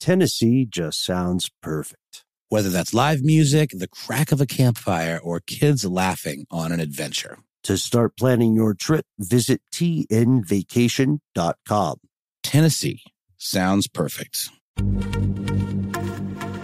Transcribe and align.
Tennessee 0.00 0.66
just 0.68 1.04
sounds 1.04 1.48
perfect. 1.62 2.24
Whether 2.48 2.70
that's 2.70 2.92
live 2.94 3.22
music, 3.22 3.70
the 3.72 3.88
crack 3.88 4.32
of 4.32 4.40
a 4.40 4.46
campfire, 4.46 5.20
or 5.22 5.40
kids 5.40 5.84
laughing 5.84 6.46
on 6.50 6.72
an 6.72 6.80
adventure. 6.80 7.36
To 7.64 7.76
start 7.76 8.16
planning 8.16 8.54
your 8.54 8.72
trip, 8.74 9.04
visit 9.18 9.60
tnvacation.com. 9.72 11.96
Tennessee 12.44 13.02
sounds 13.38 13.88
perfect. 13.88 14.50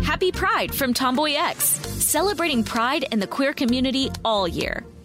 Happy 0.05 0.31
Pride 0.31 0.73
from 0.73 0.95
Tomboy 0.95 1.33
X, 1.35 1.65
celebrating 1.65 2.63
pride 2.63 3.07
in 3.11 3.19
the 3.19 3.27
queer 3.27 3.53
community 3.53 4.13
all 4.25 4.47
year. 4.47 4.85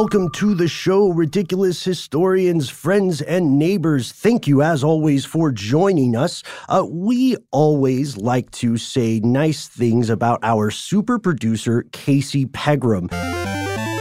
Welcome 0.00 0.30
to 0.30 0.54
the 0.54 0.66
show, 0.66 1.10
ridiculous 1.10 1.84
historians, 1.84 2.70
friends, 2.70 3.20
and 3.20 3.58
neighbors. 3.58 4.12
Thank 4.12 4.46
you, 4.46 4.62
as 4.62 4.82
always, 4.82 5.26
for 5.26 5.52
joining 5.52 6.16
us. 6.16 6.42
Uh, 6.70 6.86
we 6.88 7.36
always 7.50 8.16
like 8.16 8.50
to 8.52 8.78
say 8.78 9.20
nice 9.20 9.68
things 9.68 10.08
about 10.08 10.40
our 10.42 10.70
super 10.70 11.18
producer, 11.18 11.84
Casey 11.92 12.46
Pegram. 12.46 13.10
Uh, 13.12 13.98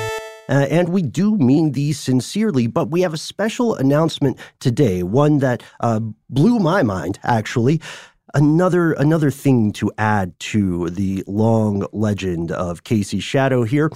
and 0.47 0.87
we 0.87 1.01
do 1.01 1.35
mean 1.35 1.73
these 1.73 1.99
sincerely, 1.99 2.65
but 2.65 2.91
we 2.91 3.01
have 3.01 3.13
a 3.13 3.17
special 3.17 3.75
announcement 3.75 4.39
today, 4.61 5.03
one 5.03 5.39
that 5.39 5.61
uh, 5.81 5.99
blew 6.29 6.59
my 6.59 6.81
mind, 6.81 7.19
actually 7.23 7.81
another 8.35 8.93
another 8.93 9.31
thing 9.31 9.73
to 9.73 9.91
add 9.97 10.39
to 10.39 10.87
the 10.91 11.23
long 11.25 11.83
legend 11.91 12.51
of 12.51 12.83
Casey 12.83 13.19
Shadow 13.19 13.63
here. 13.63 13.89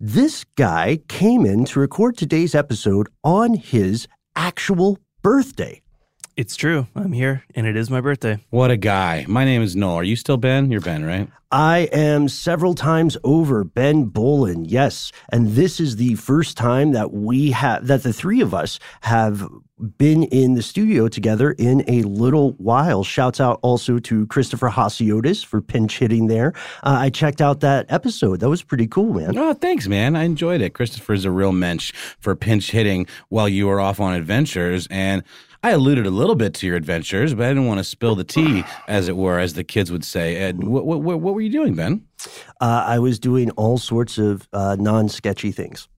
This 0.00 0.44
guy 0.54 1.00
came 1.08 1.44
in 1.44 1.64
to 1.64 1.80
record 1.80 2.16
today's 2.16 2.54
episode 2.54 3.08
on 3.24 3.54
his 3.54 4.06
actual 4.36 5.00
birthday. 5.22 5.82
It's 6.38 6.54
true. 6.54 6.86
I'm 6.94 7.10
here, 7.10 7.42
and 7.56 7.66
it 7.66 7.76
is 7.76 7.90
my 7.90 8.00
birthday. 8.00 8.38
What 8.50 8.70
a 8.70 8.76
guy. 8.76 9.24
My 9.26 9.44
name 9.44 9.60
is 9.60 9.74
Noel. 9.74 9.96
Are 9.96 10.04
you 10.04 10.14
still 10.14 10.36
Ben? 10.36 10.70
You're 10.70 10.80
Ben, 10.80 11.04
right? 11.04 11.28
I 11.50 11.88
am 11.90 12.28
several 12.28 12.76
times 12.76 13.16
over 13.24 13.64
Ben 13.64 14.04
Bowlin. 14.04 14.64
yes. 14.64 15.10
And 15.32 15.48
this 15.48 15.80
is 15.80 15.96
the 15.96 16.14
first 16.14 16.56
time 16.56 16.92
that 16.92 17.12
we 17.12 17.50
have, 17.50 17.88
that 17.88 18.04
the 18.04 18.12
three 18.12 18.40
of 18.40 18.54
us 18.54 18.78
have 19.00 19.48
been 19.96 20.24
in 20.24 20.54
the 20.54 20.62
studio 20.62 21.08
together 21.08 21.52
in 21.58 21.82
a 21.88 22.02
little 22.02 22.52
while. 22.52 23.02
Shouts 23.02 23.40
out 23.40 23.58
also 23.62 23.98
to 23.98 24.24
Christopher 24.28 24.68
Hasiotis 24.70 25.44
for 25.44 25.60
pinch 25.60 25.98
hitting 25.98 26.28
there. 26.28 26.52
Uh, 26.84 26.98
I 27.00 27.10
checked 27.10 27.40
out 27.40 27.60
that 27.60 27.86
episode. 27.88 28.38
That 28.38 28.48
was 28.48 28.62
pretty 28.62 28.86
cool, 28.86 29.14
man. 29.14 29.36
Oh, 29.36 29.54
thanks, 29.54 29.88
man. 29.88 30.14
I 30.14 30.22
enjoyed 30.22 30.60
it. 30.60 30.74
Christopher's 30.74 31.24
a 31.24 31.32
real 31.32 31.52
mensch 31.52 31.92
for 32.20 32.36
pinch 32.36 32.70
hitting 32.70 33.08
while 33.28 33.48
you 33.48 33.66
were 33.66 33.80
off 33.80 33.98
on 33.98 34.14
adventures. 34.14 34.86
And 34.88 35.24
I 35.62 35.70
alluded 35.70 36.06
a 36.06 36.10
little 36.10 36.36
bit 36.36 36.54
to 36.54 36.66
your 36.66 36.76
adventures, 36.76 37.34
but 37.34 37.46
I 37.46 37.48
didn't 37.48 37.66
want 37.66 37.78
to 37.78 37.84
spill 37.84 38.14
the 38.14 38.24
tea, 38.24 38.64
as 38.86 39.08
it 39.08 39.16
were, 39.16 39.38
as 39.38 39.54
the 39.54 39.64
kids 39.64 39.90
would 39.90 40.04
say. 40.04 40.48
And 40.48 40.68
what, 40.68 40.86
what, 40.86 41.00
what 41.00 41.34
were 41.34 41.40
you 41.40 41.50
doing, 41.50 41.74
Ben? 41.74 42.04
Uh, 42.60 42.84
I 42.86 42.98
was 43.00 43.18
doing 43.18 43.50
all 43.52 43.78
sorts 43.78 44.18
of 44.18 44.48
uh, 44.52 44.76
non 44.78 45.08
sketchy 45.08 45.50
things. 45.50 45.88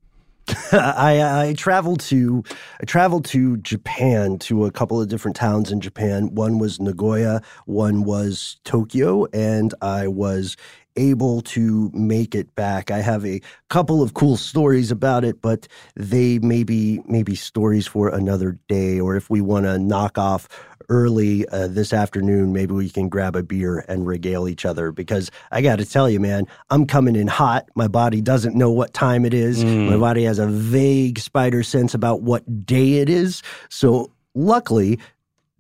I, 0.73 1.49
I 1.49 1.53
traveled 1.55 2.01
to 2.01 2.43
I 2.81 2.85
traveled 2.85 3.25
to 3.27 3.57
Japan 3.59 4.39
to 4.41 4.65
a 4.65 4.71
couple 4.71 5.01
of 5.01 5.09
different 5.09 5.37
towns 5.37 5.71
in 5.71 5.81
Japan. 5.81 6.35
One 6.35 6.59
was 6.59 6.81
Nagoya, 6.81 7.43
one 7.67 8.05
was 8.05 8.59
Tokyo, 8.65 9.27
and 9.33 9.75
I 9.81 10.09
was 10.09 10.57
able 10.97 11.41
to 11.43 11.91
make 11.95 12.35
it 12.35 12.55
back. 12.55 12.91
I 12.91 12.99
have 12.99 13.25
a 13.25 13.41
couple 13.69 14.03
of 14.03 14.15
cool 14.15 14.37
stories 14.37 14.91
about 14.91 15.25
it, 15.25 15.41
but 15.41 15.69
they 15.95 16.39
may 16.39 16.65
be 16.65 17.01
maybe 17.07 17.35
stories 17.35 17.87
for 17.87 18.09
another 18.09 18.59
day. 18.69 19.01
Or 19.01 19.17
if 19.17 19.31
we 19.31 19.41
want 19.41 19.67
to 19.67 19.79
knock 19.79 20.19
off 20.19 20.49
early 20.89 21.47
uh, 21.49 21.69
this 21.69 21.93
afternoon, 21.93 22.53
maybe 22.53 22.75
we 22.75 22.91
can 22.91 23.09
grab 23.09 23.37
a 23.37 23.43
beer 23.43 23.85
and 23.89 24.07
regale 24.07 24.49
each 24.49 24.65
other. 24.65 24.93
Because 24.93 25.31
I 25.51 25.63
got 25.63 25.77
to 25.77 25.85
tell 25.85 26.11
you, 26.11 26.21
man, 26.21 26.47
I'm 26.69 26.87
coming 26.87 27.17
in 27.17 27.29
hot. 27.29 27.69
My 27.75 27.89
body 27.89 28.21
doesn't 28.21 28.57
know 28.57 28.71
what 28.71 28.93
time 28.93 29.25
it 29.25 29.33
is. 29.33 29.65
Mm. 29.65 29.91
My 29.91 29.97
body 29.97 30.25
has 30.25 30.39
a 30.39 30.47
vague 30.47 31.19
spider 31.19 31.63
sense 31.63 31.95
about 31.95 32.23
what 32.23 32.67
day 32.67 32.95
it 32.95 33.09
is. 33.09 33.43
So 33.69 34.11
luckily, 34.35 34.99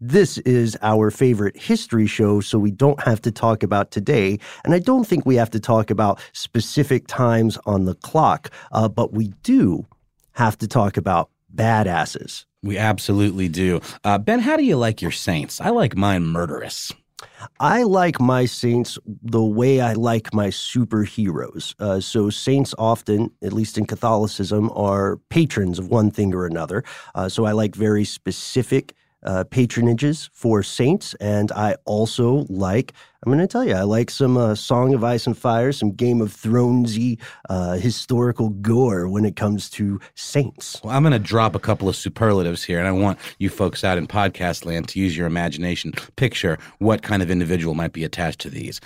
this 0.00 0.38
is 0.38 0.77
our 0.83 1.11
favorite 1.11 1.56
history 1.56 2.06
show, 2.06 2.41
so 2.41 2.59
we 2.59 2.71
don't 2.71 3.00
have 3.03 3.21
to 3.22 3.31
talk 3.31 3.62
about 3.62 3.91
today. 3.91 4.38
And 4.65 4.75
I 4.75 4.78
don't 4.78 5.05
think 5.05 5.27
we 5.27 5.37
have 5.37 5.50
to 5.50 5.61
talk 5.61 5.91
about 5.91 6.21
specific 6.33 7.06
times 7.06 7.59
on 7.66 7.84
the 7.84 7.94
clock, 7.94 8.50
uh, 8.72 8.89
but 8.89 9.12
we 9.12 9.28
do 9.43 9.87
have 10.33 10.56
to 10.59 10.69
talk 10.69 10.97
about 10.97 11.31
badasses. 11.55 12.47
We 12.62 12.78
absolutely 12.78 13.49
do. 13.49 13.81
Uh, 14.05 14.19
ben, 14.19 14.41
how 14.41 14.56
do 14.56 14.65
you 14.65 14.77
like 14.77 15.03
your 15.03 15.10
saints? 15.10 15.60
I 15.60 15.71
like 15.71 15.97
mine 15.97 16.27
murderous. 16.27 16.93
I 17.59 17.83
like 17.83 18.19
my 18.21 18.47
saints 18.47 18.99
the 19.05 19.43
way 19.43 19.81
I 19.81 19.93
like 19.93 20.33
my 20.33 20.49
superheroes. 20.49 21.75
Uh, 21.78 22.00
so, 22.00 22.31
saints 22.31 22.75
often, 22.78 23.31
at 23.43 23.53
least 23.53 23.77
in 23.77 23.87
Catholicism, 23.87 24.71
are 24.75 25.16
patrons 25.28 25.78
of 25.78 25.89
one 25.89 26.10
thing 26.10 26.34
or 26.34 26.47
another. 26.47 26.83
Uh, 27.15 27.28
so, 27.28 27.44
I 27.44 27.53
like 27.53 27.75
very 27.75 28.05
specific 28.05 28.94
uh, 29.25 29.44
patronages 29.44 30.28
for 30.32 30.62
saints, 30.62 31.14
and 31.14 31.53
I 31.53 31.76
also 31.84 32.47
like. 32.48 32.92
I'm 33.22 33.31
going 33.31 33.47
to 33.47 33.47
tell 33.47 33.64
you, 33.64 33.75
I 33.75 33.82
like 33.82 34.08
some 34.08 34.38
uh, 34.38 34.54
Song 34.54 34.94
of 34.94 35.04
Ice 35.04 35.26
and 35.26 35.36
Fire, 35.36 35.72
some 35.72 35.92
Game 35.92 36.22
of 36.22 36.32
Thronesy 36.32 37.20
uh, 37.50 37.75
historical 37.75 38.48
gore 38.48 39.10
when 39.10 39.26
it 39.26 39.36
comes 39.36 39.68
to 39.71 40.00
saints. 40.15 40.80
Well, 40.83 40.95
I'm 40.95 41.03
going 41.03 41.12
to 41.12 41.18
drop 41.18 41.54
a 41.54 41.59
couple 41.59 41.86
of 41.86 41.97
superlatives 41.97 42.65
here, 42.65 42.78
and 42.78 42.89
I 42.89 42.92
want 42.92 43.18
you 43.39 43.50
folks 43.50 43.84
out 43.84 43.98
in 43.98 44.06
podcast 44.06 44.65
land 44.65 44.89
to 44.89 44.98
use 44.98 45.15
your 45.15 45.27
imagination. 45.27 45.92
Picture 46.16 46.59
what 46.78 47.03
kind 47.03 47.22
of 47.22 47.30
individual 47.30 47.74
might 47.74 47.92
be 47.92 48.04
attached 48.04 48.41
to 48.41 48.48
these. 48.48 48.80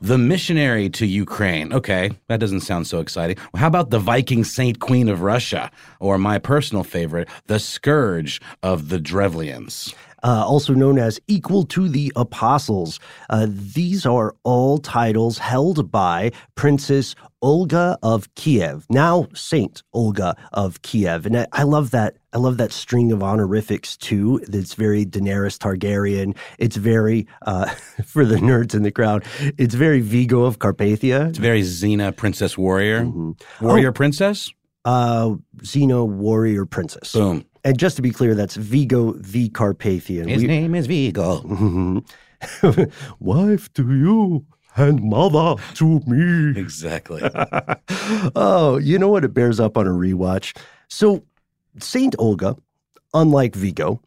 The 0.00 0.18
missionary 0.18 0.88
to 0.90 1.06
Ukraine. 1.06 1.72
Okay, 1.72 2.10
that 2.28 2.38
doesn't 2.38 2.60
sound 2.60 2.86
so 2.86 3.00
exciting. 3.00 3.36
How 3.56 3.66
about 3.66 3.90
the 3.90 3.98
Viking 3.98 4.44
Saint 4.44 4.78
Queen 4.78 5.08
of 5.08 5.22
Russia? 5.22 5.70
Or 5.98 6.18
my 6.18 6.38
personal 6.38 6.84
favorite, 6.84 7.28
the 7.46 7.58
Scourge 7.58 8.40
of 8.62 8.90
the 8.90 9.00
Drevlians 9.00 9.94
uh, 10.22 10.44
also 10.46 10.74
known 10.74 10.98
as 10.98 11.20
Equal 11.26 11.64
to 11.64 11.88
the 11.88 12.12
Apostles. 12.16 12.98
Uh, 13.30 13.46
these 13.48 14.06
are 14.06 14.34
all 14.42 14.78
titles 14.78 15.38
held 15.38 15.90
by 15.90 16.32
Princess 16.54 17.14
Olga 17.40 17.98
of 18.02 18.34
Kiev, 18.34 18.84
now 18.90 19.28
Saint 19.34 19.82
Olga 19.92 20.34
of 20.52 20.82
Kiev. 20.82 21.24
And 21.26 21.38
I, 21.38 21.46
I 21.52 21.62
love 21.62 21.90
that. 21.92 22.16
I 22.32 22.38
love 22.38 22.56
that 22.58 22.72
string 22.72 23.10
of 23.12 23.22
honorifics 23.22 23.96
too. 23.96 24.40
That's 24.48 24.74
very 24.74 25.06
Daenerys 25.06 25.56
Targaryen. 25.58 26.36
It's 26.58 26.76
very, 26.76 27.26
uh, 27.42 27.66
for 28.04 28.24
the 28.24 28.36
nerds 28.36 28.74
in 28.74 28.82
the 28.82 28.90
crowd, 28.90 29.24
it's 29.56 29.74
very 29.74 30.00
Vigo 30.00 30.44
of 30.44 30.58
Carpathia. 30.58 31.28
It's 31.28 31.38
very 31.38 31.62
Xena, 31.62 32.14
Princess 32.14 32.58
Warrior. 32.58 33.02
Mm-hmm. 33.04 33.64
Warrior 33.66 33.92
Princess? 33.92 34.50
Uh, 34.84 35.34
Xena 35.58 36.06
Warrior 36.06 36.66
Princess. 36.66 37.12
Boom. 37.12 37.44
And 37.64 37.78
just 37.78 37.96
to 37.96 38.02
be 38.02 38.10
clear, 38.10 38.34
that's 38.34 38.56
Vigo 38.56 39.12
the 39.12 39.48
Carpathian. 39.50 40.28
His 40.28 40.42
We- 40.42 40.48
name 40.48 40.74
is 40.74 40.86
Vigo. 40.86 41.42
Wife 43.20 43.72
to 43.74 43.82
you 43.82 44.46
and 44.78 45.02
mother 45.02 45.60
to 45.74 46.00
me. 46.06 46.58
Exactly. 46.58 47.22
oh, 48.36 48.78
you 48.78 48.98
know 48.98 49.08
what? 49.08 49.24
It 49.24 49.34
bears 49.34 49.60
up 49.60 49.76
on 49.76 49.86
a 49.86 49.90
rewatch. 49.90 50.56
So, 50.88 51.24
Saint 51.78 52.14
Olga, 52.18 52.56
unlike 53.14 53.54
Vigo, 53.54 54.00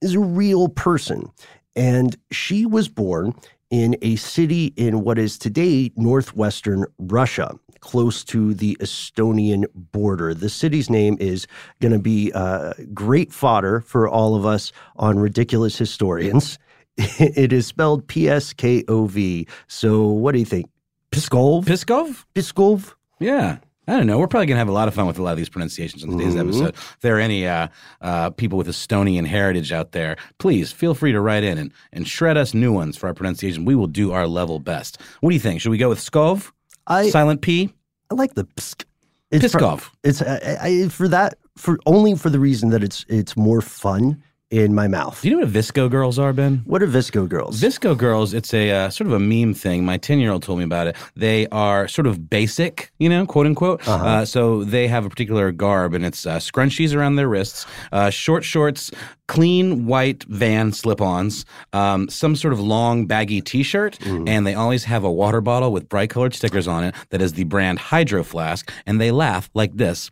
is 0.00 0.14
a 0.14 0.20
real 0.20 0.68
person, 0.68 1.30
and 1.74 2.16
she 2.30 2.66
was 2.66 2.88
born 2.88 3.34
in 3.70 3.96
a 4.02 4.16
city 4.16 4.72
in 4.76 5.02
what 5.02 5.18
is 5.18 5.38
today 5.38 5.90
northwestern 5.96 6.84
Russia, 6.98 7.58
close 7.80 8.22
to 8.24 8.54
the 8.54 8.76
Estonian 8.80 9.64
border. 9.74 10.34
The 10.34 10.48
city's 10.48 10.88
name 10.88 11.16
is 11.18 11.46
going 11.80 11.92
to 11.92 11.98
be 11.98 12.30
uh, 12.34 12.74
great 12.92 13.32
fodder 13.32 13.80
for 13.80 14.08
all 14.08 14.36
of 14.36 14.46
us 14.46 14.72
on 14.96 15.18
ridiculous 15.18 15.76
historians. 15.76 16.58
It 17.18 17.52
is 17.52 17.66
spelled 17.66 18.06
P 18.06 18.28
S 18.28 18.52
K 18.52 18.84
O 18.88 19.06
V. 19.06 19.46
So, 19.66 20.06
what 20.06 20.32
do 20.32 20.38
you 20.38 20.44
think? 20.44 20.66
Piskov? 21.10 21.64
Piskov? 21.64 22.24
Piskov? 22.34 22.94
Yeah. 23.20 23.58
I 23.86 23.96
don't 23.98 24.06
know. 24.06 24.18
We're 24.18 24.28
probably 24.28 24.46
going 24.46 24.54
to 24.56 24.60
have 24.60 24.68
a 24.68 24.72
lot 24.72 24.88
of 24.88 24.94
fun 24.94 25.06
with 25.06 25.18
a 25.18 25.22
lot 25.22 25.32
of 25.32 25.36
these 25.36 25.50
pronunciations 25.50 26.02
on 26.02 26.10
today's 26.16 26.34
Mhm. 26.34 26.40
episode. 26.48 26.68
If 26.74 26.98
there 27.02 27.16
are 27.18 27.20
any 27.20 27.46
uh, 27.46 27.68
uh, 28.00 28.30
people 28.30 28.56
with 28.56 28.66
Estonian 28.66 29.26
heritage 29.26 29.72
out 29.72 29.92
there, 29.92 30.16
please 30.38 30.72
feel 30.72 30.94
free 30.94 31.12
to 31.12 31.20
write 31.20 31.44
in 31.44 31.58
and, 31.58 31.70
and 31.92 32.08
shred 32.08 32.38
us 32.38 32.54
new 32.54 32.72
ones 32.72 32.96
for 32.96 33.08
our 33.08 33.14
pronunciation. 33.14 33.66
We 33.66 33.74
will 33.74 33.86
do 33.86 34.10
our 34.12 34.26
level 34.26 34.58
best. 34.58 34.98
What 35.20 35.30
do 35.30 35.34
you 35.34 35.40
think? 35.40 35.60
Should 35.60 35.68
we 35.70 35.76
go 35.78 35.90
with 35.90 35.98
Skov? 36.00 36.50
I, 36.86 37.10
Silent 37.10 37.42
P? 37.42 37.74
I 38.10 38.14
like 38.14 38.34
the 38.34 38.44
psk. 38.44 38.84
It's 39.30 39.44
Piskov. 39.44 39.90
It's 40.02 40.22
I, 40.22 40.56
I, 40.62 40.88
for 40.88 41.06
that 41.08 41.34
for 41.56 41.78
only 41.84 42.14
for 42.14 42.30
the 42.30 42.40
reason 42.40 42.70
that 42.70 42.82
it's 42.82 43.04
it's 43.08 43.36
more 43.36 43.60
fun 43.60 44.22
in 44.54 44.72
my 44.74 44.86
mouth. 44.86 45.20
Do 45.20 45.28
you 45.28 45.34
know 45.36 45.44
what 45.44 45.52
VSCO 45.52 45.90
girls 45.90 46.16
are, 46.18 46.32
Ben? 46.32 46.62
What 46.64 46.80
are 46.82 46.86
VSCO 46.86 47.28
girls? 47.28 47.60
VSCO 47.60 47.98
girls, 47.98 48.32
it's 48.32 48.54
a 48.54 48.70
uh, 48.70 48.90
sort 48.90 49.08
of 49.08 49.12
a 49.14 49.18
meme 49.18 49.52
thing. 49.52 49.84
My 49.84 49.96
10 49.96 50.20
year 50.20 50.30
old 50.30 50.42
told 50.44 50.58
me 50.58 50.64
about 50.64 50.86
it. 50.86 50.96
They 51.16 51.48
are 51.48 51.88
sort 51.88 52.06
of 52.06 52.30
basic, 52.30 52.92
you 52.98 53.08
know, 53.08 53.26
quote 53.26 53.46
unquote. 53.46 53.86
Uh-huh. 53.88 54.04
Uh, 54.04 54.24
so 54.24 54.62
they 54.62 54.86
have 54.86 55.04
a 55.04 55.10
particular 55.10 55.50
garb, 55.50 55.92
and 55.94 56.04
it's 56.06 56.24
uh, 56.24 56.36
scrunchies 56.38 56.94
around 56.94 57.16
their 57.16 57.28
wrists, 57.28 57.66
uh, 57.90 58.10
short 58.10 58.44
shorts, 58.44 58.92
clean 59.26 59.86
white 59.86 60.22
van 60.24 60.72
slip 60.72 61.00
ons, 61.00 61.44
um, 61.72 62.08
some 62.08 62.36
sort 62.36 62.52
of 62.52 62.60
long 62.60 63.06
baggy 63.06 63.40
t 63.40 63.62
shirt, 63.64 63.98
Mm-hmm. 64.04 64.28
and 64.28 64.46
they 64.46 64.54
always 64.54 64.84
have 64.84 65.02
a 65.04 65.10
water 65.10 65.40
bottle 65.40 65.72
with 65.72 65.88
bright 65.88 66.10
colored 66.10 66.34
stickers 66.34 66.68
on 66.68 66.84
it 66.84 66.94
that 67.10 67.20
is 67.20 67.32
the 67.32 67.44
brand 67.44 67.78
Hydro 67.78 68.22
Flask, 68.22 68.70
and 68.86 69.00
they 69.00 69.10
laugh 69.10 69.50
like 69.54 69.74
this. 69.76 70.10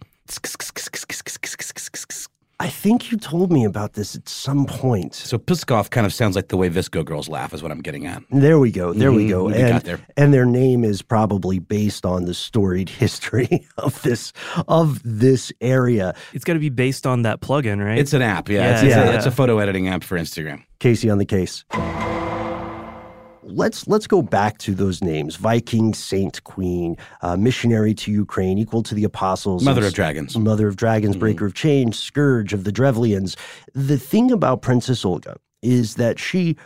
I 2.60 2.68
think 2.68 3.10
you 3.10 3.18
told 3.18 3.50
me 3.50 3.64
about 3.64 3.94
this 3.94 4.14
at 4.14 4.28
some 4.28 4.66
point. 4.66 5.14
So 5.16 5.36
Piskov 5.36 5.90
kind 5.90 6.06
of 6.06 6.12
sounds 6.12 6.36
like 6.36 6.46
the 6.48 6.56
way 6.56 6.70
VSCO 6.70 7.04
girls 7.04 7.28
laugh, 7.28 7.52
is 7.52 7.60
what 7.62 7.72
I'm 7.72 7.80
getting 7.80 8.06
at. 8.06 8.22
There 8.30 8.58
we 8.60 8.70
go. 8.70 8.92
There 8.92 9.10
we 9.10 9.26
Mhm, 9.26 9.30
go. 9.30 9.44
we 9.44 9.54
and, 9.54 9.68
got 9.68 9.84
there. 9.84 9.98
and 10.16 10.32
their 10.32 10.44
name 10.46 10.84
is 10.84 11.02
probably 11.02 11.58
based 11.58 12.06
on 12.06 12.24
the 12.26 12.34
storied 12.34 12.88
history 12.88 13.66
of 13.78 14.00
this 14.02 14.32
of 14.68 15.00
this 15.04 15.50
area. 15.60 16.14
It's 16.32 16.44
got 16.44 16.52
to 16.52 16.60
be 16.60 16.68
based 16.70 17.04
on 17.06 17.22
that 17.22 17.40
plugin, 17.40 17.84
right? 17.84 17.98
It's 17.98 18.12
an 18.12 18.22
app, 18.22 18.48
yeah. 18.48 18.60
Yeah, 18.60 18.72
it's, 18.74 18.82
it's, 18.82 18.90
yeah. 18.96 19.10
a, 19.10 19.16
it's 19.16 19.26
a 19.26 19.32
photo 19.32 19.58
editing 19.58 19.88
app 19.88 20.04
for 20.04 20.16
Instagram. 20.16 20.62
Casey 20.78 21.10
on 21.10 21.18
the 21.18 21.26
case. 21.26 21.64
Let's 23.42 23.86
let's 23.88 24.06
go 24.06 24.22
back 24.22 24.58
to 24.58 24.74
those 24.74 25.02
names: 25.02 25.36
Viking, 25.36 25.94
Saint, 25.94 26.42
Queen, 26.44 26.96
uh, 27.22 27.36
missionary 27.36 27.94
to 27.94 28.10
Ukraine, 28.12 28.58
equal 28.58 28.82
to 28.84 28.94
the 28.94 29.04
apostles, 29.04 29.64
Mother 29.64 29.86
of 29.86 29.94
Dragons. 29.94 30.36
Mother 30.36 30.68
of 30.68 30.76
Dragons, 30.76 31.14
Mm-hmm. 31.14 31.20
Breaker 31.20 31.46
of 31.46 31.54
Chains, 31.54 31.98
Scourge 31.98 32.52
of 32.52 32.64
the 32.64 32.72
Drevlians. 32.72 33.36
The 33.74 33.98
thing 33.98 34.30
about 34.30 34.62
Princess 34.62 35.04
Olga 35.04 35.36
is 35.62 35.96
that 35.96 36.18
she 36.18 36.56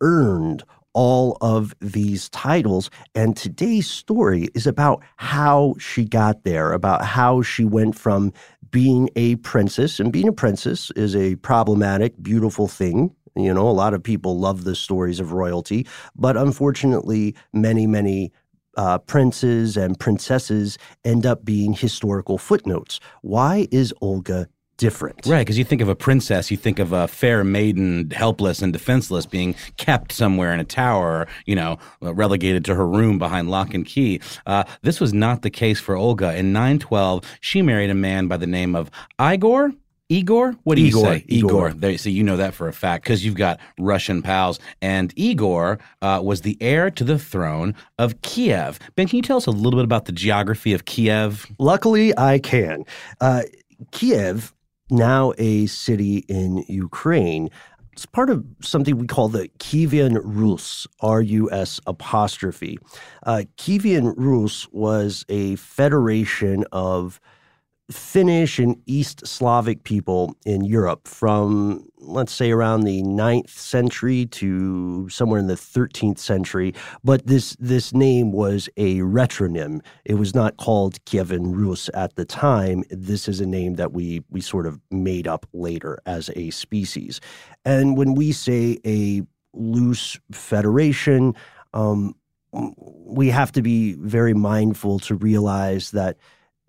earned 0.00 0.62
all 0.94 1.38
of 1.40 1.74
these 1.80 2.28
titles. 2.30 2.90
And 3.14 3.36
today's 3.36 3.88
story 3.88 4.48
is 4.54 4.66
about 4.66 5.02
how 5.16 5.74
she 5.78 6.04
got 6.04 6.44
there, 6.44 6.72
about 6.72 7.04
how 7.04 7.42
she 7.42 7.64
went 7.64 7.98
from 7.98 8.32
being 8.70 9.08
a 9.16 9.36
princess, 9.36 10.00
and 10.00 10.12
being 10.12 10.28
a 10.28 10.32
princess 10.32 10.90
is 10.96 11.14
a 11.14 11.36
problematic, 11.36 12.14
beautiful 12.22 12.68
thing. 12.68 13.14
You 13.34 13.54
know, 13.54 13.68
a 13.68 13.70
lot 13.70 13.94
of 13.94 14.02
people 14.02 14.38
love 14.38 14.64
the 14.64 14.74
stories 14.74 15.20
of 15.20 15.32
royalty, 15.32 15.86
but 16.14 16.36
unfortunately, 16.36 17.34
many, 17.52 17.86
many 17.86 18.32
uh, 18.76 18.98
princes 18.98 19.76
and 19.76 19.98
princesses 19.98 20.78
end 21.04 21.26
up 21.26 21.44
being 21.44 21.72
historical 21.72 22.38
footnotes. 22.38 23.00
Why 23.22 23.68
is 23.70 23.92
Olga 24.00 24.48
different? 24.78 25.26
Right, 25.26 25.40
because 25.40 25.58
you 25.58 25.64
think 25.64 25.80
of 25.80 25.88
a 25.88 25.94
princess, 25.94 26.50
you 26.50 26.56
think 26.56 26.78
of 26.78 26.92
a 26.92 27.06
fair 27.06 27.44
maiden, 27.44 28.10
helpless 28.10 28.62
and 28.62 28.72
defenseless, 28.72 29.26
being 29.26 29.54
kept 29.76 30.12
somewhere 30.12 30.52
in 30.52 30.60
a 30.60 30.64
tower, 30.64 31.26
you 31.46 31.54
know, 31.54 31.78
relegated 32.00 32.64
to 32.66 32.74
her 32.74 32.86
room 32.86 33.18
behind 33.18 33.50
lock 33.50 33.74
and 33.74 33.86
key. 33.86 34.20
Uh, 34.46 34.64
this 34.82 35.00
was 35.00 35.12
not 35.12 35.42
the 35.42 35.50
case 35.50 35.78
for 35.78 35.94
Olga. 35.94 36.34
In 36.34 36.52
912, 36.52 37.24
she 37.40 37.62
married 37.62 37.90
a 37.90 37.94
man 37.94 38.26
by 38.26 38.36
the 38.36 38.46
name 38.46 38.74
of 38.74 38.90
Igor. 39.20 39.72
Igor? 40.12 40.54
What 40.64 40.74
do 40.74 40.82
you 40.82 40.88
Igor, 40.88 41.04
say? 41.04 41.24
Igor. 41.28 41.72
There, 41.72 41.96
so 41.96 42.10
you 42.10 42.22
know 42.22 42.36
that 42.36 42.52
for 42.52 42.68
a 42.68 42.72
fact 42.72 43.04
because 43.04 43.24
you've 43.24 43.34
got 43.34 43.58
Russian 43.78 44.20
pals. 44.20 44.60
And 44.82 45.12
Igor 45.16 45.78
uh, 46.02 46.20
was 46.22 46.42
the 46.42 46.58
heir 46.60 46.90
to 46.90 47.04
the 47.04 47.18
throne 47.18 47.74
of 47.98 48.20
Kiev. 48.20 48.78
Ben, 48.94 49.08
can 49.08 49.16
you 49.16 49.22
tell 49.22 49.38
us 49.38 49.46
a 49.46 49.50
little 49.50 49.78
bit 49.78 49.84
about 49.84 50.04
the 50.04 50.12
geography 50.12 50.74
of 50.74 50.84
Kiev? 50.84 51.46
Luckily, 51.58 52.12
I 52.18 52.38
can. 52.38 52.84
Uh, 53.20 53.42
Kiev, 53.90 54.52
now 54.90 55.32
a 55.38 55.66
city 55.66 56.18
in 56.28 56.64
Ukraine, 56.68 57.48
it's 57.92 58.06
part 58.06 58.30
of 58.30 58.44
something 58.62 58.96
we 58.98 59.06
call 59.06 59.28
the 59.28 59.48
Kievan 59.58 60.20
Rus, 60.22 60.86
R 61.00 61.20
U 61.20 61.50
S 61.50 61.80
apostrophe. 61.86 62.78
Uh, 63.24 63.42
Kievan 63.56 64.14
Rus 64.16 64.66
was 64.72 65.24
a 65.28 65.56
federation 65.56 66.64
of 66.72 67.20
Finnish 67.90 68.58
and 68.58 68.80
East 68.86 69.26
Slavic 69.26 69.84
people 69.84 70.36
in 70.46 70.64
Europe 70.64 71.06
from, 71.06 71.88
let's 71.98 72.32
say, 72.32 72.50
around 72.50 72.82
the 72.82 73.02
9th 73.02 73.50
century 73.50 74.26
to 74.26 75.08
somewhere 75.08 75.38
in 75.38 75.46
the 75.46 75.54
13th 75.54 76.18
century. 76.18 76.74
But 77.04 77.26
this, 77.26 77.56
this 77.58 77.92
name 77.92 78.32
was 78.32 78.68
a 78.76 79.00
retronym. 79.00 79.80
It 80.04 80.14
was 80.14 80.34
not 80.34 80.56
called 80.56 81.04
Kievan 81.04 81.54
Rus 81.54 81.90
at 81.92 82.14
the 82.16 82.24
time. 82.24 82.84
This 82.90 83.28
is 83.28 83.40
a 83.40 83.46
name 83.46 83.74
that 83.74 83.92
we, 83.92 84.22
we 84.30 84.40
sort 84.40 84.66
of 84.66 84.80
made 84.90 85.26
up 85.26 85.46
later 85.52 85.98
as 86.06 86.30
a 86.36 86.50
species. 86.50 87.20
And 87.64 87.96
when 87.96 88.14
we 88.14 88.32
say 88.32 88.78
a 88.86 89.22
loose 89.52 90.18
federation, 90.30 91.34
um, 91.74 92.14
we 92.52 93.28
have 93.28 93.52
to 93.52 93.62
be 93.62 93.94
very 93.94 94.34
mindful 94.34 94.98
to 95.00 95.14
realize 95.14 95.90
that 95.92 96.16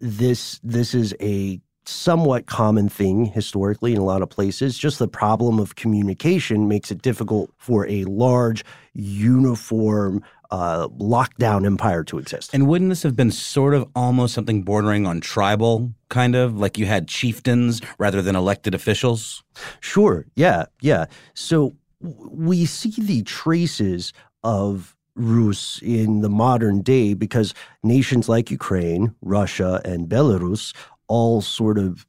this 0.03 0.59
this 0.63 0.93
is 0.93 1.15
a 1.21 1.61
somewhat 1.85 2.45
common 2.45 2.87
thing 2.89 3.25
historically 3.25 3.93
in 3.93 3.97
a 3.97 4.03
lot 4.03 4.21
of 4.21 4.29
places. 4.29 4.77
Just 4.77 4.99
the 4.99 5.07
problem 5.07 5.59
of 5.59 5.75
communication 5.75 6.67
makes 6.67 6.91
it 6.91 7.01
difficult 7.01 7.51
for 7.57 7.87
a 7.87 8.03
large, 8.05 8.63
uniform, 8.93 10.23
uh, 10.51 10.87
lockdown 10.89 11.65
empire 11.65 12.03
to 12.03 12.17
exist. 12.19 12.53
And 12.53 12.67
wouldn't 12.67 12.89
this 12.89 13.03
have 13.03 13.15
been 13.15 13.31
sort 13.31 13.73
of 13.73 13.89
almost 13.95 14.33
something 14.33 14.63
bordering 14.63 15.05
on 15.05 15.19
tribal, 15.19 15.91
kind 16.09 16.35
of 16.35 16.57
like 16.57 16.77
you 16.77 16.85
had 16.85 17.07
chieftains 17.07 17.81
rather 17.97 18.21
than 18.21 18.35
elected 18.35 18.75
officials? 18.75 19.43
Sure. 19.79 20.25
Yeah. 20.35 20.65
Yeah. 20.81 21.05
So 21.33 21.73
w- 22.01 22.29
we 22.31 22.65
see 22.65 22.93
the 23.01 23.23
traces 23.23 24.13
of 24.43 24.95
Rus 25.15 25.79
in 25.81 26.21
the 26.21 26.29
modern 26.29 26.81
day 26.81 27.13
because 27.13 27.53
nations 27.83 28.27
like 28.27 28.51
Ukraine, 28.51 29.15
Russia, 29.21 29.81
and 29.85 30.09
Belarus 30.09 30.73
all 31.07 31.41
sort 31.41 31.77
of 31.77 32.05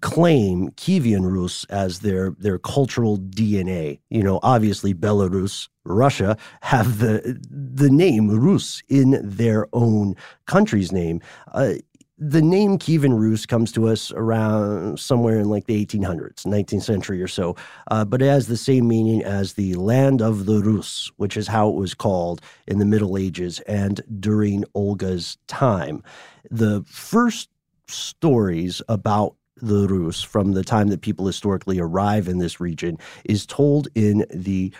claim 0.00 0.70
Kievan 0.70 1.30
Rus 1.30 1.64
as 1.64 2.00
their 2.00 2.30
their 2.38 2.58
cultural 2.58 3.18
DNA. 3.18 4.00
You 4.10 4.22
know, 4.22 4.40
obviously 4.42 4.94
Belarus, 4.94 5.68
Russia 5.84 6.36
have 6.62 6.98
the 6.98 7.38
the 7.50 7.90
name 7.90 8.28
Rus 8.28 8.82
in 8.88 9.20
their 9.22 9.68
own 9.72 10.14
country's 10.46 10.92
name. 10.92 11.20
Uh, 11.52 11.74
the 12.18 12.42
name 12.42 12.78
Kievan 12.78 13.18
Rus 13.18 13.46
comes 13.46 13.72
to 13.72 13.88
us 13.88 14.12
around 14.12 14.98
somewhere 14.98 15.40
in 15.40 15.48
like 15.48 15.66
the 15.66 15.84
1800s, 15.84 16.44
19th 16.44 16.82
century 16.82 17.22
or 17.22 17.28
so, 17.28 17.56
uh, 17.90 18.04
but 18.04 18.22
it 18.22 18.26
has 18.26 18.46
the 18.46 18.56
same 18.56 18.86
meaning 18.86 19.24
as 19.24 19.54
the 19.54 19.74
land 19.74 20.20
of 20.20 20.46
the 20.46 20.60
Rus, 20.60 21.10
which 21.16 21.36
is 21.36 21.48
how 21.48 21.68
it 21.68 21.74
was 21.74 21.94
called 21.94 22.40
in 22.66 22.78
the 22.78 22.84
Middle 22.84 23.16
Ages 23.16 23.60
and 23.60 24.00
during 24.20 24.64
Olga's 24.74 25.38
time. 25.48 26.02
The 26.50 26.84
first 26.86 27.48
stories 27.88 28.82
about 28.88 29.34
the 29.56 29.86
Rus 29.88 30.22
from 30.22 30.52
the 30.52 30.64
time 30.64 30.88
that 30.88 31.02
people 31.02 31.26
historically 31.26 31.78
arrive 31.78 32.28
in 32.28 32.38
this 32.38 32.60
region 32.60 32.98
is 33.24 33.46
told 33.46 33.88
in 33.94 34.26
the 34.30 34.72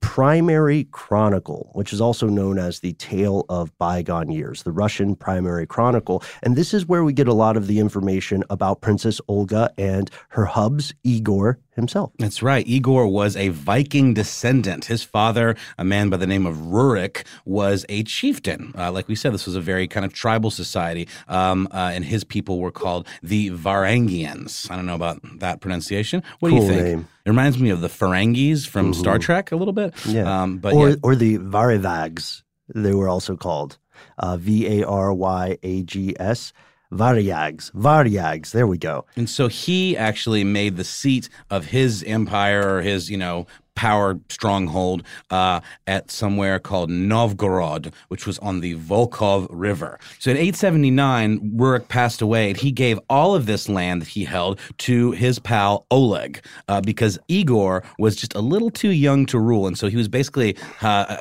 Primary 0.00 0.84
Chronicle, 0.84 1.70
which 1.72 1.92
is 1.92 2.00
also 2.00 2.26
known 2.26 2.58
as 2.58 2.80
the 2.80 2.92
Tale 2.94 3.46
of 3.48 3.76
Bygone 3.78 4.30
Years, 4.30 4.62
the 4.62 4.72
Russian 4.72 5.16
Primary 5.16 5.66
Chronicle. 5.66 6.22
And 6.42 6.56
this 6.56 6.74
is 6.74 6.86
where 6.86 7.04
we 7.04 7.12
get 7.12 7.28
a 7.28 7.32
lot 7.32 7.56
of 7.56 7.66
the 7.66 7.78
information 7.78 8.44
about 8.50 8.80
Princess 8.80 9.20
Olga 9.28 9.72
and 9.78 10.10
her 10.30 10.44
hubs, 10.44 10.92
Igor 11.02 11.58
himself. 11.74 12.12
That's 12.18 12.42
right. 12.42 12.66
Igor 12.66 13.06
was 13.06 13.36
a 13.36 13.48
Viking 13.48 14.14
descendant. 14.14 14.86
His 14.86 15.02
father, 15.02 15.56
a 15.78 15.84
man 15.84 16.10
by 16.10 16.16
the 16.16 16.26
name 16.26 16.46
of 16.46 16.56
Rurik, 16.56 17.24
was 17.44 17.84
a 17.88 18.02
chieftain. 18.04 18.74
Uh, 18.76 18.92
like 18.92 19.08
we 19.08 19.14
said, 19.14 19.32
this 19.32 19.46
was 19.46 19.56
a 19.56 19.60
very 19.60 19.88
kind 19.88 20.04
of 20.04 20.12
tribal 20.12 20.50
society, 20.50 21.08
um, 21.28 21.68
uh, 21.70 21.90
and 21.94 22.04
his 22.04 22.24
people 22.24 22.58
were 22.58 22.70
called 22.70 23.06
the 23.22 23.50
Varangians. 23.50 24.70
I 24.70 24.76
don't 24.76 24.86
know 24.86 24.94
about 24.94 25.20
that 25.40 25.60
pronunciation. 25.60 26.22
What 26.40 26.50
cool 26.50 26.58
do 26.58 26.64
you 26.64 26.70
think? 26.70 26.82
Name. 26.82 27.08
It 27.24 27.30
reminds 27.30 27.58
me 27.58 27.70
of 27.70 27.80
the 27.80 27.88
Ferengis 27.88 28.66
from 28.66 28.92
mm-hmm. 28.92 29.00
Star 29.00 29.18
Trek 29.18 29.52
a 29.52 29.56
little 29.56 29.72
bit. 29.72 29.94
Yeah. 30.06 30.42
Um, 30.42 30.58
but 30.58 30.74
or, 30.74 30.90
yeah. 30.90 30.96
or 31.02 31.14
the 31.16 31.38
Varivags, 31.38 32.42
they 32.74 32.92
were 32.92 33.08
also 33.08 33.36
called. 33.36 33.78
Uh, 34.18 34.36
v 34.36 34.80
A 34.80 34.86
R 34.86 35.14
Y 35.14 35.58
A 35.62 35.82
G 35.84 36.14
S. 36.18 36.52
Varyags, 36.92 37.72
Varyags. 37.72 38.50
There 38.50 38.66
we 38.66 38.76
go. 38.76 39.06
And 39.16 39.28
so 39.28 39.48
he 39.48 39.96
actually 39.96 40.44
made 40.44 40.76
the 40.76 40.84
seat 40.84 41.28
of 41.50 41.66
his 41.66 42.02
empire 42.06 42.76
or 42.76 42.82
his, 42.82 43.10
you 43.10 43.16
know, 43.16 43.46
power 43.74 44.18
stronghold 44.28 45.02
uh, 45.30 45.60
at 45.86 46.10
somewhere 46.10 46.58
called 46.58 46.90
Novgorod, 46.90 47.92
which 48.08 48.26
was 48.26 48.38
on 48.40 48.60
the 48.60 48.76
Volkhov 48.76 49.46
River. 49.50 49.98
So 50.18 50.30
in 50.30 50.36
879, 50.36 51.52
Rurik 51.56 51.88
passed 51.88 52.22
away, 52.22 52.50
and 52.50 52.58
he 52.58 52.70
gave 52.70 52.98
all 53.08 53.34
of 53.34 53.46
this 53.46 53.68
land 53.68 54.02
that 54.02 54.08
he 54.08 54.24
held 54.24 54.60
to 54.78 55.12
his 55.12 55.38
pal 55.38 55.86
Oleg 55.90 56.44
uh, 56.68 56.80
because 56.80 57.18
Igor 57.28 57.82
was 57.98 58.16
just 58.16 58.34
a 58.34 58.40
little 58.40 58.70
too 58.70 58.90
young 58.90 59.26
to 59.26 59.38
rule, 59.38 59.66
and 59.66 59.76
so 59.78 59.88
he 59.88 59.96
was 59.96 60.08
basically 60.08 60.56
uh, 60.82 61.18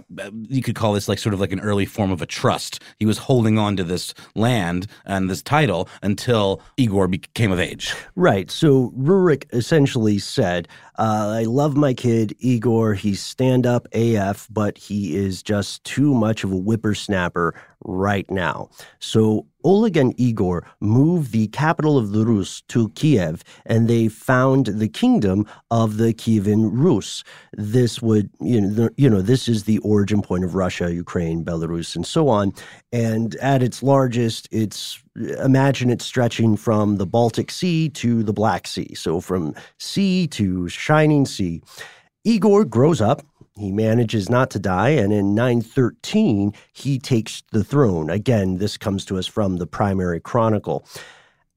you 0.48 0.62
could 0.62 0.75
call 0.75 0.93
this 0.93 1.08
like 1.08 1.20
sort 1.20 1.34
of 1.34 1.39
like 1.39 1.51
an 1.51 1.60
early 1.60 1.86
form 1.86 2.12
of 2.12 2.22
a 2.22 2.25
trust. 2.25 2.81
He 3.00 3.05
was 3.05 3.17
holding 3.17 3.58
on 3.58 3.77
to 3.77 3.84
this 3.84 4.13
land 4.36 4.88
and 5.05 5.29
this 5.29 5.41
title 5.41 5.88
until 6.01 6.62
Igor 6.77 7.08
became 7.08 7.51
of 7.51 7.60
age. 7.60 7.93
Right. 8.15 8.50
So 8.51 8.91
Rurik 8.98 9.46
essentially 9.53 10.20
said, 10.20 10.67
uh, 10.98 11.34
"I 11.39 11.43
love 11.43 11.75
my 11.75 11.93
kid." 11.93 12.36
Igor. 12.41 12.93
He's 12.95 13.21
stand 13.21 13.65
up 13.65 13.88
AF, 13.93 14.48
but 14.51 14.77
he 14.77 15.15
is 15.15 15.41
just 15.41 15.83
too 15.83 16.13
much 16.13 16.43
of 16.43 16.51
a 16.51 16.57
whippersnapper 16.57 17.53
right 17.83 18.29
now. 18.29 18.69
So 19.00 19.45
Oleg 19.63 19.98
and 19.98 20.19
Igor 20.19 20.65
moved 20.79 21.31
the 21.31 21.48
capital 21.48 21.98
of 21.98 22.12
the 22.12 22.25
Rus 22.25 22.62
to 22.69 22.89
Kiev, 22.89 23.43
and 23.65 23.88
they 23.88 24.07
found 24.07 24.67
the 24.67 24.88
kingdom 24.88 25.45
of 25.69 25.98
the 25.98 26.13
Kievan 26.13 26.69
Rus. 26.71 27.24
This 27.53 28.01
would, 28.01 28.29
you 28.39 28.62
know, 28.62 28.89
you 28.98 29.10
know, 29.10 29.21
this 29.21 29.48
is 29.48 29.63
the 29.63 29.79
origin 29.79 30.21
point 30.21 30.43
of 30.43 30.55
Russia, 30.55 30.93
Ukraine, 30.93 31.43
Belarus, 31.43 31.95
and 31.95 32.05
so 32.05 32.27
on. 32.27 32.53
And 32.91 33.36
at 33.36 33.63
its 33.63 33.83
largest, 33.83 34.48
it's 34.51 35.01
imagine 35.39 35.89
it 35.89 36.01
stretching 36.01 36.57
from 36.57 36.98
the 36.98 37.05
Baltic 37.05 37.51
Sea 37.51 37.89
to 37.89 38.24
the 38.24 38.33
Black 38.33 38.67
Sea, 38.67 38.93
so 38.95 39.21
from 39.21 39.53
sea 39.77 40.27
to 40.27 40.69
shining 40.69 41.25
sea. 41.25 41.62
Igor 42.23 42.65
grows 42.65 43.01
up. 43.01 43.23
He 43.57 43.71
manages 43.71 44.29
not 44.29 44.49
to 44.51 44.59
die, 44.59 44.89
and 44.89 45.11
in 45.11 45.33
913, 45.35 46.53
he 46.71 46.99
takes 46.99 47.43
the 47.51 47.63
throne. 47.63 48.09
Again, 48.09 48.57
this 48.57 48.77
comes 48.77 49.05
to 49.05 49.17
us 49.17 49.27
from 49.27 49.57
the 49.57 49.67
primary 49.67 50.19
chronicle. 50.19 50.85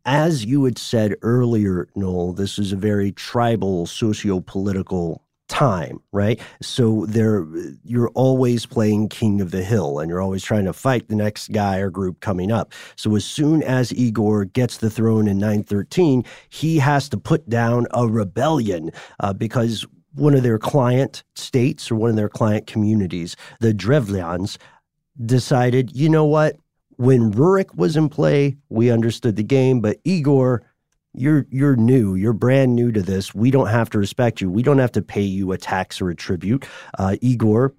As 0.04 0.44
you 0.44 0.64
had 0.64 0.78
said 0.78 1.16
earlier, 1.22 1.88
Noel, 1.94 2.32
this 2.32 2.58
is 2.58 2.72
a 2.72 2.76
very 2.76 3.12
tribal, 3.12 3.86
socio 3.86 4.40
political 4.40 5.22
time, 5.48 6.00
right? 6.12 6.40
So 6.62 7.06
there 7.06 7.46
you're 7.84 8.10
always 8.10 8.66
playing 8.66 9.10
king 9.10 9.40
of 9.40 9.50
the 9.50 9.62
hill 9.62 9.98
and 9.98 10.08
you're 10.08 10.20
always 10.22 10.42
trying 10.42 10.64
to 10.64 10.72
fight 10.72 11.08
the 11.08 11.14
next 11.14 11.52
guy 11.52 11.78
or 11.78 11.90
group 11.90 12.20
coming 12.20 12.50
up. 12.50 12.72
So 12.96 13.14
as 13.14 13.24
soon 13.24 13.62
as 13.62 13.92
Igor 13.92 14.46
gets 14.46 14.78
the 14.78 14.90
throne 14.90 15.28
in 15.28 15.38
913, 15.38 16.24
he 16.48 16.78
has 16.78 17.08
to 17.10 17.18
put 17.18 17.48
down 17.48 17.86
a 17.92 18.08
rebellion 18.08 18.90
uh, 19.20 19.32
because 19.32 19.86
one 20.14 20.34
of 20.34 20.42
their 20.42 20.58
client 20.58 21.24
states 21.34 21.90
or 21.90 21.96
one 21.96 22.10
of 22.10 22.16
their 22.16 22.28
client 22.28 22.66
communities, 22.66 23.36
the 23.60 23.74
Drevlians, 23.74 24.58
decided, 25.24 25.94
you 25.94 26.08
know 26.08 26.24
what? 26.24 26.56
When 26.96 27.32
Rurik 27.32 27.74
was 27.74 27.96
in 27.96 28.08
play, 28.08 28.56
we 28.68 28.90
understood 28.90 29.36
the 29.36 29.42
game, 29.42 29.80
but 29.80 29.98
Igor, 30.04 30.62
you're 31.12 31.46
you're 31.50 31.76
new, 31.76 32.14
you're 32.14 32.32
brand 32.32 32.74
new 32.74 32.92
to 32.92 33.02
this. 33.02 33.34
We 33.34 33.50
don't 33.50 33.68
have 33.68 33.90
to 33.90 33.98
respect 33.98 34.40
you. 34.40 34.50
We 34.50 34.62
don't 34.62 34.78
have 34.78 34.92
to 34.92 35.02
pay 35.02 35.22
you 35.22 35.52
a 35.52 35.58
tax 35.58 36.00
or 36.00 36.10
a 36.10 36.14
tribute. 36.14 36.66
Uh, 36.98 37.16
Igor, 37.20 37.74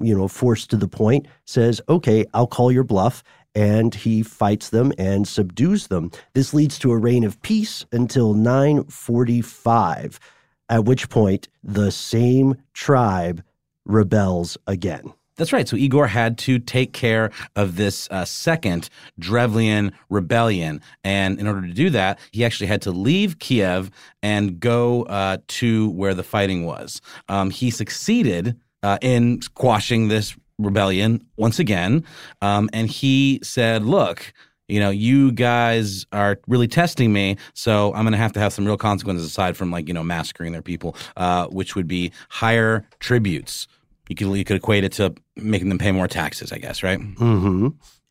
you 0.00 0.16
know, 0.16 0.28
forced 0.28 0.70
to 0.70 0.76
the 0.76 0.88
point, 0.88 1.26
says, 1.44 1.80
"Okay, 1.88 2.24
I'll 2.34 2.46
call 2.46 2.70
your 2.70 2.84
bluff." 2.84 3.22
And 3.54 3.94
he 3.94 4.22
fights 4.22 4.68
them 4.70 4.92
and 4.98 5.26
subdues 5.26 5.88
them. 5.88 6.12
This 6.34 6.54
leads 6.54 6.78
to 6.80 6.92
a 6.92 6.98
reign 6.98 7.24
of 7.24 7.40
peace 7.42 7.84
until 7.90 8.34
945 8.34 10.20
at 10.68 10.84
which 10.84 11.08
point 11.08 11.48
the 11.62 11.90
same 11.90 12.56
tribe 12.72 13.42
rebels 13.84 14.56
again. 14.66 15.12
That's 15.38 15.52
right. 15.52 15.68
So 15.68 15.76
Igor 15.76 16.08
had 16.08 16.36
to 16.38 16.58
take 16.58 16.92
care 16.92 17.30
of 17.54 17.76
this 17.76 18.08
uh, 18.10 18.24
second 18.24 18.90
Drevlian 19.20 19.92
rebellion. 20.10 20.80
And 21.04 21.38
in 21.38 21.46
order 21.46 21.62
to 21.62 21.72
do 21.72 21.90
that, 21.90 22.18
he 22.32 22.44
actually 22.44 22.66
had 22.66 22.82
to 22.82 22.90
leave 22.90 23.38
Kiev 23.38 23.90
and 24.20 24.58
go 24.58 25.04
uh, 25.04 25.38
to 25.46 25.90
where 25.90 26.12
the 26.12 26.24
fighting 26.24 26.66
was. 26.66 27.00
Um, 27.28 27.50
he 27.50 27.70
succeeded 27.70 28.58
uh, 28.82 28.98
in 29.00 29.40
quashing 29.54 30.08
this 30.08 30.36
rebellion 30.58 31.24
once 31.36 31.60
again. 31.60 32.04
Um, 32.42 32.68
and 32.72 32.88
he 32.88 33.38
said, 33.44 33.84
Look, 33.84 34.32
you 34.68 34.80
know, 34.80 34.90
you 34.90 35.32
guys 35.32 36.06
are 36.12 36.38
really 36.46 36.68
testing 36.68 37.12
me, 37.12 37.36
so 37.54 37.92
I'm 37.94 38.02
going 38.02 38.12
to 38.12 38.18
have 38.18 38.32
to 38.34 38.40
have 38.40 38.52
some 38.52 38.66
real 38.66 38.76
consequences 38.76 39.26
aside 39.26 39.56
from 39.56 39.70
like, 39.70 39.88
you 39.88 39.94
know, 39.94 40.04
massacring 40.04 40.52
their 40.52 40.62
people, 40.62 40.94
uh, 41.16 41.46
which 41.46 41.74
would 41.74 41.88
be 41.88 42.12
higher 42.28 42.86
tributes. 43.00 43.66
You 44.08 44.14
could, 44.14 44.28
you 44.34 44.44
could 44.44 44.56
equate 44.56 44.84
it 44.84 44.92
to 44.92 45.14
making 45.36 45.70
them 45.70 45.78
pay 45.78 45.92
more 45.92 46.08
taxes, 46.08 46.52
I 46.52 46.58
guess, 46.58 46.82
right? 46.82 46.98
Mm-hmm. 46.98 47.68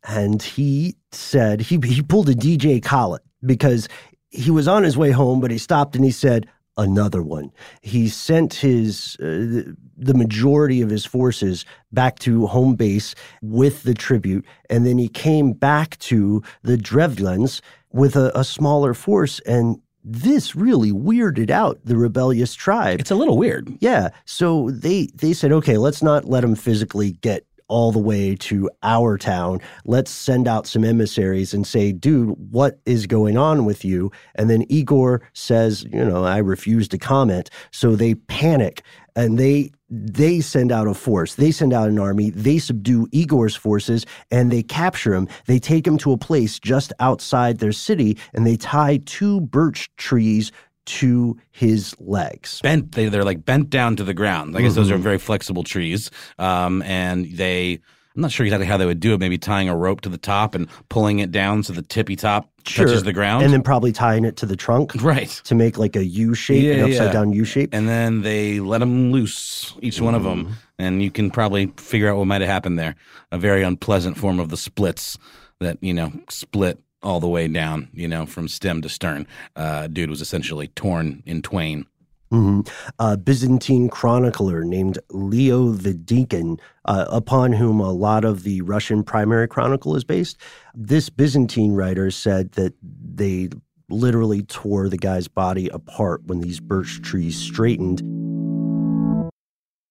And 0.07 0.41
he 0.41 0.95
said, 1.11 1.61
he, 1.61 1.79
he 1.83 2.01
pulled 2.01 2.29
a 2.29 2.35
DJ 2.35 2.83
Khaled 2.83 3.21
because 3.45 3.87
he 4.29 4.51
was 4.51 4.67
on 4.67 4.83
his 4.83 4.97
way 4.97 5.11
home, 5.11 5.39
but 5.39 5.51
he 5.51 5.57
stopped 5.57 5.95
and 5.95 6.03
he 6.03 6.11
said, 6.11 6.47
another 6.77 7.21
one. 7.21 7.51
He 7.81 8.09
sent 8.09 8.53
his 8.55 9.17
uh, 9.19 9.73
the 9.97 10.13
majority 10.13 10.81
of 10.81 10.89
his 10.89 11.05
forces 11.05 11.65
back 11.91 12.19
to 12.19 12.47
home 12.47 12.75
base 12.75 13.15
with 13.41 13.83
the 13.83 13.93
tribute, 13.93 14.45
and 14.69 14.85
then 14.85 14.97
he 14.97 15.07
came 15.07 15.53
back 15.53 15.97
to 15.99 16.43
the 16.61 16.77
Drevlians 16.77 17.61
with 17.91 18.15
a, 18.15 18.37
a 18.37 18.43
smaller 18.43 18.93
force 18.93 19.39
and 19.41 19.81
this 20.09 20.55
really 20.55 20.91
weirded 20.91 21.49
out 21.49 21.79
the 21.83 21.97
rebellious 21.97 22.55
tribe. 22.55 22.99
It's 22.99 23.11
a 23.11 23.15
little 23.15 23.37
weird. 23.37 23.69
Yeah. 23.81 24.09
So 24.25 24.71
they 24.71 25.07
they 25.13 25.33
said, 25.33 25.51
okay, 25.51 25.77
let's 25.77 26.01
not 26.01 26.25
let 26.25 26.41
them 26.41 26.55
physically 26.55 27.11
get 27.11 27.45
all 27.67 27.91
the 27.91 27.99
way 27.99 28.35
to 28.35 28.69
our 28.83 29.17
town. 29.17 29.61
Let's 29.85 30.11
send 30.11 30.47
out 30.47 30.67
some 30.67 30.83
emissaries 30.83 31.53
and 31.53 31.65
say, 31.65 31.91
dude, 31.91 32.35
what 32.51 32.79
is 32.85 33.07
going 33.07 33.37
on 33.37 33.65
with 33.65 33.83
you? 33.83 34.11
And 34.35 34.49
then 34.49 34.65
Igor 34.69 35.21
says, 35.33 35.83
you 35.91 36.03
know, 36.03 36.23
I 36.23 36.37
refuse 36.37 36.87
to 36.89 36.97
comment. 36.97 37.49
So 37.71 37.95
they 37.95 38.15
panic 38.15 38.83
and 39.15 39.37
they 39.37 39.71
they 39.89 40.41
send 40.41 40.71
out 40.71 40.87
a 40.87 40.93
force. 40.93 41.35
They 41.35 41.49
send 41.49 41.71
out 41.71 41.87
an 41.87 41.97
army. 41.97 42.29
They 42.29 42.59
subdue 42.59 43.07
Igor's 43.13 43.55
forces 43.55 44.05
and 44.29 44.51
they 44.51 44.61
capture 44.61 45.13
him. 45.13 45.29
They 45.45 45.59
take 45.59 45.87
him 45.87 45.97
to 45.99 46.11
a 46.11 46.17
place 46.17 46.59
just 46.59 46.91
outside 46.99 47.59
their 47.59 47.71
city 47.71 48.17
and 48.33 48.45
they 48.45 48.57
tie 48.57 48.97
two 49.05 49.39
birch 49.41 49.89
trees 49.95 50.51
to 50.87 51.37
his 51.51 51.95
legs. 51.99 52.61
Bent, 52.61 52.93
they, 52.93 53.09
they're 53.09 53.23
like 53.23 53.45
bent 53.45 53.69
down 53.69 53.95
to 53.97 54.03
the 54.03 54.13
ground. 54.13 54.57
I 54.57 54.61
guess 54.61 54.71
mm-hmm. 54.71 54.81
those 54.81 54.91
are 54.91 54.95
mm-hmm. 54.95 55.03
very 55.03 55.17
flexible 55.17 55.63
trees. 55.63 56.09
Um, 56.39 56.81
and 56.83 57.25
they, 57.37 57.73
I'm 58.15 58.21
not 58.21 58.31
sure 58.31 58.45
exactly 58.45 58.65
how 58.65 58.77
they 58.77 58.85
would 58.85 58.99
do 58.99 59.13
it. 59.13 59.19
Maybe 59.19 59.37
tying 59.37 59.69
a 59.69 59.75
rope 59.75 60.01
to 60.01 60.09
the 60.09 60.17
top 60.17 60.55
and 60.55 60.67
pulling 60.89 61.19
it 61.19 61.31
down 61.31 61.63
so 61.63 61.73
the 61.73 61.81
tippy 61.81 62.15
top 62.15 62.49
sure. 62.65 62.85
touches 62.87 63.03
the 63.03 63.13
ground. 63.13 63.43
And 63.43 63.53
then 63.53 63.61
probably 63.61 63.91
tying 63.91 64.25
it 64.25 64.37
to 64.37 64.45
the 64.45 64.55
trunk. 64.55 64.95
Right. 65.01 65.29
To 65.45 65.55
make 65.55 65.77
like 65.77 65.95
a 65.95 66.03
U 66.03 66.33
shape, 66.33 66.63
yeah, 66.63 66.73
an 66.73 66.79
upside 66.91 67.07
yeah. 67.07 67.13
down 67.13 67.31
U 67.31 67.45
shape. 67.45 67.73
And 67.73 67.87
then 67.87 68.21
they 68.21 68.59
let 68.59 68.79
them 68.79 69.11
loose, 69.11 69.75
each 69.81 69.97
mm-hmm. 69.97 70.05
one 70.05 70.15
of 70.15 70.23
them. 70.23 70.55
And 70.79 71.03
you 71.03 71.11
can 71.11 71.31
probably 71.31 71.67
figure 71.77 72.09
out 72.09 72.17
what 72.17 72.25
might 72.25 72.41
have 72.41 72.49
happened 72.49 72.79
there. 72.79 72.95
A 73.31 73.37
very 73.37 73.63
unpleasant 73.63 74.17
form 74.17 74.39
of 74.39 74.49
the 74.49 74.57
splits 74.57 75.17
that, 75.59 75.77
you 75.81 75.93
know, 75.93 76.11
split 76.29 76.79
all 77.03 77.19
the 77.19 77.27
way 77.27 77.47
down, 77.47 77.89
you 77.93 78.07
know, 78.07 78.25
from 78.25 78.47
stem 78.47 78.81
to 78.81 78.89
stern. 78.89 79.27
Uh, 79.55 79.87
dude 79.87 80.09
was 80.09 80.21
essentially 80.21 80.67
torn 80.69 81.23
in 81.25 81.41
twain. 81.41 81.85
Mm-hmm. 82.31 82.61
A 82.99 83.15
Byzantine 83.15 83.87
chronicler 83.87 84.63
named 84.63 84.99
Leo 85.11 85.69
the 85.69 85.93
Deacon, 85.93 86.57
uh, 86.85 87.05
upon 87.07 87.53
whom 87.53 87.79
a 87.79 87.91
lot 87.91 88.25
of 88.25 88.43
the 88.43 88.61
Russian 88.61 89.03
primary 89.03 89.47
chronicle 89.47 89.95
is 89.95 90.03
based. 90.03 90.37
This 90.73 91.09
Byzantine 91.09 91.73
writer 91.73 92.11
said 92.11 92.51
that 92.53 92.73
they 92.81 93.49
literally 93.89 94.43
tore 94.43 94.89
the 94.89 94.97
guy's 94.97 95.29
body 95.29 95.69
apart 95.69 96.25
when 96.25 96.41
these 96.41 96.59
birch 96.59 97.01
trees 97.01 97.37
straightened. 97.37 98.01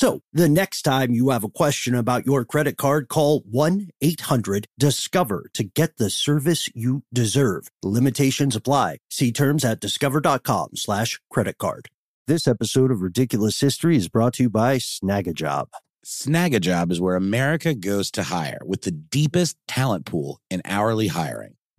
So 0.00 0.22
the 0.32 0.48
next 0.48 0.80
time 0.80 1.12
you 1.12 1.28
have 1.28 1.44
a 1.44 1.50
question 1.50 1.94
about 1.94 2.24
your 2.24 2.46
credit 2.46 2.78
card, 2.78 3.08
call 3.08 3.42
1-800-DISCOVER 3.42 5.50
to 5.52 5.62
get 5.62 5.98
the 5.98 6.08
service 6.08 6.70
you 6.74 7.02
deserve. 7.12 7.68
Limitations 7.82 8.56
apply. 8.56 8.96
See 9.10 9.30
terms 9.30 9.62
at 9.62 9.78
discover.com 9.78 10.76
slash 10.76 11.20
credit 11.30 11.58
card. 11.58 11.90
This 12.26 12.48
episode 12.48 12.90
of 12.90 13.02
Ridiculous 13.02 13.60
History 13.60 13.94
is 13.94 14.08
brought 14.08 14.32
to 14.36 14.44
you 14.44 14.48
by 14.48 14.78
Snagajob. 14.78 15.66
Snagajob 16.02 16.90
is 16.90 16.98
where 16.98 17.16
America 17.16 17.74
goes 17.74 18.10
to 18.12 18.22
hire 18.22 18.62
with 18.64 18.80
the 18.80 18.92
deepest 18.92 19.58
talent 19.68 20.06
pool 20.06 20.40
in 20.48 20.62
hourly 20.64 21.08
hiring. 21.08 21.56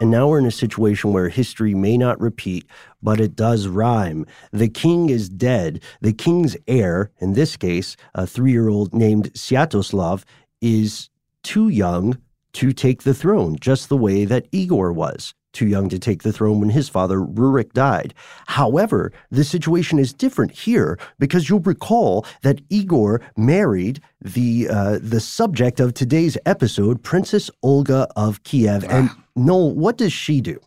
And 0.00 0.10
now 0.10 0.28
we're 0.28 0.38
in 0.38 0.46
a 0.46 0.52
situation 0.52 1.12
where 1.12 1.28
history 1.28 1.74
may 1.74 1.96
not 1.98 2.20
repeat, 2.20 2.66
but 3.02 3.20
it 3.20 3.34
does 3.34 3.66
rhyme. 3.66 4.26
The 4.52 4.68
king 4.68 5.10
is 5.10 5.28
dead. 5.28 5.82
The 6.00 6.12
king's 6.12 6.56
heir, 6.68 7.10
in 7.18 7.32
this 7.32 7.56
case, 7.56 7.96
a 8.14 8.26
three 8.26 8.52
year 8.52 8.68
old 8.68 8.94
named 8.94 9.32
Sviatoslav, 9.34 10.22
is 10.60 11.10
too 11.42 11.68
young 11.68 12.18
to 12.52 12.72
take 12.72 13.02
the 13.02 13.14
throne, 13.14 13.56
just 13.60 13.88
the 13.88 13.96
way 13.96 14.24
that 14.24 14.46
Igor 14.52 14.92
was 14.92 15.34
too 15.52 15.66
young 15.66 15.88
to 15.88 15.98
take 15.98 16.22
the 16.22 16.32
throne 16.32 16.60
when 16.60 16.70
his 16.70 16.88
father 16.88 17.18
Rurik 17.18 17.72
died. 17.72 18.14
However, 18.46 19.12
the 19.30 19.44
situation 19.44 19.98
is 19.98 20.12
different 20.12 20.52
here 20.52 20.98
because 21.18 21.48
you'll 21.48 21.60
recall 21.60 22.26
that 22.42 22.60
Igor 22.70 23.20
married 23.36 24.00
the 24.20 24.68
uh, 24.68 24.98
the 25.00 25.20
subject 25.20 25.80
of 25.80 25.94
today's 25.94 26.36
episode, 26.46 27.02
Princess 27.02 27.50
Olga 27.62 28.08
of 28.16 28.42
Kiev. 28.44 28.84
And 28.84 29.10
Noel, 29.36 29.74
what 29.74 29.96
does 29.96 30.12
she 30.12 30.40
do? 30.40 30.60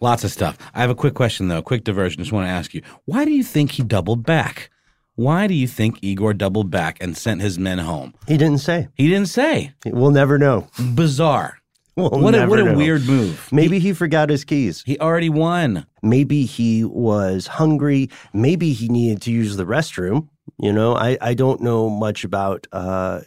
Lots 0.00 0.24
of 0.24 0.30
stuff. 0.30 0.56
I 0.74 0.80
have 0.80 0.90
a 0.90 0.94
quick 0.94 1.14
question 1.14 1.48
though, 1.48 1.62
quick 1.62 1.84
diversion. 1.84 2.22
Just 2.22 2.32
want 2.32 2.46
to 2.46 2.50
ask 2.50 2.74
you, 2.74 2.82
why 3.04 3.24
do 3.24 3.32
you 3.32 3.42
think 3.42 3.72
he 3.72 3.82
doubled 3.82 4.24
back? 4.24 4.70
Why 5.16 5.48
do 5.48 5.54
you 5.54 5.66
think 5.66 5.98
Igor 6.00 6.34
doubled 6.34 6.70
back 6.70 6.98
and 7.00 7.16
sent 7.16 7.40
his 7.40 7.58
men 7.58 7.78
home? 7.78 8.14
He 8.28 8.36
didn't 8.36 8.58
say. 8.58 8.88
He 8.94 9.08
didn't 9.08 9.28
say. 9.28 9.72
We'll 9.84 10.12
never 10.12 10.38
know. 10.38 10.68
Bizarre. 10.94 11.58
We'll 11.98 12.10
what 12.10 12.34
a, 12.34 12.46
what 12.46 12.60
a 12.60 12.64
know. 12.64 12.76
weird 12.76 13.06
move. 13.06 13.48
Maybe 13.50 13.80
he 13.80 13.92
forgot 13.92 14.30
his 14.30 14.44
keys. 14.44 14.84
He 14.86 14.96
already 15.00 15.28
won. 15.28 15.84
Maybe 16.00 16.44
he 16.44 16.84
was 16.84 17.48
hungry. 17.48 18.08
Maybe 18.32 18.72
he 18.72 18.88
needed 18.88 19.20
to 19.22 19.32
use 19.32 19.56
the 19.56 19.64
restroom. 19.66 20.28
You 20.60 20.72
know, 20.72 20.94
I, 20.94 21.18
I 21.20 21.34
don't 21.34 21.60
know 21.60 21.90
much 21.90 22.22
about 22.22 22.68
uh, 22.70 23.22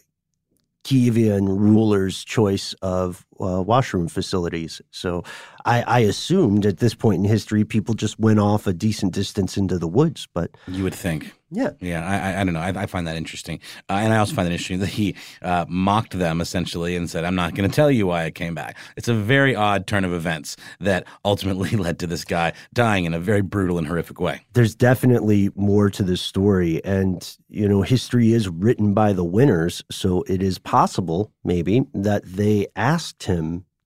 Kievan 0.85 1.47
rulers' 1.49 2.23
choice 2.23 2.73
of 2.81 3.25
uh, 3.41 3.61
washroom 3.61 4.07
facilities. 4.07 4.81
So 4.91 5.23
I, 5.65 5.81
I 5.83 5.99
assumed 5.99 6.65
at 6.65 6.77
this 6.77 6.93
point 6.93 7.23
in 7.23 7.29
history, 7.29 7.63
people 7.63 7.93
just 7.93 8.19
went 8.19 8.39
off 8.39 8.67
a 8.67 8.73
decent 8.73 9.13
distance 9.13 9.57
into 9.57 9.77
the 9.77 9.87
woods. 9.87 10.27
But 10.33 10.51
You 10.67 10.83
would 10.83 10.95
think. 10.95 11.33
yeah, 11.51 11.71
Yeah, 11.81 12.07
I, 12.07 12.31
I, 12.31 12.41
I 12.41 12.43
don't 12.43 12.53
know. 12.53 12.61
I, 12.61 12.83
I 12.83 12.85
find 12.85 13.05
that 13.07 13.15
interesting, 13.15 13.59
uh, 13.89 13.99
and 14.01 14.13
I 14.13 14.17
also 14.17 14.33
find 14.33 14.47
it 14.47 14.51
interesting 14.51 14.79
that 14.79 14.89
he 14.89 15.15
uh, 15.41 15.65
mocked 15.67 16.17
them 16.17 16.41
essentially 16.41 16.95
and 16.95 17.09
said, 17.09 17.25
"I'm 17.25 17.35
not 17.35 17.55
going 17.55 17.69
to 17.69 17.75
tell 17.75 17.91
you 17.91 18.07
why 18.07 18.25
I 18.25 18.31
came 18.31 18.55
back." 18.55 18.77
It's 18.95 19.07
a 19.07 19.13
very 19.13 19.55
odd 19.55 19.85
turn 19.87 20.05
of 20.05 20.13
events 20.13 20.55
that 20.79 21.05
ultimately 21.25 21.71
led 21.85 21.99
to 21.99 22.07
this 22.07 22.23
guy 22.23 22.53
dying 22.73 23.05
in 23.05 23.13
a 23.13 23.19
very 23.19 23.41
brutal 23.41 23.77
and 23.77 23.87
horrific 23.87 24.19
way. 24.19 24.45
there's 24.53 24.75
definitely 24.75 25.49
more 25.55 25.89
to 25.89 26.03
this 26.03 26.21
story. 26.21 26.83
And, 26.85 27.37
you 27.49 27.67
know, 27.67 27.81
history 27.81 28.33
is 28.33 28.47
written 28.49 28.93
by 28.93 29.13
the 29.13 29.23
winners. 29.23 29.83
So 29.91 30.23
it 30.27 30.41
is 30.41 30.57
possible, 30.59 31.31
maybe, 31.43 31.75
that 31.93 32.23
they 32.25 32.67
asked 32.75 33.23
him 33.23 33.30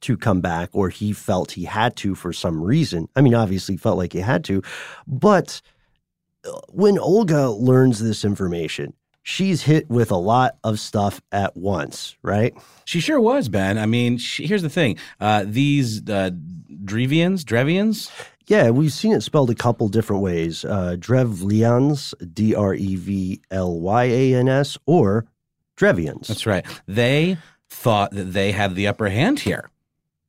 to 0.01 0.17
come 0.17 0.41
back 0.41 0.69
or 0.73 0.89
he 0.89 1.13
felt 1.13 1.51
he 1.53 1.65
had 1.65 1.95
to 1.97 2.13
for 2.15 2.31
some 2.31 2.63
reason. 2.63 3.08
I 3.15 3.21
mean, 3.21 3.34
obviously, 3.34 3.77
felt 3.77 3.97
like 3.97 4.13
he 4.13 4.19
had 4.19 4.43
to. 4.45 4.62
But 5.08 5.62
uh, 6.45 6.51
when 6.69 6.99
Olga 6.99 7.49
learns 7.49 7.99
this 7.99 8.23
information, 8.23 8.93
she's 9.23 9.63
hit 9.63 9.89
with 9.89 10.12
a 10.12 10.17
lot 10.17 10.58
of 10.63 10.79
stuff 10.79 11.21
at 11.31 11.58
once, 11.58 12.15
right? 12.21 12.53
She 12.86 12.99
sure 12.99 13.19
was, 13.19 13.49
Ben. 13.49 13.77
I 13.79 13.88
mean, 13.88 14.17
she, 14.17 14.45
here's 14.45 14.62
the 14.62 14.69
thing: 14.69 14.97
uh, 15.19 15.43
these 15.47 16.08
uh, 16.08 16.31
Drevians, 16.84 17.43
Drevians, 17.43 18.12
Yeah, 18.47 18.69
we've 18.69 18.93
seen 18.93 19.13
it 19.13 19.21
spelled 19.21 19.49
a 19.49 19.55
couple 19.55 19.88
different 19.89 20.21
ways. 20.21 20.63
Uh, 20.63 20.97
Drevlians, 20.99 22.13
D 22.31 22.53
R 22.53 22.75
E 22.75 22.95
V 22.95 23.41
L 23.49 23.79
Y 23.79 24.03
A 24.03 24.36
N 24.36 24.47
S, 24.47 24.77
or 24.86 25.25
Drevians. 25.77 26.27
That's 26.27 26.45
right. 26.45 26.63
They 26.88 27.38
thought 27.69 28.12
that 28.12 28.34
they 28.34 28.51
had 28.51 28.75
the 28.75 28.88
upper 28.88 29.10
hand 29.10 29.39
here, 29.39 29.69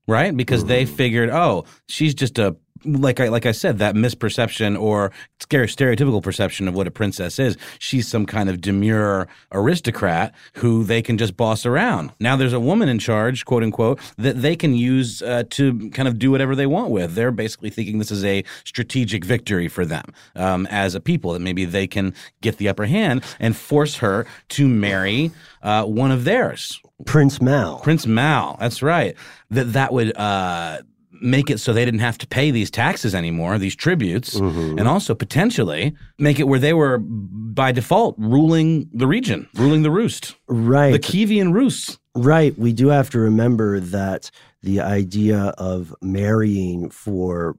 right? 0.07 0.37
Because 0.37 0.64
they 0.64 0.85
figured, 0.85 1.31
oh, 1.31 1.64
she's 1.88 2.14
just 2.14 2.38
a 2.38 2.57
like 2.87 3.20
I 3.20 3.29
like 3.29 3.46
I 3.46 3.53
said, 3.53 3.79
that 3.79 3.94
misperception 3.94 4.81
or 4.81 5.12
scare- 5.40 5.66
stereotypical 5.66 6.22
perception 6.22 6.68
of 6.68 6.75
what 6.75 6.87
a 6.87 6.90
princess 6.90 7.38
is. 7.38 7.57
She's 7.79 8.09
some 8.09 8.27
kind 8.27 8.49
of 8.49 8.61
demure 8.61 9.29
aristocrat 9.53 10.35
who 10.55 10.85
they 10.85 11.03
can 11.03 11.18
just 11.18 11.37
boss 11.37 11.66
around. 11.66 12.12
Now 12.20 12.37
there's 12.37 12.53
a 12.53 12.61
woman 12.61 12.88
in 12.88 12.99
charge, 12.99 13.44
quote 13.44 13.62
unquote, 13.62 14.01
that 14.16 14.42
they 14.42 14.57
can 14.57 14.75
use 14.75 15.22
uh, 15.22 15.44
to 15.51 15.90
kind 15.90 16.09
of 16.09 16.18
do 16.18 16.31
whatever 16.31 16.55
they 16.55 16.66
want 16.66 16.90
with. 16.90 17.14
They're 17.14 17.33
basically 17.33 17.70
thinking 17.70 17.99
this 17.99 18.11
is 18.11 18.25
a 18.25 18.44
strategic 18.64 19.25
victory 19.25 19.68
for 19.68 19.85
them 19.85 20.05
um, 20.35 20.66
as 20.70 20.94
a 20.94 21.01
people 21.01 21.33
that 21.33 21.40
maybe 21.40 21.64
they 21.64 21.87
can 21.87 22.14
get 22.40 22.59
the 22.59 22.68
upper 22.68 22.87
hand 22.87 23.25
and 23.40 23.57
force 23.57 23.96
her 23.96 24.27
to 24.51 24.68
marry 24.68 25.31
uh, 25.62 25.85
one 25.85 26.11
of 26.11 26.25
theirs. 26.25 26.81
Prince 27.05 27.42
Mal. 27.42 27.81
Prince 27.81 28.07
Mal. 28.07 28.57
That's 28.59 28.83
right. 28.83 29.16
That 29.51 29.75
that 29.75 29.92
would 29.92 30.16
uh, 30.16 30.81
make 31.20 31.50
it 31.50 31.59
so 31.59 31.72
they 31.72 31.85
didn't 31.85 32.00
have 32.00 32.18
to 32.18 32.26
pay 32.26 32.50
these 32.50 32.70
taxes 32.70 33.14
anymore, 33.14 33.59
these 33.59 33.76
tributes, 33.76 34.38
mm-hmm. 34.38 34.79
and 34.79 34.88
also 34.88 35.14
potentially 35.14 35.94
make 36.18 36.38
it 36.38 36.44
where 36.44 36.59
they 36.59 36.72
were 36.72 36.98
by 36.98 37.72
default 37.72 38.14
ruling 38.18 38.88
the 38.92 39.07
region, 39.07 39.48
ruling 39.55 39.83
the 39.83 39.90
roost, 39.90 40.37
right. 40.48 40.92
the 40.92 40.98
Kievian 40.98 41.52
Rus. 41.52 41.98
Right. 42.14 42.59
We 42.59 42.72
do 42.72 42.88
have 42.88 43.11
to 43.11 43.18
remember 43.18 43.79
that 43.79 44.31
the 44.62 44.81
idea 44.81 45.55
of 45.59 45.94
marrying 46.00 46.90
for 46.90 47.57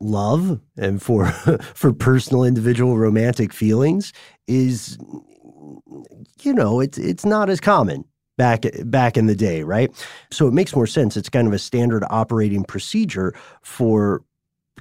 love 0.00 0.60
and 0.76 1.02
for 1.02 1.26
for 1.74 1.92
personal 1.92 2.44
individual 2.44 2.98
romantic 2.98 3.52
feelings 3.52 4.12
is 4.46 4.98
you 6.42 6.52
know 6.52 6.80
it's 6.80 6.98
it's 6.98 7.24
not 7.24 7.48
as 7.48 7.60
common 7.60 8.04
back 8.36 8.64
back 8.84 9.16
in 9.16 9.26
the 9.26 9.34
day 9.34 9.62
right 9.62 9.90
so 10.30 10.48
it 10.48 10.54
makes 10.54 10.74
more 10.74 10.86
sense 10.86 11.16
it's 11.16 11.28
kind 11.28 11.46
of 11.46 11.52
a 11.52 11.58
standard 11.58 12.04
operating 12.10 12.64
procedure 12.64 13.34
for 13.62 14.22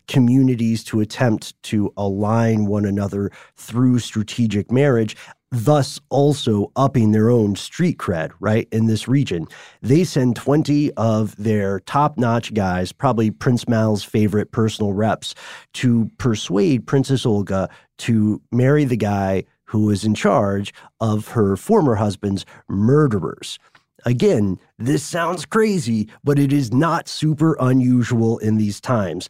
communities 0.07 0.83
to 0.83 0.99
attempt 0.99 1.61
to 1.63 1.93
align 1.95 2.65
one 2.65 2.85
another 2.85 3.31
through 3.55 3.99
strategic 3.99 4.71
marriage 4.71 5.15
thus 5.53 5.99
also 6.09 6.71
upping 6.75 7.11
their 7.11 7.29
own 7.29 7.55
street 7.55 7.99
cred, 7.99 8.31
right, 8.39 8.67
in 8.71 8.87
this 8.87 9.07
region. 9.07 9.47
They 9.83 10.03
send 10.03 10.35
20 10.35 10.91
of 10.93 11.35
their 11.35 11.79
top 11.81 12.17
notch 12.17 12.55
guys, 12.55 12.91
probably 12.91 13.29
Prince 13.29 13.67
Mal's 13.67 14.03
favorite 14.03 14.51
personal 14.51 14.93
reps, 14.93 15.35
to 15.73 16.09
persuade 16.17 16.87
Princess 16.87 17.23
Olga 17.23 17.69
to 17.99 18.41
marry 18.51 18.83
the 18.83 18.97
guy 18.97 19.43
who 19.73 19.89
is 19.89 20.05
in 20.05 20.13
charge 20.13 20.71
of 20.99 21.29
her 21.29 21.57
former 21.57 21.95
husband's 21.95 22.45
murderers. 22.69 23.57
Again, 24.05 24.59
this 24.77 25.01
sounds 25.01 25.47
crazy, 25.47 26.07
but 26.23 26.37
it 26.37 26.53
is 26.53 26.71
not 26.71 27.07
super 27.07 27.57
unusual 27.59 28.37
in 28.37 28.57
these 28.57 28.79
times. 28.79 29.29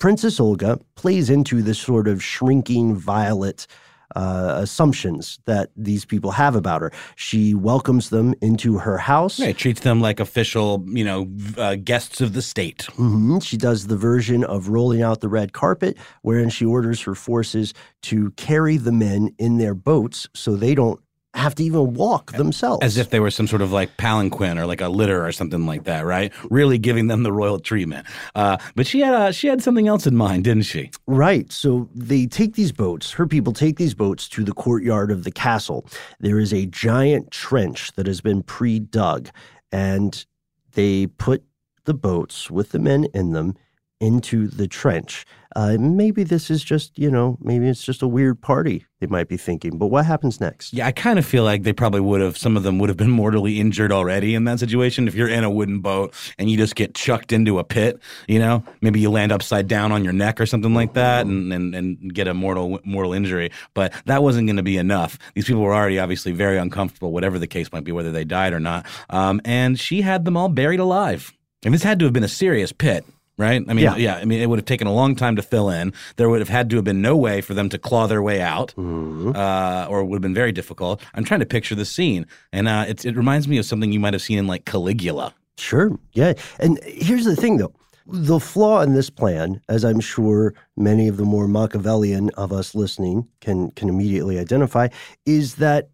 Princess 0.00 0.40
Olga 0.40 0.80
plays 0.96 1.30
into 1.30 1.62
this 1.62 1.78
sort 1.78 2.08
of 2.08 2.20
shrinking 2.20 2.96
violet 2.96 3.68
uh, 4.14 4.54
assumptions 4.56 5.38
that 5.46 5.70
these 5.76 6.04
people 6.04 6.30
have 6.32 6.54
about 6.54 6.82
her. 6.82 6.92
She 7.16 7.54
welcomes 7.54 8.10
them 8.10 8.34
into 8.40 8.78
her 8.78 8.98
house. 8.98 9.38
Yeah, 9.38 9.52
treats 9.52 9.80
them 9.80 10.00
like 10.00 10.20
official, 10.20 10.84
you 10.86 11.04
know, 11.04 11.28
uh, 11.56 11.76
guests 11.76 12.20
of 12.20 12.32
the 12.32 12.42
state. 12.42 12.86
Mm-hmm. 12.92 13.38
She 13.40 13.56
does 13.56 13.86
the 13.86 13.96
version 13.96 14.44
of 14.44 14.68
rolling 14.68 15.02
out 15.02 15.20
the 15.20 15.28
red 15.28 15.52
carpet, 15.52 15.96
wherein 16.22 16.50
she 16.50 16.64
orders 16.64 17.00
her 17.02 17.14
forces 17.14 17.74
to 18.02 18.30
carry 18.32 18.76
the 18.76 18.92
men 18.92 19.34
in 19.38 19.58
their 19.58 19.74
boats 19.74 20.28
so 20.34 20.56
they 20.56 20.74
don't 20.74 21.00
have 21.36 21.54
to 21.56 21.64
even 21.64 21.94
walk 21.94 22.32
themselves. 22.32 22.84
As 22.84 22.96
if 22.96 23.10
they 23.10 23.20
were 23.20 23.30
some 23.30 23.46
sort 23.46 23.62
of 23.62 23.72
like 23.72 23.96
palanquin 23.96 24.58
or 24.58 24.66
like 24.66 24.80
a 24.80 24.88
litter 24.88 25.24
or 25.24 25.32
something 25.32 25.66
like 25.66 25.84
that, 25.84 26.04
right? 26.04 26.32
Really 26.50 26.78
giving 26.78 27.06
them 27.08 27.22
the 27.22 27.32
royal 27.32 27.58
treatment. 27.58 28.06
Uh, 28.34 28.56
but 28.74 28.86
she 28.86 29.00
had 29.00 29.14
uh, 29.14 29.32
she 29.32 29.46
had 29.46 29.62
something 29.62 29.88
else 29.88 30.06
in 30.06 30.16
mind, 30.16 30.44
didn't 30.44 30.64
she? 30.64 30.90
Right. 31.06 31.50
So 31.52 31.88
they 31.94 32.26
take 32.26 32.54
these 32.54 32.72
boats. 32.72 33.12
Her 33.12 33.26
people 33.26 33.52
take 33.52 33.76
these 33.76 33.94
boats 33.94 34.28
to 34.30 34.44
the 34.44 34.52
courtyard 34.52 35.10
of 35.10 35.24
the 35.24 35.30
castle. 35.30 35.86
There 36.20 36.38
is 36.38 36.52
a 36.52 36.66
giant 36.66 37.30
trench 37.30 37.92
that 37.92 38.06
has 38.06 38.20
been 38.20 38.42
pre-dug, 38.42 39.28
and 39.70 40.24
they 40.72 41.06
put 41.06 41.44
the 41.84 41.94
boats 41.94 42.50
with 42.50 42.70
the 42.70 42.78
men 42.78 43.06
in 43.14 43.32
them 43.32 43.54
into 44.00 44.48
the 44.48 44.68
trench. 44.68 45.24
Uh, 45.54 45.78
maybe 45.80 46.22
this 46.22 46.50
is 46.50 46.62
just, 46.62 46.98
you 46.98 47.10
know, 47.10 47.38
maybe 47.40 47.66
it's 47.66 47.82
just 47.82 48.02
a 48.02 48.06
weird 48.06 48.38
party, 48.42 48.84
they 49.00 49.06
might 49.06 49.26
be 49.26 49.38
thinking. 49.38 49.78
But 49.78 49.86
what 49.86 50.04
happens 50.04 50.38
next? 50.38 50.74
Yeah, 50.74 50.86
I 50.86 50.92
kind 50.92 51.18
of 51.18 51.24
feel 51.24 51.44
like 51.44 51.62
they 51.62 51.72
probably 51.72 52.02
would 52.02 52.20
have, 52.20 52.36
some 52.36 52.58
of 52.58 52.62
them 52.62 52.78
would 52.78 52.90
have 52.90 52.98
been 52.98 53.10
mortally 53.10 53.58
injured 53.58 53.90
already 53.90 54.34
in 54.34 54.44
that 54.44 54.58
situation. 54.58 55.08
If 55.08 55.14
you're 55.14 55.30
in 55.30 55.44
a 55.44 55.50
wooden 55.50 55.80
boat 55.80 56.12
and 56.38 56.50
you 56.50 56.58
just 56.58 56.74
get 56.74 56.94
chucked 56.94 57.32
into 57.32 57.58
a 57.58 57.64
pit, 57.64 57.98
you 58.28 58.38
know, 58.38 58.64
maybe 58.82 59.00
you 59.00 59.08
land 59.08 59.32
upside 59.32 59.66
down 59.66 59.92
on 59.92 60.04
your 60.04 60.12
neck 60.12 60.42
or 60.42 60.44
something 60.44 60.74
like 60.74 60.92
that 60.92 61.24
and, 61.24 61.50
and, 61.50 61.74
and 61.74 62.12
get 62.12 62.28
a 62.28 62.34
mortal, 62.34 62.78
mortal 62.84 63.14
injury. 63.14 63.50
But 63.72 63.94
that 64.04 64.22
wasn't 64.22 64.48
going 64.48 64.58
to 64.58 64.62
be 64.62 64.76
enough. 64.76 65.18
These 65.34 65.46
people 65.46 65.62
were 65.62 65.74
already 65.74 65.98
obviously 65.98 66.32
very 66.32 66.58
uncomfortable, 66.58 67.12
whatever 67.12 67.38
the 67.38 67.46
case 67.46 67.72
might 67.72 67.84
be, 67.84 67.92
whether 67.92 68.12
they 68.12 68.24
died 68.24 68.52
or 68.52 68.60
not. 68.60 68.84
Um, 69.08 69.40
and 69.46 69.80
she 69.80 70.02
had 70.02 70.26
them 70.26 70.36
all 70.36 70.50
buried 70.50 70.80
alive. 70.80 71.32
And 71.64 71.72
this 71.72 71.82
had 71.82 71.98
to 72.00 72.04
have 72.04 72.12
been 72.12 72.24
a 72.24 72.28
serious 72.28 72.72
pit 72.72 73.06
right? 73.38 73.62
I 73.68 73.72
mean, 73.72 73.84
yeah. 73.84 73.96
yeah. 73.96 74.16
I 74.16 74.24
mean, 74.24 74.40
it 74.40 74.48
would 74.48 74.58
have 74.58 74.66
taken 74.66 74.86
a 74.86 74.92
long 74.92 75.14
time 75.14 75.36
to 75.36 75.42
fill 75.42 75.70
in. 75.70 75.92
There 76.16 76.28
would 76.28 76.40
have 76.40 76.48
had 76.48 76.70
to 76.70 76.76
have 76.76 76.84
been 76.84 77.02
no 77.02 77.16
way 77.16 77.40
for 77.40 77.54
them 77.54 77.68
to 77.70 77.78
claw 77.78 78.06
their 78.06 78.22
way 78.22 78.40
out, 78.40 78.74
mm-hmm. 78.76 79.32
uh, 79.34 79.86
or 79.88 80.00
it 80.00 80.04
would 80.06 80.16
have 80.16 80.22
been 80.22 80.34
very 80.34 80.52
difficult. 80.52 81.02
I'm 81.14 81.24
trying 81.24 81.40
to 81.40 81.46
picture 81.46 81.74
the 81.74 81.84
scene, 81.84 82.26
and 82.52 82.68
uh, 82.68 82.84
it, 82.88 83.04
it 83.04 83.16
reminds 83.16 83.48
me 83.48 83.58
of 83.58 83.64
something 83.64 83.92
you 83.92 84.00
might 84.00 84.14
have 84.14 84.22
seen 84.22 84.38
in 84.38 84.46
like 84.46 84.64
Caligula. 84.64 85.34
Sure. 85.58 85.98
Yeah. 86.12 86.34
And 86.58 86.78
here's 86.84 87.24
the 87.24 87.36
thing, 87.36 87.56
though. 87.56 87.72
The 88.08 88.38
flaw 88.38 88.82
in 88.82 88.94
this 88.94 89.10
plan, 89.10 89.60
as 89.68 89.84
I'm 89.84 89.98
sure 89.98 90.54
many 90.76 91.08
of 91.08 91.16
the 91.16 91.24
more 91.24 91.48
Machiavellian 91.48 92.30
of 92.36 92.52
us 92.52 92.74
listening 92.74 93.26
can 93.40 93.72
can 93.72 93.88
immediately 93.88 94.38
identify, 94.38 94.88
is 95.24 95.56
that 95.56 95.88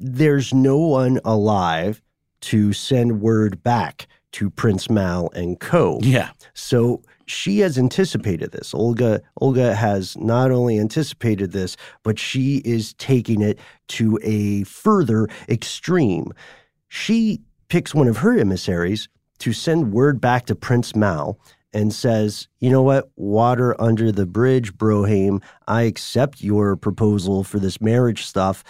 there's 0.00 0.52
no 0.52 0.78
one 0.78 1.20
alive 1.24 2.02
to 2.40 2.72
send 2.72 3.20
word 3.20 3.62
back 3.62 4.08
to 4.32 4.50
Prince 4.50 4.90
Mal 4.90 5.30
and 5.34 5.60
co. 5.60 5.98
Yeah. 6.02 6.30
So 6.54 7.02
she 7.26 7.60
has 7.60 7.78
anticipated 7.78 8.52
this. 8.52 8.74
Olga 8.74 9.22
Olga 9.40 9.74
has 9.74 10.16
not 10.16 10.50
only 10.50 10.78
anticipated 10.78 11.52
this, 11.52 11.76
but 12.02 12.18
she 12.18 12.58
is 12.64 12.94
taking 12.94 13.40
it 13.40 13.58
to 13.88 14.18
a 14.22 14.64
further 14.64 15.28
extreme. 15.48 16.32
She 16.88 17.40
picks 17.68 17.94
one 17.94 18.08
of 18.08 18.18
her 18.18 18.36
emissaries 18.38 19.08
to 19.38 19.52
send 19.52 19.92
word 19.92 20.20
back 20.20 20.46
to 20.46 20.54
Prince 20.54 20.94
Mal 20.94 21.38
and 21.72 21.92
says, 21.92 22.48
"You 22.58 22.70
know 22.70 22.82
what? 22.82 23.10
Water 23.16 23.80
under 23.80 24.12
the 24.12 24.26
bridge, 24.26 24.74
Brohim. 24.74 25.42
I 25.66 25.82
accept 25.82 26.42
your 26.42 26.76
proposal 26.76 27.44
for 27.44 27.58
this 27.58 27.80
marriage 27.80 28.24
stuff. 28.26 28.62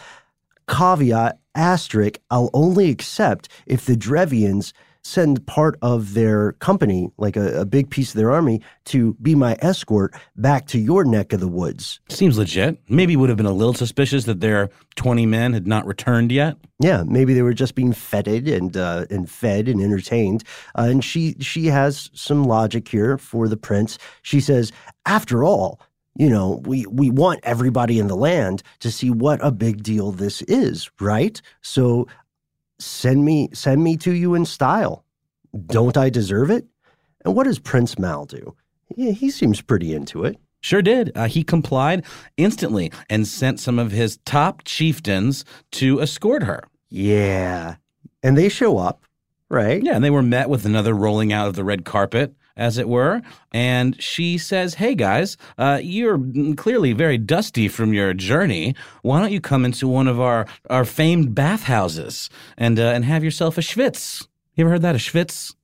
Caveat 0.69 1.39
asterisk, 1.55 2.19
I'll 2.31 2.51
only 2.55 2.91
accept 2.91 3.49
if 3.67 3.85
the 3.85 3.97
Drevians 3.97 4.73
send 5.03 5.45
part 5.47 5.77
of 5.83 6.15
their 6.15 6.53
company, 6.53 7.11
like 7.19 7.37
a, 7.37 7.61
a, 7.61 7.65
big 7.65 7.91
piece 7.91 8.11
of 8.11 8.17
their 8.17 8.31
army, 8.31 8.61
to 8.85 9.15
be 9.21 9.35
my 9.35 9.57
escort 9.61 10.15
back 10.37 10.67
to 10.69 10.79
your 10.79 11.05
neck 11.05 11.33
of 11.33 11.41
the 11.41 11.49
woods. 11.49 12.01
Seems 12.09 12.39
legit. 12.39 12.79
Maybe 12.89 13.17
would 13.17 13.29
have 13.29 13.37
been 13.37 13.47
a 13.47 13.53
little 13.53 13.75
suspicious 13.75 14.25
that 14.25 14.41
their 14.41 14.71
20 14.97 15.27
men 15.27 15.53
had 15.53 15.67
not 15.67 15.87
returned 15.87 16.31
yet. 16.31 16.57
Yeah, 16.79 17.03
maybe 17.05 17.35
they 17.35 17.43
were 17.43 17.55
just 17.55 17.75
being 17.75 17.93
feted 17.93 18.49
and 18.49 18.77
uh, 18.77 19.07
and 19.11 19.31
fed 19.31 19.69
and 19.69 19.81
entertained. 19.81 20.45
Uh, 20.77 20.89
and 20.91 21.05
she 21.05 21.37
she 21.41 21.67
has 21.67 22.11
some 22.15 22.45
logic 22.45 22.89
here 22.89 23.19
for 23.19 23.49
the 23.49 23.57
prince. 23.57 23.99
She 24.23 24.41
says, 24.41 24.73
after 25.07 25.45
all, 25.45 25.81
you 26.17 26.29
know, 26.29 26.61
we, 26.65 26.85
we 26.87 27.11
want 27.11 27.41
everybody 27.43 27.99
in 27.99 28.07
the 28.07 28.17
land 28.17 28.63
to 28.81 28.91
see 28.91 29.11
what 29.11 29.43
a 29.43 29.51
big 29.51 29.83
deal 29.83 30.13
this 30.13 30.43
is, 30.43 30.91
right? 31.01 31.41
So 31.63 32.07
send 32.85 33.25
me 33.25 33.49
send 33.53 33.83
me 33.83 33.97
to 33.99 34.13
you 34.13 34.35
in 34.35 34.45
style. 34.45 35.05
Don't 35.67 35.97
I 35.97 36.11
deserve 36.11 36.51
it? 36.51 36.67
And 37.25 37.35
what 37.35 37.45
does 37.45 37.59
Prince 37.59 37.99
Mal 37.99 38.25
do? 38.25 38.55
Yeah, 38.97 39.13
he 39.13 39.31
seems 39.31 39.61
pretty 39.61 39.95
into 39.95 40.25
it. 40.25 40.39
Sure 40.61 40.83
did. 40.83 41.11
Uh, 41.17 41.27
he 41.27 41.43
complied 41.43 42.05
instantly 42.37 42.93
and 43.11 43.27
sent 43.27 43.59
some 43.59 43.79
of 43.79 43.91
his 43.91 44.19
top 44.25 44.63
chieftains 44.65 45.45
to 45.73 46.01
escort 46.01 46.45
her. 46.45 46.63
Yeah. 46.89 47.77
And 48.23 48.37
they 48.39 48.49
show 48.49 48.79
up, 48.79 49.05
right? 49.49 49.83
Yeah, 49.83 49.97
and 49.97 50.05
they 50.05 50.11
were 50.11 50.23
met 50.23 50.49
with 50.49 50.65
another 50.65 50.95
rolling 50.95 51.33
out 51.33 51.49
of 51.49 51.55
the 51.55 51.65
red 51.65 51.85
carpet 51.85 52.35
as 52.57 52.79
it 52.79 52.89
were. 52.89 53.23
And 53.53 54.01
she 54.03 54.39
says, 54.39 54.75
Hey 54.75 54.95
guys, 54.95 55.37
uh, 55.59 55.81
you're 55.83 56.21
clearly 56.57 56.93
very 56.93 57.19
dusty 57.19 57.69
from 57.69 57.93
your 57.93 58.15
journey. 58.15 58.75
Why 59.03 59.21
don't 59.21 59.33
you 59.33 59.41
come 59.41 59.65
into 59.65 59.89
one 59.89 60.09
of 60.09 60.21
our, 60.21 60.47
our 60.71 60.85
famed 60.85 61.35
bathhouses 61.35 62.31
and, 62.57 62.79
uh, 62.79 62.85
and 62.85 63.05
have 63.05 63.25
yourself 63.25 63.59
a 63.59 63.61
schwitz? 63.63 64.27
You 64.55 64.65
ever 64.65 64.73
heard 64.73 64.83
that, 64.83 64.95
a 64.95 64.99
schwitz? 64.99 65.55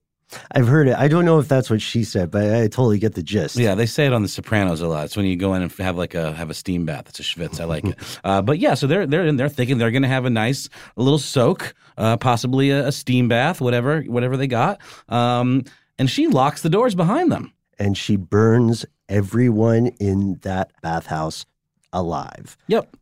I've 0.51 0.67
heard 0.67 0.87
it. 0.87 0.95
I 0.95 1.07
don't 1.07 1.25
know 1.25 1.39
if 1.39 1.47
that's 1.47 1.69
what 1.69 1.81
she 1.81 2.03
said, 2.03 2.29
but 2.29 2.43
I 2.43 2.67
totally 2.67 2.99
get 2.99 3.15
the 3.15 3.23
gist. 3.23 3.55
Yeah, 3.55 3.75
they 3.75 3.85
say 3.85 4.05
it 4.05 4.13
on 4.13 4.21
The 4.21 4.27
Sopranos 4.27 4.81
a 4.81 4.87
lot. 4.87 5.05
It's 5.05 5.17
when 5.17 5.25
you 5.25 5.35
go 5.35 5.53
in 5.55 5.61
and 5.61 5.71
have 5.73 5.97
like 5.97 6.13
a 6.13 6.33
have 6.33 6.49
a 6.49 6.53
steam 6.53 6.85
bath. 6.85 7.09
It's 7.09 7.19
a 7.19 7.23
schwitz. 7.23 7.59
I 7.59 7.65
like 7.65 7.85
it. 7.85 7.95
Uh, 8.23 8.41
but 8.41 8.59
yeah, 8.59 8.73
so 8.73 8.85
they're 8.85 9.07
they're 9.07 9.31
they're 9.31 9.49
thinking 9.49 9.77
they're 9.77 9.91
going 9.91 10.03
to 10.03 10.07
have 10.07 10.25
a 10.25 10.29
nice 10.29 10.67
little 10.97 11.19
soak, 11.19 11.73
uh, 11.97 12.17
possibly 12.17 12.69
a, 12.69 12.87
a, 12.87 12.91
steam 12.91 13.27
bath, 13.27 13.61
whatever 13.61 14.01
whatever 14.03 14.35
they 14.35 14.47
got. 14.47 14.79
Um, 15.07 15.63
and 15.99 16.09
she 16.09 16.27
locks 16.27 16.63
the 16.63 16.69
doors 16.69 16.95
behind 16.95 17.31
them. 17.31 17.53
And 17.77 17.95
she 17.97 18.15
burns 18.15 18.85
everyone 19.07 19.87
in 19.99 20.39
that 20.41 20.71
bathhouse 20.81 21.45
alive. 21.93 22.57
Yep. 22.67 22.95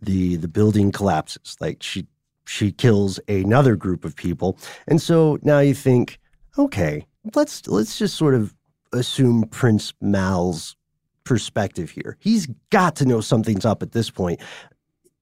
The 0.00 0.36
the 0.36 0.48
building 0.48 0.92
collapses. 0.92 1.56
Like 1.60 1.82
she 1.82 2.06
she 2.46 2.70
kills 2.72 3.18
another 3.28 3.74
group 3.74 4.04
of 4.04 4.14
people. 4.14 4.58
And 4.86 5.00
so 5.00 5.38
now 5.42 5.60
you 5.60 5.74
think, 5.74 6.18
okay, 6.58 7.06
let's 7.34 7.66
let's 7.66 7.98
just 7.98 8.16
sort 8.16 8.34
of 8.34 8.54
assume 8.92 9.44
Prince 9.44 9.92
Mal's 10.00 10.76
perspective 11.24 11.90
here. 11.90 12.16
He's 12.20 12.46
got 12.70 12.96
to 12.96 13.06
know 13.06 13.20
something's 13.20 13.64
up 13.64 13.82
at 13.82 13.92
this 13.92 14.10
point. 14.10 14.40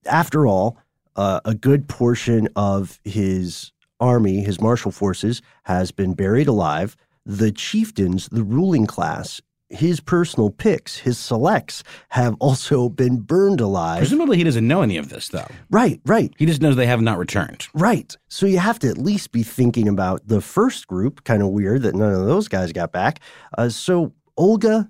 After 0.05 0.45
all, 0.45 0.77
uh, 1.15 1.39
a 1.45 1.55
good 1.55 1.87
portion 1.87 2.49
of 2.55 2.99
his 3.05 3.71
army, 3.99 4.41
his 4.41 4.59
martial 4.59 4.91
forces, 4.91 5.41
has 5.63 5.91
been 5.91 6.13
buried 6.13 6.47
alive 6.47 6.97
the 7.25 7.51
chieftains, 7.51 8.27
the 8.29 8.43
ruling 8.43 8.85
class 8.85 9.41
his 9.73 9.99
personal 9.99 10.49
picks, 10.49 10.97
his 10.97 11.17
selects, 11.17 11.83
have 12.09 12.35
also 12.39 12.89
been 12.89 13.19
burned 13.19 13.59
alive. 13.59 13.99
Presumably, 13.99 14.37
he 14.37 14.43
doesn't 14.43 14.67
know 14.67 14.81
any 14.81 14.97
of 14.97 15.09
this, 15.09 15.29
though. 15.29 15.47
Right, 15.69 15.99
right. 16.05 16.33
He 16.37 16.45
just 16.45 16.61
knows 16.61 16.75
they 16.75 16.85
have 16.85 17.01
not 17.01 17.17
returned. 17.17 17.67
Right. 17.73 18.15
So 18.29 18.45
you 18.45 18.59
have 18.59 18.79
to 18.79 18.89
at 18.89 18.97
least 18.97 19.31
be 19.31 19.43
thinking 19.43 19.87
about 19.87 20.27
the 20.27 20.41
first 20.41 20.87
group. 20.87 21.23
Kind 21.23 21.41
of 21.41 21.49
weird 21.49 21.81
that 21.83 21.95
none 21.95 22.13
of 22.13 22.25
those 22.25 22.47
guys 22.47 22.71
got 22.71 22.91
back. 22.91 23.19
Uh, 23.57 23.69
so 23.69 24.13
Olga 24.37 24.89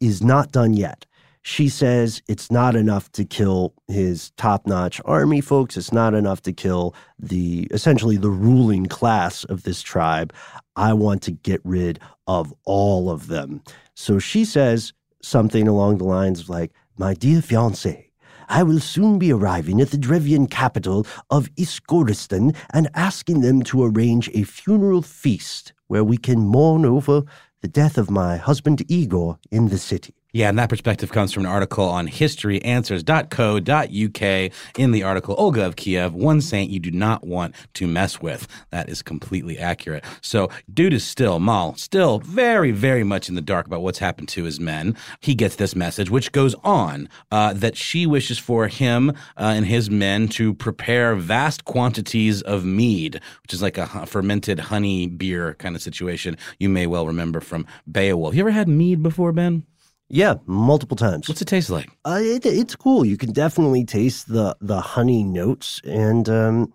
is 0.00 0.22
not 0.22 0.52
done 0.52 0.74
yet. 0.74 1.06
She 1.42 1.68
says 1.68 2.22
it's 2.28 2.50
not 2.50 2.76
enough 2.76 3.10
to 3.12 3.24
kill 3.24 3.72
his 3.86 4.30
top-notch 4.32 5.00
army 5.04 5.40
folks. 5.40 5.76
It's 5.76 5.92
not 5.92 6.12
enough 6.14 6.42
to 6.42 6.52
kill 6.52 6.94
the 7.18 7.68
essentially 7.70 8.16
the 8.16 8.30
ruling 8.30 8.86
class 8.86 9.44
of 9.44 9.62
this 9.62 9.80
tribe. 9.80 10.32
I 10.76 10.92
want 10.92 11.22
to 11.22 11.32
get 11.32 11.60
rid 11.64 12.00
of 12.26 12.52
all 12.64 13.10
of 13.10 13.28
them. 13.28 13.62
So 13.94 14.18
she 14.18 14.44
says 14.44 14.92
something 15.22 15.66
along 15.66 15.98
the 15.98 16.04
lines 16.04 16.40
of 16.40 16.48
like, 16.48 16.72
"My 16.96 17.14
dear 17.14 17.40
fiance, 17.40 18.10
I 18.48 18.62
will 18.62 18.80
soon 18.80 19.18
be 19.18 19.32
arriving 19.32 19.80
at 19.80 19.90
the 19.90 19.98
Drevian 19.98 20.50
capital 20.50 21.06
of 21.30 21.54
Iskoristan 21.56 22.54
and 22.72 22.88
asking 22.94 23.40
them 23.40 23.62
to 23.64 23.84
arrange 23.84 24.30
a 24.34 24.42
funeral 24.44 25.02
feast 25.02 25.72
where 25.86 26.04
we 26.04 26.16
can 26.16 26.40
mourn 26.40 26.84
over 26.84 27.24
the 27.60 27.68
death 27.68 27.98
of 27.98 28.10
my 28.10 28.36
husband 28.36 28.84
Igor 28.88 29.38
in 29.50 29.68
the 29.68 29.78
city. 29.78 30.14
Yeah, 30.34 30.50
and 30.50 30.58
that 30.58 30.68
perspective 30.68 31.10
comes 31.10 31.32
from 31.32 31.46
an 31.46 31.50
article 31.50 31.86
on 31.86 32.06
historyanswers.co.uk. 32.06 34.52
In 34.78 34.90
the 34.90 35.02
article, 35.02 35.34
Olga 35.38 35.64
of 35.64 35.76
Kiev, 35.76 36.12
one 36.12 36.42
saint 36.42 36.70
you 36.70 36.78
do 36.78 36.90
not 36.90 37.26
want 37.26 37.54
to 37.72 37.86
mess 37.86 38.20
with. 38.20 38.46
That 38.70 38.90
is 38.90 39.00
completely 39.00 39.58
accurate. 39.58 40.04
So, 40.20 40.50
dude 40.72 40.92
is 40.92 41.02
still, 41.02 41.40
Mal, 41.40 41.76
still 41.76 42.18
very, 42.18 42.72
very 42.72 43.04
much 43.04 43.30
in 43.30 43.36
the 43.36 43.40
dark 43.40 43.66
about 43.66 43.80
what's 43.80 44.00
happened 44.00 44.28
to 44.28 44.44
his 44.44 44.60
men. 44.60 44.94
He 45.20 45.34
gets 45.34 45.56
this 45.56 45.74
message, 45.74 46.10
which 46.10 46.30
goes 46.32 46.54
on 46.62 47.08
uh, 47.32 47.54
that 47.54 47.78
she 47.78 48.04
wishes 48.04 48.38
for 48.38 48.68
him 48.68 49.08
uh, 49.10 49.54
and 49.56 49.64
his 49.64 49.88
men 49.88 50.28
to 50.28 50.52
prepare 50.52 51.14
vast 51.14 51.64
quantities 51.64 52.42
of 52.42 52.66
mead, 52.66 53.18
which 53.42 53.54
is 53.54 53.62
like 53.62 53.78
a 53.78 53.86
fermented 54.04 54.60
honey 54.60 55.06
beer 55.06 55.54
kind 55.54 55.74
of 55.74 55.80
situation 55.80 56.36
you 56.58 56.68
may 56.68 56.86
well 56.86 57.06
remember 57.06 57.40
from 57.40 57.64
Beowulf. 57.90 58.34
You 58.34 58.42
ever 58.42 58.50
had 58.50 58.68
mead 58.68 59.02
before, 59.02 59.32
Ben? 59.32 59.64
Yeah, 60.08 60.36
multiple 60.46 60.96
times. 60.96 61.28
What's 61.28 61.42
it 61.42 61.48
taste 61.48 61.70
like? 61.70 61.90
Uh, 62.04 62.18
it, 62.20 62.46
it's 62.46 62.74
cool. 62.74 63.04
You 63.04 63.16
can 63.16 63.32
definitely 63.32 63.84
taste 63.84 64.28
the 64.28 64.56
the 64.60 64.80
honey 64.80 65.22
notes, 65.22 65.80
and 65.84 66.28
um, 66.28 66.72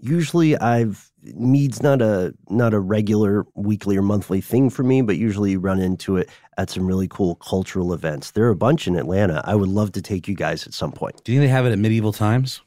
usually 0.00 0.56
I've 0.56 1.10
mead's 1.22 1.82
not 1.82 2.02
a 2.02 2.34
not 2.48 2.74
a 2.74 2.80
regular 2.80 3.46
weekly 3.54 3.96
or 3.96 4.02
monthly 4.02 4.40
thing 4.40 4.70
for 4.70 4.82
me, 4.82 5.02
but 5.02 5.16
usually 5.16 5.52
you 5.52 5.60
run 5.60 5.80
into 5.80 6.16
it 6.16 6.30
at 6.58 6.70
some 6.70 6.86
really 6.86 7.08
cool 7.08 7.36
cultural 7.36 7.92
events. 7.92 8.32
There 8.32 8.44
are 8.46 8.50
a 8.50 8.56
bunch 8.56 8.86
in 8.86 8.96
Atlanta. 8.96 9.42
I 9.44 9.54
would 9.54 9.68
love 9.68 9.92
to 9.92 10.02
take 10.02 10.26
you 10.26 10.34
guys 10.34 10.66
at 10.66 10.74
some 10.74 10.92
point. 10.92 11.22
Do 11.24 11.32
you 11.32 11.38
think 11.38 11.48
they 11.48 11.52
have 11.52 11.66
it 11.66 11.72
at 11.72 11.78
medieval 11.78 12.12
times? 12.12 12.62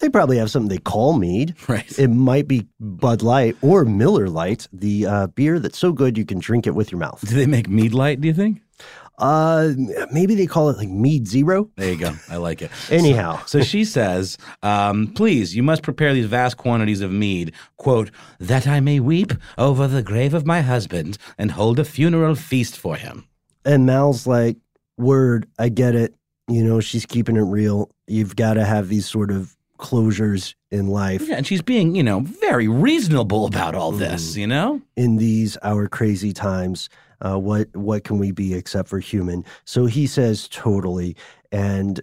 They 0.00 0.08
probably 0.08 0.38
have 0.38 0.50
something 0.50 0.68
they 0.68 0.78
call 0.78 1.16
mead. 1.16 1.54
Right. 1.68 1.98
It 1.98 2.08
might 2.08 2.48
be 2.48 2.66
Bud 2.80 3.22
Light 3.22 3.56
or 3.62 3.84
Miller 3.84 4.28
Lite, 4.28 4.68
the 4.72 5.06
uh, 5.06 5.26
beer 5.28 5.58
that's 5.58 5.78
so 5.78 5.92
good 5.92 6.18
you 6.18 6.26
can 6.26 6.40
drink 6.40 6.66
it 6.66 6.74
with 6.74 6.90
your 6.90 6.98
mouth. 6.98 7.24
Do 7.26 7.34
they 7.34 7.46
make 7.46 7.68
mead 7.68 7.94
light? 7.94 8.20
Do 8.20 8.28
you 8.28 8.34
think? 8.34 8.60
Uh, 9.18 9.72
maybe 10.10 10.34
they 10.34 10.46
call 10.46 10.70
it 10.70 10.76
like 10.76 10.88
mead 10.88 11.26
zero. 11.26 11.70
There 11.76 11.92
you 11.92 11.98
go. 11.98 12.12
I 12.28 12.36
like 12.36 12.62
it. 12.62 12.70
Anyhow, 12.90 13.38
so, 13.46 13.60
so 13.60 13.64
she 13.64 13.84
says, 13.84 14.38
um, 14.62 15.08
"Please, 15.14 15.54
you 15.54 15.62
must 15.62 15.82
prepare 15.82 16.12
these 16.12 16.26
vast 16.26 16.56
quantities 16.56 17.00
of 17.00 17.12
mead, 17.12 17.52
quote, 17.76 18.10
that 18.40 18.66
I 18.66 18.80
may 18.80 19.00
weep 19.00 19.32
over 19.56 19.86
the 19.86 20.02
grave 20.02 20.34
of 20.34 20.46
my 20.46 20.62
husband 20.62 21.18
and 21.38 21.52
hold 21.52 21.78
a 21.78 21.84
funeral 21.84 22.34
feast 22.34 22.76
for 22.76 22.96
him." 22.96 23.28
And 23.64 23.86
Mal's 23.86 24.26
like, 24.26 24.56
"Word, 24.98 25.46
I 25.58 25.68
get 25.68 25.94
it. 25.94 26.14
You 26.48 26.64
know, 26.64 26.80
she's 26.80 27.06
keeping 27.06 27.36
it 27.36 27.42
real. 27.42 27.90
You've 28.06 28.36
got 28.36 28.54
to 28.54 28.64
have 28.64 28.88
these 28.88 29.08
sort 29.08 29.30
of 29.30 29.56
closures 29.78 30.54
in 30.70 30.88
life. 30.88 31.28
Yeah, 31.28 31.36
and 31.36 31.46
she's 31.46 31.62
being, 31.62 31.94
you 31.94 32.02
know, 32.02 32.20
very 32.20 32.68
reasonable 32.68 33.46
about 33.46 33.74
all 33.74 33.92
this, 33.92 34.34
mm. 34.34 34.38
you 34.38 34.46
know? 34.46 34.82
In 34.96 35.16
these 35.16 35.56
our 35.62 35.88
crazy 35.88 36.32
times, 36.32 36.88
uh, 37.24 37.38
what 37.38 37.74
what 37.74 38.04
can 38.04 38.18
we 38.18 38.30
be 38.30 38.54
except 38.54 38.88
for 38.88 38.98
human? 38.98 39.44
So 39.64 39.86
he 39.86 40.06
says 40.06 40.48
totally 40.48 41.16
and 41.50 42.00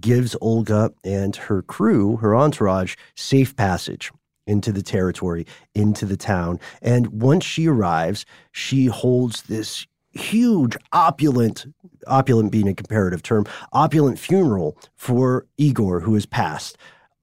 gives 0.00 0.36
Olga 0.40 0.92
and 1.04 1.34
her 1.36 1.62
crew, 1.62 2.16
her 2.16 2.36
entourage, 2.36 2.96
safe 3.14 3.56
passage 3.56 4.12
into 4.46 4.72
the 4.72 4.82
territory, 4.82 5.46
into 5.74 6.04
the 6.04 6.16
town. 6.16 6.60
And 6.80 7.06
once 7.08 7.44
she 7.44 7.68
arrives, 7.68 8.26
she 8.50 8.86
holds 8.86 9.42
this 9.42 9.86
huge 10.12 10.76
opulent 10.92 11.64
opulent 12.06 12.52
being 12.52 12.68
a 12.68 12.74
comparative 12.74 13.22
term 13.22 13.46
opulent 13.72 14.18
funeral 14.18 14.76
for 14.94 15.46
igor 15.56 16.00
who 16.00 16.12
has 16.12 16.26
passed 16.26 16.76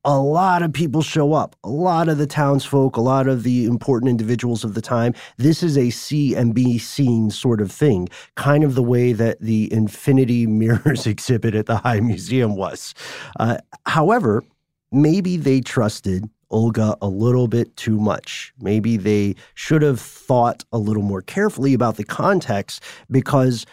a 0.06 0.18
lot 0.18 0.64
of 0.64 0.72
people 0.72 1.02
show 1.02 1.34
up. 1.34 1.56
A 1.64 1.70
lot 1.70 2.08
of 2.08 2.18
the 2.18 2.28
townsfolk 2.28 2.96
a 2.96 3.02
lot 3.02 3.28
of 3.28 3.44
the 3.44 3.66
important 3.66 4.10
individuals 4.10 4.64
of 4.64 4.74
the 4.74 4.82
time. 4.82 5.14
This 5.38 5.62
is 5.62 5.78
a 5.78 5.90
see 5.90 6.36
and 6.36 6.54
be 6.54 6.78
seen 6.78 7.30
sort 7.30 7.62
of 7.62 7.72
thing 7.72 8.08
kind 8.36 8.64
of 8.64 8.76
the 8.76 8.84
way 8.84 9.14
that 9.14 9.40
the 9.42 9.72
infinity 9.74 10.48
mirrors 10.62 11.06
exhibit 11.06 11.56
at 11.56 11.66
the 11.66 11.78
high 11.78 12.00
museum 12.00 12.56
was. 12.56 12.94
Uh, 13.40 13.58
however 13.86 14.44
maybe 14.92 15.38
they 15.38 15.62
trusted 15.62 16.30
Olga 16.52 16.98
a 17.02 17.08
little 17.08 17.48
bit 17.48 17.76
too 17.76 18.00
much. 18.00 18.54
Maybe 18.60 18.98
they 18.98 19.36
should 19.54 19.82
have 19.82 20.00
thought 20.00 20.66
a 20.72 20.78
little 20.78 21.04
more 21.04 21.22
carefully 21.22 21.74
about 21.74 21.98
the 21.98 22.04
context 22.04 22.84
because 23.12 23.66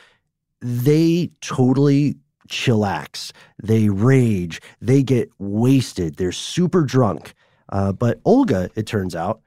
they 0.60 1.30
totally 1.40 2.16
chillax, 2.48 3.32
they 3.62 3.88
rage, 3.88 4.60
they 4.80 5.02
get 5.02 5.30
wasted, 5.38 6.16
they're 6.16 6.32
super 6.32 6.82
drunk. 6.82 7.34
Uh, 7.68 7.92
but 7.92 8.20
Olga, 8.24 8.70
it 8.74 8.86
turns 8.86 9.14
out, 9.14 9.40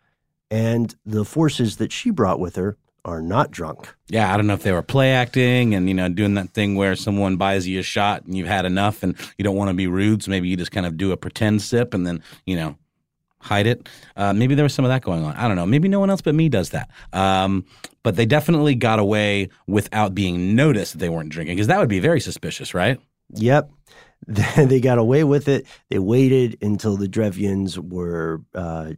and 0.51 0.95
the 1.05 1.25
forces 1.25 1.77
that 1.77 1.91
she 1.91 2.09
brought 2.09 2.39
with 2.39 2.55
her 2.55 2.77
are 3.05 3.21
not 3.21 3.51
drunk. 3.51 3.95
Yeah, 4.09 4.33
I 4.33 4.37
don't 4.37 4.47
know 4.47 4.53
if 4.53 4.63
they 4.63 4.71
were 4.71 4.81
play 4.81 5.11
acting 5.11 5.73
and 5.73 5.87
you 5.87 5.93
know 5.93 6.09
doing 6.09 6.33
that 6.35 6.49
thing 6.49 6.75
where 6.75 6.95
someone 6.95 7.37
buys 7.37 7.67
you 7.67 7.79
a 7.79 7.83
shot 7.83 8.25
and 8.25 8.35
you've 8.35 8.47
had 8.47 8.65
enough 8.65 9.03
and 9.03 9.15
you 9.37 9.43
don't 9.43 9.55
want 9.55 9.69
to 9.69 9.73
be 9.73 9.87
rude, 9.87 10.23
so 10.23 10.31
maybe 10.31 10.49
you 10.49 10.57
just 10.57 10.71
kind 10.71 10.85
of 10.85 10.97
do 10.97 11.11
a 11.11 11.17
pretend 11.17 11.61
sip 11.61 11.93
and 11.93 12.05
then 12.05 12.21
you 12.45 12.55
know 12.55 12.75
hide 13.41 13.67
it. 13.67 13.87
Uh, 14.15 14.33
maybe 14.33 14.55
there 14.55 14.63
was 14.63 14.73
some 14.73 14.85
of 14.85 14.89
that 14.89 15.01
going 15.01 15.23
on. 15.23 15.35
I 15.35 15.47
don't 15.47 15.55
know. 15.55 15.65
Maybe 15.65 15.87
no 15.87 15.99
one 15.99 16.09
else 16.09 16.21
but 16.21 16.35
me 16.35 16.49
does 16.49 16.69
that. 16.71 16.89
Um, 17.13 17.65
but 18.03 18.15
they 18.15 18.25
definitely 18.25 18.75
got 18.75 18.99
away 18.99 19.49
without 19.67 20.13
being 20.13 20.55
noticed 20.55 20.93
that 20.93 20.99
they 20.99 21.09
weren't 21.09 21.29
drinking 21.29 21.55
because 21.55 21.67
that 21.67 21.79
would 21.79 21.89
be 21.89 21.99
very 21.99 22.19
suspicious, 22.19 22.73
right? 22.73 22.99
Yep. 23.35 23.71
they 24.27 24.79
got 24.79 24.97
away 24.97 25.23
with 25.23 25.47
it. 25.47 25.65
They 25.89 25.99
waited 25.99 26.57
until 26.61 26.97
the 26.97 27.07
Drevians 27.07 27.77
were 27.77 28.41
uh, 28.53 28.91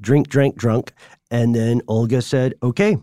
drink, 0.00 0.28
drank, 0.28 0.56
drunk. 0.56 0.92
And 1.30 1.54
then 1.54 1.82
Olga 1.88 2.22
said, 2.22 2.54
okay, 2.62 2.96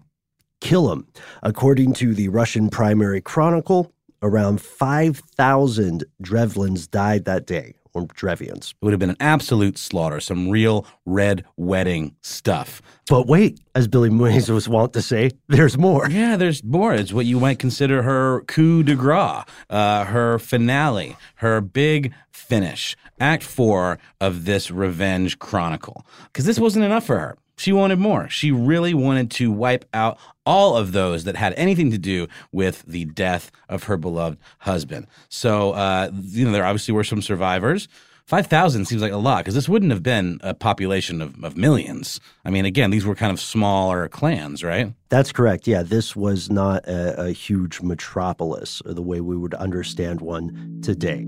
kill 0.61 0.91
him. 0.91 1.07
According 1.43 1.93
to 1.95 2.13
the 2.13 2.29
Russian 2.29 2.69
Primary 2.69 3.21
Chronicle, 3.21 3.91
around 4.21 4.61
5,000 4.61 6.05
Drevlins 6.23 6.89
died 6.89 7.25
that 7.25 7.45
day 7.45 7.75
or 7.95 8.05
Drevians. 8.07 8.71
It 8.71 8.75
would 8.81 8.91
have 8.93 8.99
been 8.99 9.09
an 9.09 9.17
absolute 9.19 9.77
slaughter, 9.77 10.19
some 10.19 10.49
real 10.49 10.85
red 11.05 11.45
wedding 11.55 12.15
stuff. 12.21 12.81
But 13.07 13.25
wait, 13.25 13.59
as 13.73 13.87
Billy 13.87 14.09
Mays 14.09 14.49
was 14.49 14.67
wont 14.67 14.93
to 14.93 15.01
say, 15.01 15.31
there's 15.47 15.77
more. 15.77 16.09
Yeah, 16.09 16.35
there's 16.35 16.63
more. 16.63 16.93
It's 16.93 17.13
what 17.13 17.25
you 17.25 17.39
might 17.39 17.57
consider 17.57 18.03
her 18.03 18.41
coup 18.41 18.83
de 18.83 18.95
grace, 18.95 19.45
uh, 19.69 20.05
her 20.05 20.37
finale, 20.37 21.15
her 21.35 21.61
big 21.61 22.13
finish, 22.31 22.97
act 23.19 23.43
four 23.43 23.97
of 24.19 24.45
this 24.45 24.69
revenge 24.69 25.39
chronicle. 25.39 26.05
Because 26.25 26.45
this 26.45 26.59
wasn't 26.59 26.85
enough 26.85 27.05
for 27.05 27.17
her. 27.17 27.37
She 27.57 27.71
wanted 27.71 27.99
more. 27.99 28.27
She 28.27 28.51
really 28.51 28.93
wanted 28.93 29.31
to 29.31 29.49
wipe 29.49 29.85
out 29.93 30.17
all 30.45 30.77
of 30.77 30.91
those 30.91 31.23
that 31.23 31.35
had 31.35 31.53
anything 31.53 31.91
to 31.91 31.97
do 31.97 32.27
with 32.51 32.83
the 32.87 33.05
death 33.05 33.51
of 33.69 33.83
her 33.83 33.97
beloved 33.97 34.37
husband. 34.59 35.07
So, 35.29 35.71
uh, 35.71 36.11
you 36.21 36.45
know, 36.45 36.51
there 36.51 36.65
obviously 36.65 36.93
were 36.93 37.03
some 37.03 37.21
survivors. 37.21 37.87
5,000 38.25 38.85
seems 38.85 39.03
like 39.03 39.11
a 39.11 39.17
lot 39.17 39.39
because 39.39 39.53
this 39.53 39.69
wouldn't 39.69 39.91
have 39.91 40.01
been 40.01 40.39
a 40.41 40.55
population 40.55 41.21
of, 41.21 41.43
of 41.43 41.55
millions. 41.55 42.19
I 42.43 42.49
mean, 42.49 42.65
again, 42.65 42.89
these 42.89 43.05
were 43.05 43.13
kind 43.13 43.31
of 43.31 43.39
smaller 43.39 44.07
clans, 44.07 44.63
right? 44.63 44.93
That's 45.09 45.31
correct. 45.31 45.67
Yeah, 45.67 45.83
this 45.83 46.15
was 46.15 46.49
not 46.49 46.87
a, 46.87 47.27
a 47.27 47.31
huge 47.31 47.81
metropolis 47.81 48.81
the 48.83 49.03
way 49.03 49.21
we 49.21 49.37
would 49.37 49.53
understand 49.53 50.21
one 50.21 50.79
today. 50.81 51.27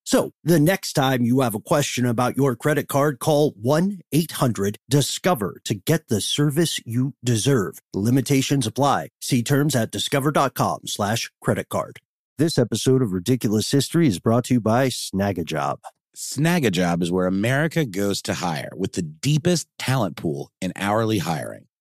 So 0.11 0.33
the 0.43 0.59
next 0.59 0.91
time 0.91 1.23
you 1.23 1.39
have 1.39 1.55
a 1.55 1.61
question 1.61 2.05
about 2.05 2.35
your 2.35 2.53
credit 2.57 2.89
card, 2.89 3.19
call 3.19 3.51
1 3.51 4.01
800 4.11 4.77
Discover 4.89 5.61
to 5.63 5.73
get 5.73 6.09
the 6.09 6.19
service 6.19 6.81
you 6.85 7.13
deserve. 7.23 7.79
Limitations 7.93 8.67
apply. 8.67 9.07
See 9.21 9.41
terms 9.41 9.73
at 9.73 9.89
discover.com 9.89 10.79
slash 10.87 11.31
credit 11.39 11.69
card. 11.69 11.99
This 12.37 12.57
episode 12.57 13.01
of 13.01 13.13
Ridiculous 13.13 13.71
History 13.71 14.05
is 14.05 14.19
brought 14.19 14.43
to 14.45 14.55
you 14.55 14.59
by 14.59 14.89
Snagajob. 14.89 15.77
Snagajob 16.13 17.01
is 17.01 17.09
where 17.09 17.25
America 17.25 17.85
goes 17.85 18.21
to 18.23 18.33
hire 18.33 18.73
with 18.75 18.91
the 18.91 19.01
deepest 19.03 19.69
talent 19.79 20.17
pool 20.17 20.51
in 20.59 20.73
hourly 20.75 21.19
hiring. 21.19 21.67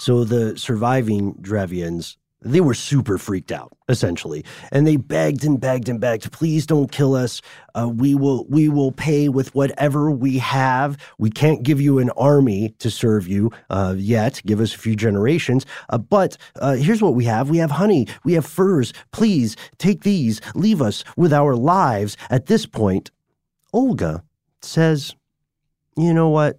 So 0.00 0.24
the 0.24 0.56
surviving 0.56 1.34
Drevlians, 1.42 2.16
they 2.40 2.62
were 2.62 2.72
super 2.72 3.18
freaked 3.18 3.52
out, 3.52 3.76
essentially, 3.86 4.46
and 4.72 4.86
they 4.86 4.96
begged 4.96 5.44
and 5.44 5.60
begged 5.60 5.90
and 5.90 6.00
begged, 6.00 6.32
"Please 6.32 6.64
don't 6.64 6.90
kill 6.90 7.14
us. 7.14 7.42
Uh, 7.74 7.86
we 7.86 8.14
will, 8.14 8.46
we 8.48 8.70
will 8.70 8.92
pay 8.92 9.28
with 9.28 9.54
whatever 9.54 10.10
we 10.10 10.38
have. 10.38 10.96
We 11.18 11.28
can't 11.28 11.62
give 11.62 11.82
you 11.82 11.98
an 11.98 12.08
army 12.16 12.74
to 12.78 12.90
serve 12.90 13.28
you 13.28 13.50
uh, 13.68 13.94
yet. 13.98 14.40
Give 14.46 14.60
us 14.62 14.74
a 14.74 14.78
few 14.78 14.96
generations. 14.96 15.66
Uh, 15.90 15.98
but 15.98 16.38
uh, 16.56 16.76
here's 16.76 17.02
what 17.02 17.14
we 17.14 17.26
have: 17.26 17.50
we 17.50 17.58
have 17.58 17.72
honey, 17.72 18.08
we 18.24 18.32
have 18.32 18.46
furs. 18.46 18.94
Please 19.12 19.54
take 19.76 20.02
these. 20.02 20.40
Leave 20.54 20.80
us 20.80 21.04
with 21.14 21.30
our 21.34 21.54
lives." 21.54 22.16
At 22.30 22.46
this 22.46 22.64
point, 22.64 23.10
Olga 23.74 24.24
says, 24.62 25.14
"You 25.94 26.14
know 26.14 26.30
what?" 26.30 26.58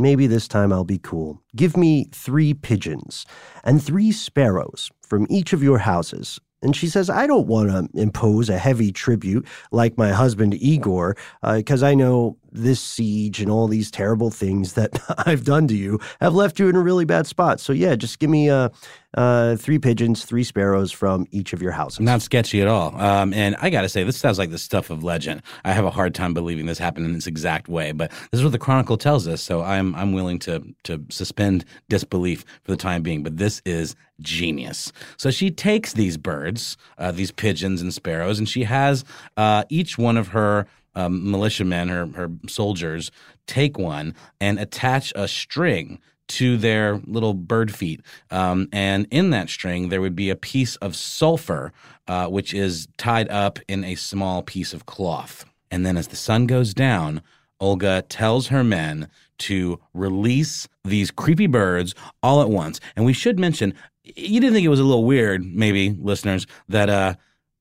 Maybe 0.00 0.26
this 0.26 0.48
time 0.48 0.72
I'll 0.72 0.84
be 0.84 0.98
cool. 0.98 1.42
Give 1.54 1.76
me 1.76 2.08
three 2.12 2.54
pigeons 2.54 3.26
and 3.64 3.82
three 3.82 4.12
sparrows 4.12 4.90
from 5.02 5.26
each 5.28 5.52
of 5.52 5.62
your 5.62 5.78
houses. 5.78 6.40
And 6.62 6.76
she 6.76 6.88
says, 6.88 7.08
I 7.08 7.26
don't 7.26 7.46
want 7.46 7.70
to 7.70 7.88
impose 8.00 8.48
a 8.50 8.58
heavy 8.58 8.92
tribute 8.92 9.46
like 9.72 9.96
my 9.96 10.10
husband 10.10 10.54
Igor, 10.54 11.16
because 11.42 11.82
uh, 11.82 11.86
I 11.86 11.94
know 11.94 12.36
this 12.52 12.80
siege 12.80 13.40
and 13.40 13.50
all 13.50 13.68
these 13.68 13.90
terrible 13.90 14.30
things 14.30 14.74
that 14.74 14.98
I've 15.26 15.44
done 15.44 15.68
to 15.68 15.76
you 15.76 16.00
have 16.20 16.34
left 16.34 16.58
you 16.58 16.68
in 16.68 16.76
a 16.76 16.80
really 16.80 17.04
bad 17.04 17.26
spot. 17.26 17.60
So, 17.60 17.72
yeah, 17.72 17.96
just 17.96 18.18
give 18.18 18.30
me 18.30 18.50
uh, 18.50 18.70
uh, 19.14 19.56
three 19.56 19.78
pigeons, 19.78 20.24
three 20.24 20.44
sparrows 20.44 20.92
from 20.92 21.26
each 21.30 21.52
of 21.52 21.60
your 21.60 21.72
houses. 21.72 22.00
Not 22.00 22.22
sketchy 22.22 22.62
at 22.62 22.68
all. 22.68 22.98
Um, 23.00 23.32
and 23.34 23.56
I 23.60 23.70
got 23.70 23.82
to 23.82 23.88
say, 23.88 24.04
this 24.04 24.16
sounds 24.16 24.38
like 24.38 24.50
the 24.50 24.58
stuff 24.58 24.90
of 24.90 25.02
legend. 25.02 25.42
I 25.64 25.72
have 25.72 25.84
a 25.84 25.90
hard 25.90 26.14
time 26.14 26.34
believing 26.34 26.66
this 26.66 26.78
happened 26.78 27.06
in 27.06 27.12
this 27.12 27.26
exact 27.26 27.68
way, 27.68 27.92
but 27.92 28.10
this 28.30 28.38
is 28.38 28.44
what 28.44 28.52
the 28.52 28.58
Chronicle 28.58 28.96
tells 28.96 29.26
us. 29.26 29.42
So 29.42 29.62
I'm 29.62 29.94
I'm 29.94 30.12
willing 30.12 30.38
to 30.40 30.62
to 30.84 31.04
suspend 31.10 31.64
disbelief 31.88 32.44
for 32.62 32.70
the 32.70 32.76
time 32.76 33.02
being. 33.02 33.22
But 33.22 33.36
this 33.36 33.60
is 33.64 33.96
genius. 34.20 34.92
So 35.16 35.30
she 35.30 35.50
takes 35.50 35.94
these 35.94 36.16
birds, 36.16 36.76
uh, 36.98 37.10
these 37.12 37.32
pigeons 37.32 37.82
and 37.82 37.92
sparrows, 37.92 38.38
and 38.38 38.48
she 38.48 38.64
has 38.64 39.04
uh, 39.36 39.64
each 39.68 39.98
one 39.98 40.16
of 40.16 40.28
her 40.28 40.66
um, 40.94 41.30
militiamen, 41.30 41.88
her 41.88 42.06
her 42.06 42.30
soldiers, 42.48 43.10
take 43.46 43.78
one 43.78 44.14
and 44.40 44.58
attach 44.58 45.12
a 45.14 45.28
string 45.28 46.00
to 46.28 46.56
their 46.56 47.00
little 47.06 47.34
bird 47.34 47.74
feet. 47.74 48.00
Um, 48.30 48.68
and 48.72 49.08
in 49.10 49.30
that 49.30 49.50
string, 49.50 49.88
there 49.88 50.00
would 50.00 50.14
be 50.14 50.30
a 50.30 50.36
piece 50.36 50.76
of 50.76 50.94
sulfur, 50.94 51.72
uh, 52.06 52.28
which 52.28 52.54
is 52.54 52.86
tied 52.98 53.28
up 53.30 53.58
in 53.66 53.82
a 53.82 53.96
small 53.96 54.42
piece 54.42 54.72
of 54.72 54.86
cloth. 54.86 55.44
And 55.72 55.84
then 55.84 55.96
as 55.96 56.08
the 56.08 56.16
sun 56.16 56.46
goes 56.46 56.72
down, 56.72 57.22
Olga 57.58 58.02
tells 58.02 58.46
her 58.48 58.62
men 58.62 59.08
to 59.38 59.80
release 59.92 60.68
these 60.84 61.10
creepy 61.10 61.46
birds 61.46 61.94
all 62.22 62.40
at 62.42 62.48
once. 62.48 62.80
And 62.94 63.04
we 63.04 63.12
should 63.12 63.38
mention, 63.38 63.74
you 64.04 64.40
didn't 64.40 64.54
think 64.54 64.64
it 64.64 64.68
was 64.68 64.80
a 64.80 64.84
little 64.84 65.04
weird, 65.04 65.44
maybe, 65.44 65.90
listeners, 65.90 66.46
that 66.68 66.88
uh, 66.88 67.14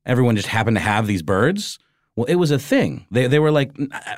everyone 0.05 0.35
just 0.35 0.47
happened 0.47 0.77
to 0.77 0.81
have 0.81 1.07
these 1.07 1.23
birds? 1.23 1.79
Well, 2.19 2.25
it 2.25 2.35
was 2.35 2.51
a 2.51 2.59
thing. 2.59 3.05
They 3.11 3.27
they 3.27 3.39
were 3.39 3.49
like 3.49 3.71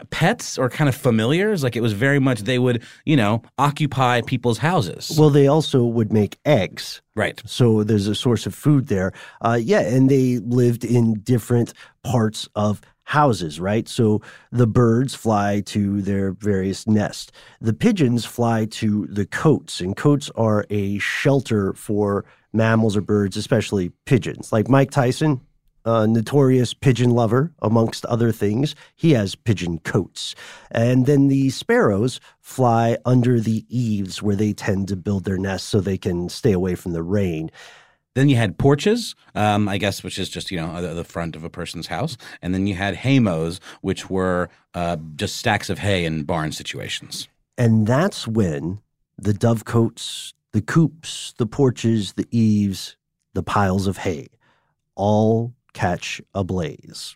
pets 0.10 0.58
or 0.58 0.70
kind 0.72 0.90
of 0.90 0.96
familiars. 0.96 1.62
Like 1.62 1.76
it 1.76 1.82
was 1.82 1.94
very 1.94 2.18
much 2.18 2.40
they 2.40 2.58
would 2.58 2.82
you 3.06 3.16
know 3.16 3.44
occupy 3.60 4.22
people's 4.22 4.58
houses. 4.58 5.16
Well, 5.16 5.30
they 5.30 5.46
also 5.46 5.84
would 5.84 6.12
make 6.12 6.40
eggs. 6.44 7.04
Right. 7.16 7.40
So 7.46 7.84
there's 7.84 8.08
a 8.08 8.16
source 8.16 8.48
of 8.48 8.56
food 8.56 8.88
there. 8.88 9.12
Uh, 9.42 9.60
yeah, 9.62 9.82
and 9.82 10.10
they 10.10 10.40
lived 10.40 10.84
in 10.84 11.20
different 11.20 11.76
parts 12.04 12.50
of 12.56 12.82
houses, 13.04 13.60
right? 13.60 13.88
So 13.88 14.24
the 14.52 14.66
birds 14.66 15.14
fly 15.14 15.62
to 15.68 16.02
their 16.02 16.32
various 16.32 16.88
nests. 16.88 17.32
The 17.60 17.74
pigeons 17.74 18.26
fly 18.26 18.66
to 18.82 19.06
the 19.12 19.28
cotes, 19.28 19.80
and 19.80 19.96
cotes 19.96 20.32
are 20.36 20.66
a 20.72 20.98
shelter 20.98 21.74
for 21.74 22.26
mammals 22.52 22.98
or 22.98 23.02
birds, 23.02 23.38
especially 23.38 23.92
pigeons. 24.08 24.52
Like 24.52 24.70
Mike 24.70 24.90
Tyson, 24.90 25.42
a 25.86 26.08
notorious 26.08 26.74
pigeon 26.74 27.12
lover, 27.12 27.52
amongst 27.62 28.06
other 28.06 28.32
things. 28.32 28.76
He 28.96 29.12
has 29.12 29.36
pigeon 29.36 29.80
cotes. 29.80 30.36
And 30.72 31.06
then 31.06 31.28
the 31.28 31.50
sparrows 31.50 32.20
fly 32.40 32.98
under 33.06 33.40
the 33.40 33.66
eaves 33.70 34.22
where 34.22 34.36
they 34.36 34.54
tend 34.54 34.88
to 34.90 34.96
build 34.96 35.26
their 35.26 35.38
nests 35.38 35.68
so 35.68 35.80
they 35.80 35.98
can 35.98 36.30
stay 36.30 36.52
away 36.52 36.76
from 36.76 36.94
the 36.94 37.04
rain. 37.04 37.52
Then 38.14 38.28
you 38.28 38.36
had 38.36 38.58
porches, 38.58 39.16
um, 39.36 39.70
I 39.70 39.78
guess, 39.78 40.04
which 40.04 40.20
is 40.20 40.30
just 40.30 40.52
you 40.52 40.58
know 40.58 40.94
the 40.94 41.06
front 41.06 41.38
of 41.38 41.46
a 41.46 41.50
person's 41.50 41.88
house, 41.88 42.18
and 42.42 42.54
then 42.54 42.68
you 42.68 42.76
had 42.76 42.96
haymows, 42.96 43.62
which 43.80 44.10
were 44.10 44.50
uh, 44.74 44.98
just 45.16 45.38
stacks 45.38 45.70
of 45.70 45.80
hay 45.80 46.04
in 46.04 46.24
barn 46.24 46.52
situations. 46.52 47.30
And 47.58 47.88
that's 47.88 48.28
when 48.28 48.82
the 49.18 49.32
dovecotes, 49.32 50.34
the 50.52 50.62
coops, 50.62 51.34
the 51.38 51.46
porches, 51.46 52.14
the 52.14 52.28
eaves, 52.32 52.98
the 53.34 53.44
piles 53.44 53.88
of 53.88 53.98
hay 53.98 54.28
all 54.96 55.54
catch 55.74 56.22
ablaze. 56.34 57.16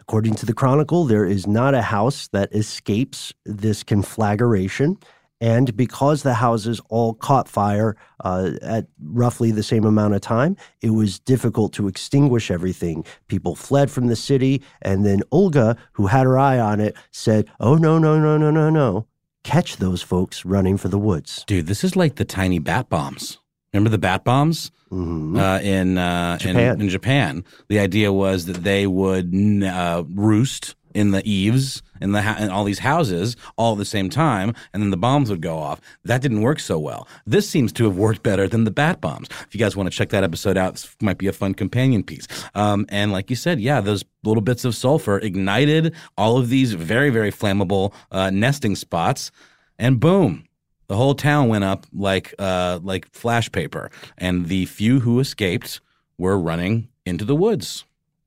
According 0.00 0.34
to 0.34 0.46
the 0.46 0.52
Chronicle, 0.52 1.04
there 1.04 1.24
is 1.24 1.46
not 1.46 1.74
a 1.74 1.80
house 1.80 2.28
that 2.28 2.54
escapes 2.54 3.32
this 3.46 3.82
conflagration. 3.82 4.98
And 5.40 5.74
because 5.76 6.22
the 6.22 6.34
houses 6.34 6.80
all 6.90 7.14
caught 7.14 7.48
fire 7.48 7.96
uh, 8.22 8.52
at 8.62 8.86
roughly 9.02 9.50
the 9.50 9.62
same 9.62 9.84
amount 9.84 10.14
of 10.14 10.20
time, 10.20 10.56
it 10.82 10.90
was 10.90 11.18
difficult 11.18 11.72
to 11.74 11.88
extinguish 11.88 12.50
everything. 12.50 13.04
People 13.28 13.54
fled 13.54 13.90
from 13.90 14.08
the 14.08 14.16
city. 14.16 14.62
And 14.82 15.06
then 15.06 15.22
Olga, 15.30 15.76
who 15.92 16.06
had 16.06 16.24
her 16.24 16.38
eye 16.38 16.58
on 16.58 16.80
it, 16.80 16.96
said, 17.10 17.50
Oh, 17.58 17.74
no, 17.74 17.98
no, 17.98 18.20
no, 18.20 18.36
no, 18.36 18.50
no, 18.50 18.70
no. 18.70 19.06
Catch 19.42 19.78
those 19.78 20.02
folks 20.02 20.44
running 20.44 20.76
for 20.76 20.88
the 20.88 20.98
woods. 20.98 21.44
Dude, 21.46 21.66
this 21.66 21.84
is 21.84 21.96
like 21.96 22.16
the 22.16 22.24
tiny 22.24 22.58
bat 22.58 22.88
bombs. 22.88 23.38
Remember 23.74 23.90
the 23.90 23.98
bat 23.98 24.22
bombs 24.22 24.70
mm-hmm. 24.90 25.36
uh, 25.36 25.58
in, 25.58 25.98
uh, 25.98 26.38
Japan. 26.38 26.74
in 26.76 26.82
in 26.82 26.88
Japan? 26.88 27.44
The 27.68 27.80
idea 27.80 28.12
was 28.12 28.46
that 28.46 28.62
they 28.62 28.86
would 28.86 29.34
uh, 29.64 30.04
roost 30.14 30.76
in 30.94 31.10
the 31.10 31.28
eaves 31.28 31.82
in 32.00 32.12
the 32.12 32.22
ha- 32.22 32.36
in 32.38 32.50
all 32.50 32.62
these 32.62 32.78
houses 32.78 33.36
all 33.56 33.72
at 33.72 33.78
the 33.78 33.84
same 33.84 34.08
time, 34.08 34.54
and 34.72 34.80
then 34.80 34.90
the 34.90 34.96
bombs 34.96 35.28
would 35.28 35.40
go 35.40 35.58
off. 35.58 35.80
That 36.04 36.22
didn't 36.22 36.42
work 36.42 36.60
so 36.60 36.78
well. 36.78 37.08
This 37.26 37.48
seems 37.48 37.72
to 37.72 37.84
have 37.84 37.96
worked 37.96 38.22
better 38.22 38.46
than 38.46 38.62
the 38.62 38.70
bat 38.70 39.00
bombs. 39.00 39.28
If 39.46 39.54
you 39.54 39.58
guys 39.58 39.74
want 39.74 39.90
to 39.90 39.96
check 39.96 40.10
that 40.10 40.22
episode 40.22 40.56
out, 40.56 40.74
this 40.74 40.94
might 41.00 41.18
be 41.18 41.26
a 41.26 41.32
fun 41.32 41.54
companion 41.54 42.04
piece. 42.04 42.28
Um, 42.54 42.86
and 42.90 43.10
like 43.10 43.28
you 43.28 43.36
said, 43.36 43.60
yeah, 43.60 43.80
those 43.80 44.04
little 44.22 44.40
bits 44.40 44.64
of 44.64 44.76
sulfur 44.76 45.18
ignited 45.18 45.94
all 46.16 46.38
of 46.38 46.48
these 46.48 46.74
very 46.74 47.10
very 47.10 47.32
flammable 47.32 47.92
uh, 48.12 48.30
nesting 48.30 48.76
spots, 48.76 49.32
and 49.80 49.98
boom. 49.98 50.44
The 50.86 50.96
whole 50.96 51.14
town 51.14 51.48
went 51.48 51.64
up 51.64 51.86
like 51.92 52.34
uh, 52.38 52.80
like 52.82 53.10
flash 53.12 53.50
paper, 53.50 53.90
and 54.18 54.46
the 54.46 54.66
few 54.66 55.00
who 55.00 55.20
escaped 55.20 55.80
were 56.18 56.38
running 56.38 56.88
into 57.06 57.24
the 57.24 57.34
woods. 57.34 57.84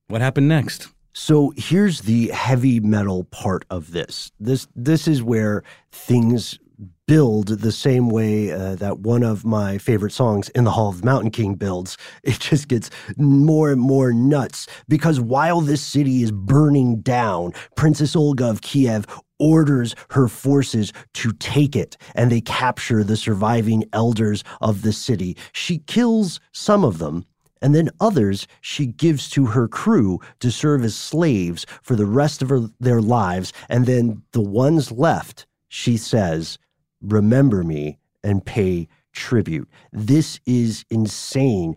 What 0.07 0.21
happened 0.21 0.47
next? 0.47 0.89
So 1.13 1.51
here's 1.57 2.01
the 2.01 2.27
heavy 2.27 2.79
metal 2.79 3.23
part 3.25 3.65
of 3.69 3.91
this. 3.91 4.31
This 4.39 4.67
this 4.75 5.07
is 5.07 5.23
where 5.23 5.63
things 5.91 6.59
build 7.07 7.47
the 7.47 7.71
same 7.71 8.09
way 8.09 8.51
uh, 8.51 8.75
that 8.75 8.99
one 8.99 9.23
of 9.23 9.45
my 9.45 9.77
favorite 9.77 10.11
songs 10.11 10.49
in 10.49 10.65
the 10.65 10.71
Hall 10.71 10.89
of 10.89 10.99
the 10.99 11.05
Mountain 11.05 11.31
King 11.31 11.55
builds. 11.55 11.97
It 12.23 12.39
just 12.39 12.67
gets 12.67 12.89
more 13.17 13.71
and 13.71 13.79
more 13.79 14.11
nuts 14.11 14.67
because 14.89 15.19
while 15.19 15.61
this 15.61 15.81
city 15.81 16.21
is 16.21 16.31
burning 16.31 16.99
down, 17.01 17.53
Princess 17.75 18.15
Olga 18.15 18.49
of 18.49 18.61
Kiev 18.61 19.07
orders 19.39 19.95
her 20.11 20.27
forces 20.27 20.93
to 21.13 21.31
take 21.33 21.75
it 21.75 21.97
and 22.15 22.31
they 22.31 22.41
capture 22.41 23.03
the 23.03 23.17
surviving 23.17 23.83
elders 23.93 24.43
of 24.61 24.81
the 24.81 24.93
city. 24.93 25.37
She 25.53 25.79
kills 25.79 26.39
some 26.51 26.83
of 26.83 26.99
them 26.99 27.25
and 27.61 27.73
then 27.73 27.89
others 27.99 28.47
she 28.61 28.85
gives 28.85 29.29
to 29.31 29.47
her 29.47 29.67
crew 29.67 30.19
to 30.39 30.51
serve 30.51 30.83
as 30.83 30.95
slaves 30.95 31.65
for 31.81 31.95
the 31.95 32.05
rest 32.05 32.41
of 32.41 32.49
her, 32.49 32.69
their 32.79 33.01
lives. 33.01 33.53
And 33.69 33.85
then 33.85 34.21
the 34.31 34.41
ones 34.41 34.91
left, 34.91 35.45
she 35.67 35.97
says, 35.97 36.57
remember 37.01 37.63
me 37.63 37.97
and 38.23 38.45
pay 38.45 38.87
tribute. 39.13 39.67
This 39.91 40.39
is 40.45 40.85
insane. 40.89 41.75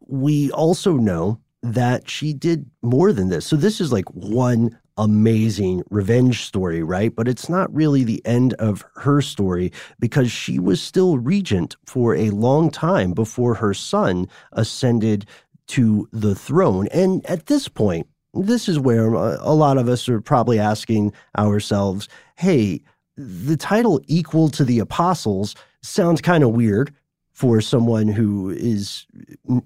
We 0.00 0.50
also 0.52 0.92
know 0.92 1.40
that 1.62 2.08
she 2.08 2.32
did 2.32 2.70
more 2.82 3.12
than 3.12 3.28
this. 3.28 3.46
So 3.46 3.56
this 3.56 3.80
is 3.80 3.92
like 3.92 4.08
one 4.10 4.78
amazing 4.96 5.82
revenge 5.90 6.44
story, 6.44 6.82
right? 6.82 7.14
But 7.14 7.28
it's 7.28 7.48
not 7.48 7.74
really 7.74 8.04
the 8.04 8.24
end 8.24 8.54
of 8.54 8.84
her 8.96 9.20
story 9.20 9.72
because 9.98 10.30
she 10.30 10.58
was 10.58 10.80
still 10.80 11.18
regent 11.18 11.76
for 11.84 12.14
a 12.14 12.30
long 12.30 12.70
time 12.70 13.12
before 13.12 13.54
her 13.54 13.74
son 13.74 14.28
ascended 14.52 15.26
to 15.68 16.08
the 16.12 16.34
throne. 16.34 16.88
And 16.88 17.24
at 17.26 17.46
this 17.46 17.68
point, 17.68 18.06
this 18.34 18.68
is 18.68 18.78
where 18.78 19.12
a 19.14 19.52
lot 19.52 19.78
of 19.78 19.88
us 19.88 20.08
are 20.08 20.20
probably 20.20 20.58
asking 20.58 21.12
ourselves, 21.38 22.08
hey, 22.36 22.82
the 23.16 23.56
title 23.56 24.00
equal 24.06 24.50
to 24.50 24.64
the 24.64 24.78
apostles 24.78 25.54
sounds 25.82 26.20
kind 26.20 26.44
of 26.44 26.50
weird 26.50 26.94
for 27.36 27.60
someone 27.60 28.08
who 28.08 28.48
is 28.48 29.04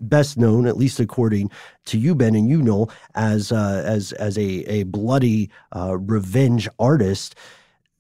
best 0.01 0.37
known, 0.37 0.67
at 0.67 0.77
least 0.77 0.99
according 0.99 1.49
to 1.85 1.99
you, 1.99 2.17
Ben, 2.17 2.35
and 2.35 2.49
you 2.49 2.61
know, 2.61 2.89
as 3.15 3.53
uh, 3.53 3.85
as 3.87 4.11
as 4.15 4.37
a 4.37 4.65
a 4.69 4.83
bloody 4.83 5.49
uh, 5.77 5.97
revenge 5.97 6.69
artist. 6.81 7.37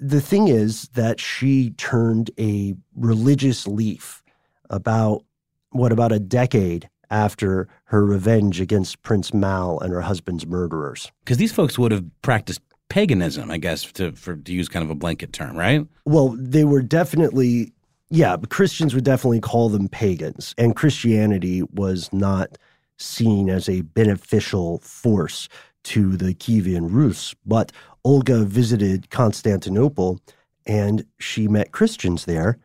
The 0.01 0.21
thing 0.21 0.49
is 0.49 0.89
that 0.95 1.21
she 1.21 1.71
turned 1.71 2.33
a 2.37 2.75
religious 2.97 3.69
leaf 3.69 4.25
about 4.71 5.25
what 5.71 5.93
about 5.93 6.11
a 6.11 6.19
decade 6.19 6.91
after 7.09 7.69
her 7.85 8.05
revenge 8.05 8.61
against 8.61 9.01
Prince 9.05 9.33
Mal 9.33 9.79
and 9.79 9.93
her 9.93 10.01
husband's 10.01 10.47
murderers. 10.47 11.13
Because 11.25 11.37
these 11.37 11.53
folks 11.53 11.79
would 11.79 11.93
have 11.93 12.05
practiced 12.23 12.61
paganism, 12.89 13.53
I 13.53 13.59
guess, 13.59 13.85
to 13.93 14.11
for 14.11 14.35
to 14.35 14.53
use 14.53 14.69
kind 14.69 14.85
of 14.85 14.91
a 14.91 14.97
blanket 14.97 15.33
term, 15.33 15.57
right? 15.57 15.87
Well, 16.07 16.35
they 16.37 16.65
were 16.65 16.83
definitely 16.83 17.73
yeah, 18.11 18.37
Christians 18.49 18.95
would 18.95 19.05
definitely 19.05 19.41
call 19.41 19.69
them 19.69 19.89
pagans, 19.89 20.55
and 20.59 20.77
Christianity 20.77 21.63
was 21.63 22.13
not 22.13 22.59
seen 22.99 23.49
as 23.49 23.69
a 23.69 23.81
beneficial 23.81 24.79
force 24.79 25.49
to 25.85 26.17
the 26.17 26.35
Kievan 26.35 26.89
Rus. 26.91 27.35
But 27.47 27.73
Olga 28.05 28.45
visited 28.45 29.11
Constantinople 29.11 30.21
and 30.67 31.05
she 31.19 31.49
met 31.49 31.73
Christians 31.73 32.27
there. 32.27 32.59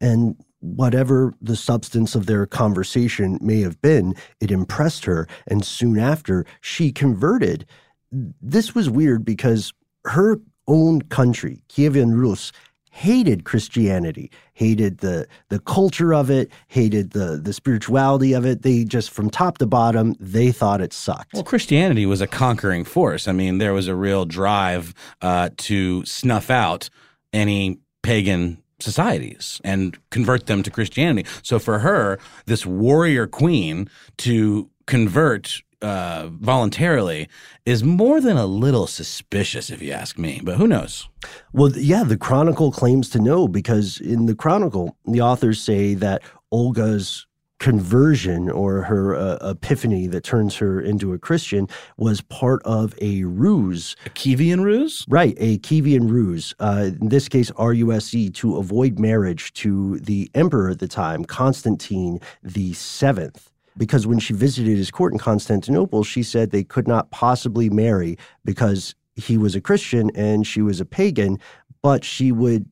And 0.00 0.36
whatever 0.60 1.32
the 1.40 1.56
substance 1.56 2.14
of 2.14 2.26
their 2.26 2.46
conversation 2.46 3.38
may 3.40 3.60
have 3.60 3.80
been, 3.80 4.14
it 4.40 4.50
impressed 4.50 5.04
her. 5.04 5.28
And 5.46 5.64
soon 5.64 5.98
after, 5.98 6.44
she 6.60 6.90
converted. 6.90 7.66
This 8.10 8.74
was 8.74 8.90
weird 8.90 9.24
because 9.24 9.72
her 10.04 10.40
own 10.66 11.02
country, 11.02 11.62
Kievan 11.68 12.18
Rus, 12.18 12.50
hated 12.96 13.44
Christianity, 13.44 14.30
hated 14.54 14.98
the 14.98 15.26
the 15.50 15.58
culture 15.60 16.14
of 16.14 16.30
it, 16.30 16.50
hated 16.68 17.10
the 17.10 17.36
the 17.36 17.52
spirituality 17.52 18.32
of 18.32 18.46
it. 18.46 18.62
They 18.62 18.84
just 18.84 19.10
from 19.10 19.28
top 19.28 19.58
to 19.58 19.66
bottom, 19.66 20.14
they 20.18 20.50
thought 20.50 20.80
it 20.80 20.94
sucked. 20.94 21.34
Well, 21.34 21.44
Christianity 21.44 22.06
was 22.06 22.22
a 22.22 22.26
conquering 22.26 22.84
force. 22.84 23.28
I 23.28 23.32
mean, 23.32 23.58
there 23.58 23.74
was 23.74 23.86
a 23.86 23.94
real 23.94 24.24
drive 24.24 24.94
uh, 25.20 25.50
to 25.58 26.04
snuff 26.06 26.50
out 26.50 26.88
any 27.34 27.78
pagan 28.02 28.62
societies 28.80 29.60
and 29.62 29.98
convert 30.10 30.46
them 30.46 30.62
to 30.62 30.70
Christianity. 30.70 31.28
So 31.42 31.58
for 31.58 31.80
her, 31.80 32.18
this 32.46 32.64
warrior 32.64 33.26
queen 33.26 33.90
to 34.18 34.70
convert 34.86 35.60
uh, 35.82 36.28
voluntarily 36.32 37.28
is 37.64 37.84
more 37.84 38.20
than 38.20 38.36
a 38.36 38.46
little 38.46 38.86
suspicious, 38.86 39.70
if 39.70 39.82
you 39.82 39.92
ask 39.92 40.18
me. 40.18 40.40
But 40.42 40.56
who 40.56 40.66
knows? 40.66 41.08
Well, 41.52 41.72
yeah, 41.76 42.04
the 42.04 42.16
Chronicle 42.16 42.72
claims 42.72 43.10
to 43.10 43.18
know 43.18 43.48
because 43.48 44.00
in 44.00 44.26
the 44.26 44.34
Chronicle, 44.34 44.96
the 45.04 45.20
authors 45.20 45.60
say 45.60 45.94
that 45.94 46.22
Olga's 46.50 47.26
conversion 47.58 48.50
or 48.50 48.82
her 48.82 49.14
uh, 49.16 49.50
epiphany 49.50 50.06
that 50.06 50.22
turns 50.22 50.56
her 50.56 50.80
into 50.80 51.12
a 51.12 51.18
Christian 51.18 51.66
was 51.96 52.20
part 52.20 52.62
of 52.64 52.94
a 53.00 53.24
ruse. 53.24 53.96
A 54.04 54.10
Kievan 54.10 54.62
ruse? 54.62 55.04
Right, 55.08 55.34
a 55.38 55.58
Kievan 55.58 56.10
ruse. 56.10 56.54
Uh, 56.60 56.90
in 57.00 57.08
this 57.08 57.28
case, 57.28 57.50
RUSE, 57.58 58.30
to 58.34 58.56
avoid 58.56 58.98
marriage 58.98 59.52
to 59.54 59.98
the 60.00 60.30
emperor 60.34 60.70
at 60.70 60.80
the 60.80 60.88
time, 60.88 61.24
Constantine 61.24 62.20
the 62.42 62.74
Seventh 62.74 63.50
because 63.76 64.06
when 64.06 64.18
she 64.18 64.32
visited 64.32 64.76
his 64.76 64.90
court 64.90 65.12
in 65.12 65.18
Constantinople, 65.18 66.04
she 66.04 66.22
said 66.22 66.50
they 66.50 66.64
could 66.64 66.88
not 66.88 67.10
possibly 67.10 67.68
marry 67.70 68.16
because 68.44 68.94
he 69.14 69.38
was 69.38 69.54
a 69.54 69.60
Christian 69.60 70.10
and 70.14 70.46
she 70.46 70.62
was 70.62 70.80
a 70.80 70.84
pagan, 70.84 71.38
but 71.82 72.04
she 72.04 72.32
would 72.32 72.66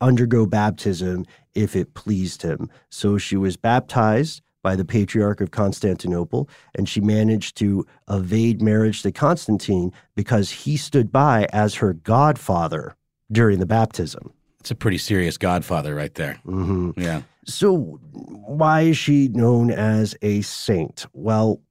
undergo 0.00 0.46
baptism 0.46 1.26
if 1.54 1.74
it 1.74 1.94
pleased 1.94 2.42
him. 2.42 2.70
So 2.90 3.18
she 3.18 3.36
was 3.36 3.56
baptized 3.56 4.42
by 4.62 4.76
the 4.76 4.84
Patriarch 4.84 5.40
of 5.40 5.50
Constantinople, 5.50 6.48
and 6.74 6.88
she 6.88 7.00
managed 7.00 7.56
to 7.56 7.86
evade 8.10 8.60
marriage 8.60 9.02
to 9.02 9.12
Constantine 9.12 9.92
because 10.14 10.50
he 10.50 10.76
stood 10.76 11.12
by 11.12 11.46
as 11.52 11.76
her 11.76 11.92
godfather 11.92 12.96
during 13.30 13.60
the 13.60 13.66
baptism. 13.66 14.32
It's 14.60 14.70
a 14.70 14.74
pretty 14.74 14.98
serious 14.98 15.38
godfather 15.38 15.94
right 15.94 16.14
there. 16.14 16.40
Mm-hmm. 16.44 17.00
Yeah. 17.00 17.22
So, 17.48 17.98
why 18.12 18.82
is 18.82 18.98
she 18.98 19.28
known 19.28 19.70
as 19.70 20.14
a 20.20 20.42
saint? 20.42 21.06
Well, 21.14 21.62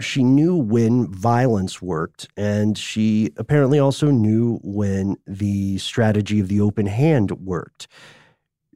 she 0.00 0.24
knew 0.24 0.56
when 0.56 1.12
violence 1.12 1.82
worked, 1.82 2.28
and 2.36 2.76
she 2.78 3.30
apparently 3.36 3.78
also 3.78 4.10
knew 4.10 4.58
when 4.62 5.16
the 5.26 5.76
strategy 5.78 6.40
of 6.40 6.48
the 6.48 6.62
open 6.62 6.86
hand 6.86 7.30
worked. 7.32 7.88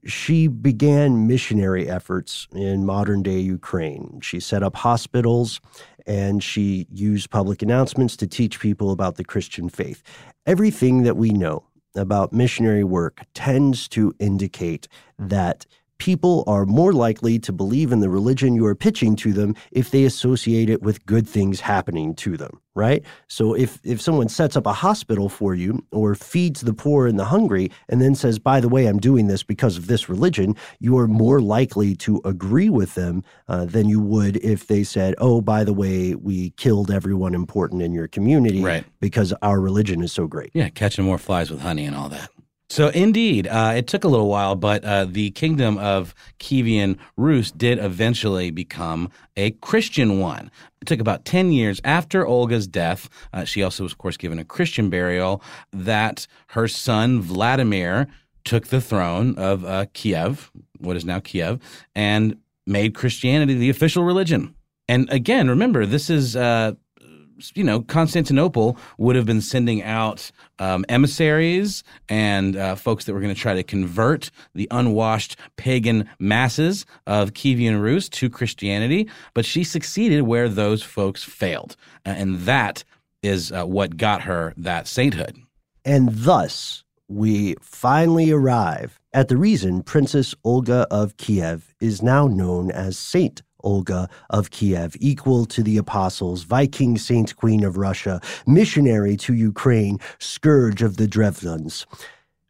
She 0.04 0.46
began 0.46 1.26
missionary 1.26 1.88
efforts 1.88 2.46
in 2.52 2.84
modern 2.84 3.22
day 3.22 3.38
Ukraine. 3.38 4.20
She 4.20 4.38
set 4.38 4.62
up 4.62 4.76
hospitals 4.76 5.60
and 6.06 6.42
she 6.42 6.86
used 6.90 7.30
public 7.30 7.62
announcements 7.62 8.16
to 8.16 8.26
teach 8.26 8.58
people 8.58 8.90
about 8.90 9.14
the 9.14 9.24
Christian 9.24 9.68
faith. 9.68 10.02
Everything 10.44 11.04
that 11.04 11.16
we 11.16 11.30
know 11.30 11.64
about 11.94 12.32
missionary 12.32 12.82
work 12.82 13.22
tends 13.34 13.86
to 13.88 14.12
indicate 14.18 14.88
that 15.18 15.66
people 16.02 16.42
are 16.48 16.66
more 16.66 16.92
likely 16.92 17.38
to 17.38 17.52
believe 17.52 17.92
in 17.92 18.00
the 18.00 18.10
religion 18.10 18.56
you 18.56 18.66
are 18.66 18.74
pitching 18.74 19.14
to 19.14 19.32
them 19.32 19.54
if 19.70 19.92
they 19.92 20.02
associate 20.02 20.68
it 20.68 20.82
with 20.82 21.06
good 21.06 21.28
things 21.28 21.60
happening 21.60 22.12
to 22.12 22.36
them, 22.36 22.60
right? 22.74 23.04
So 23.28 23.54
if 23.54 23.78
if 23.84 24.00
someone 24.00 24.28
sets 24.28 24.56
up 24.56 24.66
a 24.66 24.72
hospital 24.72 25.28
for 25.28 25.54
you 25.54 25.86
or 25.92 26.16
feeds 26.16 26.62
the 26.62 26.74
poor 26.74 27.06
and 27.06 27.20
the 27.20 27.26
hungry 27.26 27.70
and 27.88 28.02
then 28.02 28.16
says, 28.16 28.40
"By 28.40 28.58
the 28.58 28.68
way, 28.68 28.86
I'm 28.86 28.98
doing 28.98 29.28
this 29.28 29.44
because 29.44 29.78
of 29.78 29.86
this 29.86 30.08
religion," 30.08 30.56
you 30.80 30.98
are 30.98 31.06
more 31.06 31.40
likely 31.40 31.94
to 31.98 32.20
agree 32.24 32.68
with 32.68 32.96
them 32.96 33.22
uh, 33.46 33.64
than 33.64 33.88
you 33.88 34.00
would 34.00 34.38
if 34.38 34.66
they 34.66 34.82
said, 34.82 35.14
"Oh, 35.18 35.40
by 35.40 35.62
the 35.62 35.72
way, 35.72 36.16
we 36.16 36.50
killed 36.56 36.90
everyone 36.90 37.32
important 37.32 37.80
in 37.80 37.92
your 37.92 38.08
community 38.08 38.60
right. 38.60 38.84
because 38.98 39.32
our 39.40 39.60
religion 39.60 40.02
is 40.02 40.10
so 40.10 40.26
great." 40.26 40.50
Yeah, 40.52 40.68
catching 40.68 41.04
more 41.04 41.18
flies 41.18 41.48
with 41.48 41.60
honey 41.60 41.84
and 41.84 41.94
all 41.94 42.08
that. 42.08 42.28
So, 42.72 42.88
indeed, 42.88 43.46
uh, 43.48 43.74
it 43.76 43.86
took 43.86 44.02
a 44.02 44.08
little 44.08 44.30
while, 44.30 44.56
but 44.56 44.82
uh, 44.82 45.04
the 45.04 45.30
kingdom 45.32 45.76
of 45.76 46.14
Kievan 46.38 46.96
Rus 47.18 47.50
did 47.50 47.78
eventually 47.78 48.50
become 48.50 49.10
a 49.36 49.50
Christian 49.50 50.18
one. 50.18 50.50
It 50.80 50.86
took 50.86 50.98
about 50.98 51.26
10 51.26 51.52
years 51.52 51.82
after 51.84 52.26
Olga's 52.26 52.66
death. 52.66 53.10
Uh, 53.34 53.44
she 53.44 53.62
also 53.62 53.82
was, 53.82 53.92
of 53.92 53.98
course, 53.98 54.16
given 54.16 54.38
a 54.38 54.44
Christian 54.46 54.88
burial 54.88 55.42
that 55.74 56.26
her 56.46 56.66
son 56.66 57.20
Vladimir 57.20 58.06
took 58.42 58.68
the 58.68 58.80
throne 58.80 59.36
of 59.36 59.66
uh, 59.66 59.84
Kiev, 59.92 60.50
what 60.78 60.96
is 60.96 61.04
now 61.04 61.20
Kiev, 61.20 61.60
and 61.94 62.38
made 62.66 62.94
Christianity 62.94 63.52
the 63.52 63.68
official 63.68 64.02
religion. 64.02 64.54
And 64.88 65.10
again, 65.10 65.50
remember, 65.50 65.84
this 65.84 66.08
is 66.08 66.36
uh, 66.36 66.72
you 67.54 67.64
know, 67.64 67.82
Constantinople 67.82 68.76
would 68.98 69.16
have 69.16 69.26
been 69.26 69.40
sending 69.40 69.82
out 69.82 70.30
um, 70.58 70.84
emissaries 70.88 71.82
and 72.08 72.56
uh, 72.56 72.74
folks 72.74 73.04
that 73.04 73.14
were 73.14 73.20
going 73.20 73.34
to 73.34 73.40
try 73.40 73.54
to 73.54 73.62
convert 73.62 74.30
the 74.54 74.68
unwashed 74.70 75.36
pagan 75.56 76.08
masses 76.18 76.86
of 77.06 77.32
Kievan 77.32 77.82
Rus 77.82 78.08
to 78.10 78.30
Christianity. 78.30 79.08
But 79.34 79.44
she 79.44 79.64
succeeded 79.64 80.22
where 80.22 80.48
those 80.48 80.82
folks 80.82 81.24
failed. 81.24 81.76
And 82.04 82.40
that 82.40 82.84
is 83.22 83.52
uh, 83.52 83.64
what 83.64 83.96
got 83.96 84.22
her 84.22 84.52
that 84.56 84.86
sainthood. 84.86 85.38
And 85.84 86.10
thus, 86.12 86.84
we 87.08 87.56
finally 87.60 88.30
arrive 88.30 88.98
at 89.12 89.28
the 89.28 89.36
reason 89.36 89.82
Princess 89.82 90.34
Olga 90.44 90.86
of 90.90 91.16
Kiev 91.16 91.74
is 91.80 92.02
now 92.02 92.26
known 92.26 92.70
as 92.70 92.96
Saint 92.96 93.42
Olga 93.62 94.08
of 94.30 94.50
Kiev, 94.50 94.96
equal 95.00 95.46
to 95.46 95.62
the 95.62 95.76
apostles, 95.76 96.42
Viking 96.42 96.98
Saint 96.98 97.36
Queen 97.36 97.64
of 97.64 97.76
Russia, 97.76 98.20
missionary 98.46 99.16
to 99.18 99.34
Ukraine, 99.34 99.98
scourge 100.18 100.82
of 100.82 100.96
the 100.96 101.06
Drevlians. 101.08 101.86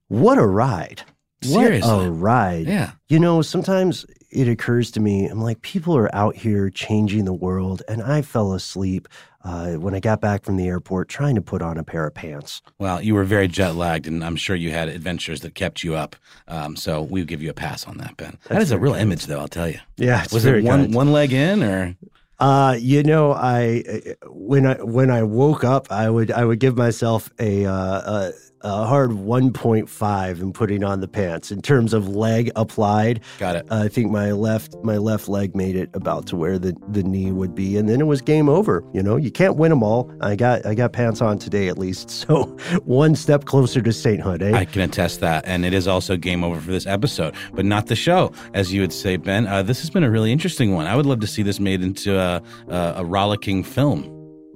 What 0.08 0.38
a 0.38 0.46
ride! 0.46 1.02
Seriously. 1.42 1.90
What 1.90 2.06
a 2.06 2.10
ride. 2.10 2.66
Yeah. 2.66 2.92
You 3.08 3.18
know, 3.18 3.42
sometimes 3.42 4.06
it 4.30 4.48
occurs 4.48 4.90
to 4.92 5.00
me, 5.00 5.26
I'm 5.26 5.42
like, 5.42 5.62
people 5.62 5.96
are 5.96 6.14
out 6.14 6.36
here 6.36 6.70
changing 6.70 7.24
the 7.24 7.32
world, 7.32 7.82
and 7.88 8.02
I 8.02 8.22
fell 8.22 8.52
asleep 8.52 9.08
uh, 9.44 9.72
when 9.74 9.94
I 9.94 10.00
got 10.00 10.20
back 10.20 10.44
from 10.44 10.56
the 10.56 10.66
airport 10.68 11.08
trying 11.08 11.34
to 11.34 11.42
put 11.42 11.62
on 11.62 11.76
a 11.78 11.82
pair 11.84 12.06
of 12.06 12.14
pants. 12.14 12.62
Well, 12.78 13.02
you 13.02 13.14
were 13.14 13.24
very 13.24 13.48
jet 13.48 13.74
lagged, 13.74 14.06
and 14.06 14.24
I'm 14.24 14.36
sure 14.36 14.54
you 14.56 14.70
had 14.70 14.88
adventures 14.88 15.40
that 15.40 15.54
kept 15.54 15.82
you 15.82 15.94
up. 15.94 16.16
Um, 16.48 16.76
so 16.76 17.02
we 17.02 17.24
give 17.24 17.42
you 17.42 17.50
a 17.50 17.54
pass 17.54 17.86
on 17.86 17.98
that, 17.98 18.16
Ben. 18.16 18.38
that 18.48 18.62
is 18.62 18.70
a 18.70 18.78
real 18.78 18.94
image, 18.94 19.26
though. 19.26 19.40
I'll 19.40 19.48
tell 19.48 19.68
you. 19.68 19.78
Yeah, 19.96 20.24
Was 20.32 20.44
it 20.44 20.62
one 20.64 20.82
kind. 20.82 20.94
one 20.94 21.12
leg 21.12 21.32
in, 21.32 21.62
or 21.62 21.96
Uh, 22.40 22.76
you 22.80 23.02
know, 23.04 23.32
I 23.32 23.84
when 24.26 24.66
I 24.66 24.74
when 24.82 25.10
I 25.10 25.22
woke 25.22 25.62
up, 25.64 25.92
I 25.92 26.10
would 26.10 26.30
I 26.32 26.44
would 26.44 26.58
give 26.58 26.76
myself 26.76 27.30
a 27.38 27.64
uh, 27.66 27.72
a, 27.74 28.32
a 28.62 28.84
hard 28.86 29.10
1.5 29.10 30.40
in 30.40 30.52
putting 30.52 30.84
on 30.84 31.00
the 31.00 31.08
pants 31.08 31.50
in 31.50 31.62
terms 31.62 31.92
of 31.92 32.08
leg 32.08 32.50
applied. 32.56 33.20
got 33.38 33.56
it? 33.56 33.66
I 33.70 33.88
think 33.88 34.10
my 34.10 34.32
left 34.32 34.76
my 34.82 34.96
left 34.96 35.28
leg 35.28 35.54
made 35.54 35.76
it 35.76 35.90
about 35.94 36.26
to 36.26 36.36
where 36.36 36.58
the, 36.58 36.74
the 36.88 37.02
knee 37.02 37.32
would 37.32 37.54
be, 37.54 37.76
and 37.76 37.88
then 37.88 38.00
it 38.00 38.06
was 38.06 38.20
game 38.20 38.48
over. 38.48 38.84
You 38.92 39.02
know, 39.02 39.16
you 39.16 39.30
can't 39.30 39.56
win 39.56 39.70
them 39.70 39.82
all. 39.82 40.10
I 40.20 40.36
got 40.36 40.64
I 40.66 40.74
got 40.74 40.92
pants 40.92 41.20
on 41.20 41.38
today 41.38 41.68
at 41.68 41.78
least, 41.78 42.10
so 42.22 42.44
one 42.84 43.14
step 43.14 43.44
closer 43.44 43.80
to 43.82 43.92
sainthood. 43.92 44.42
Eh? 44.42 44.52
I 44.56 44.64
can 44.64 44.82
attest 44.82 45.20
that, 45.20 45.44
and 45.46 45.64
it 45.64 45.72
is 45.74 45.86
also 45.88 46.16
game 46.16 46.44
over 46.44 46.60
for 46.60 46.70
this 46.70 46.86
episode, 46.86 47.34
but 47.52 47.64
not 47.64 47.86
the 47.86 47.96
show, 47.96 48.32
as 48.54 48.72
you 48.72 48.80
would 48.80 48.92
say, 48.92 49.16
Ben. 49.16 49.46
Uh, 49.46 49.62
this 49.62 49.80
has 49.80 49.90
been 49.90 50.04
a 50.04 50.10
really 50.10 50.32
interesting 50.32 50.72
one. 50.74 50.86
I 50.86 50.96
would 50.96 51.06
love 51.06 51.20
to 51.20 51.26
see 51.26 51.42
this 51.42 51.60
made 51.60 51.82
into 51.82 52.18
a 52.18 52.42
a, 52.68 52.94
a 52.98 53.04
rollicking 53.04 53.64
film. 53.64 54.02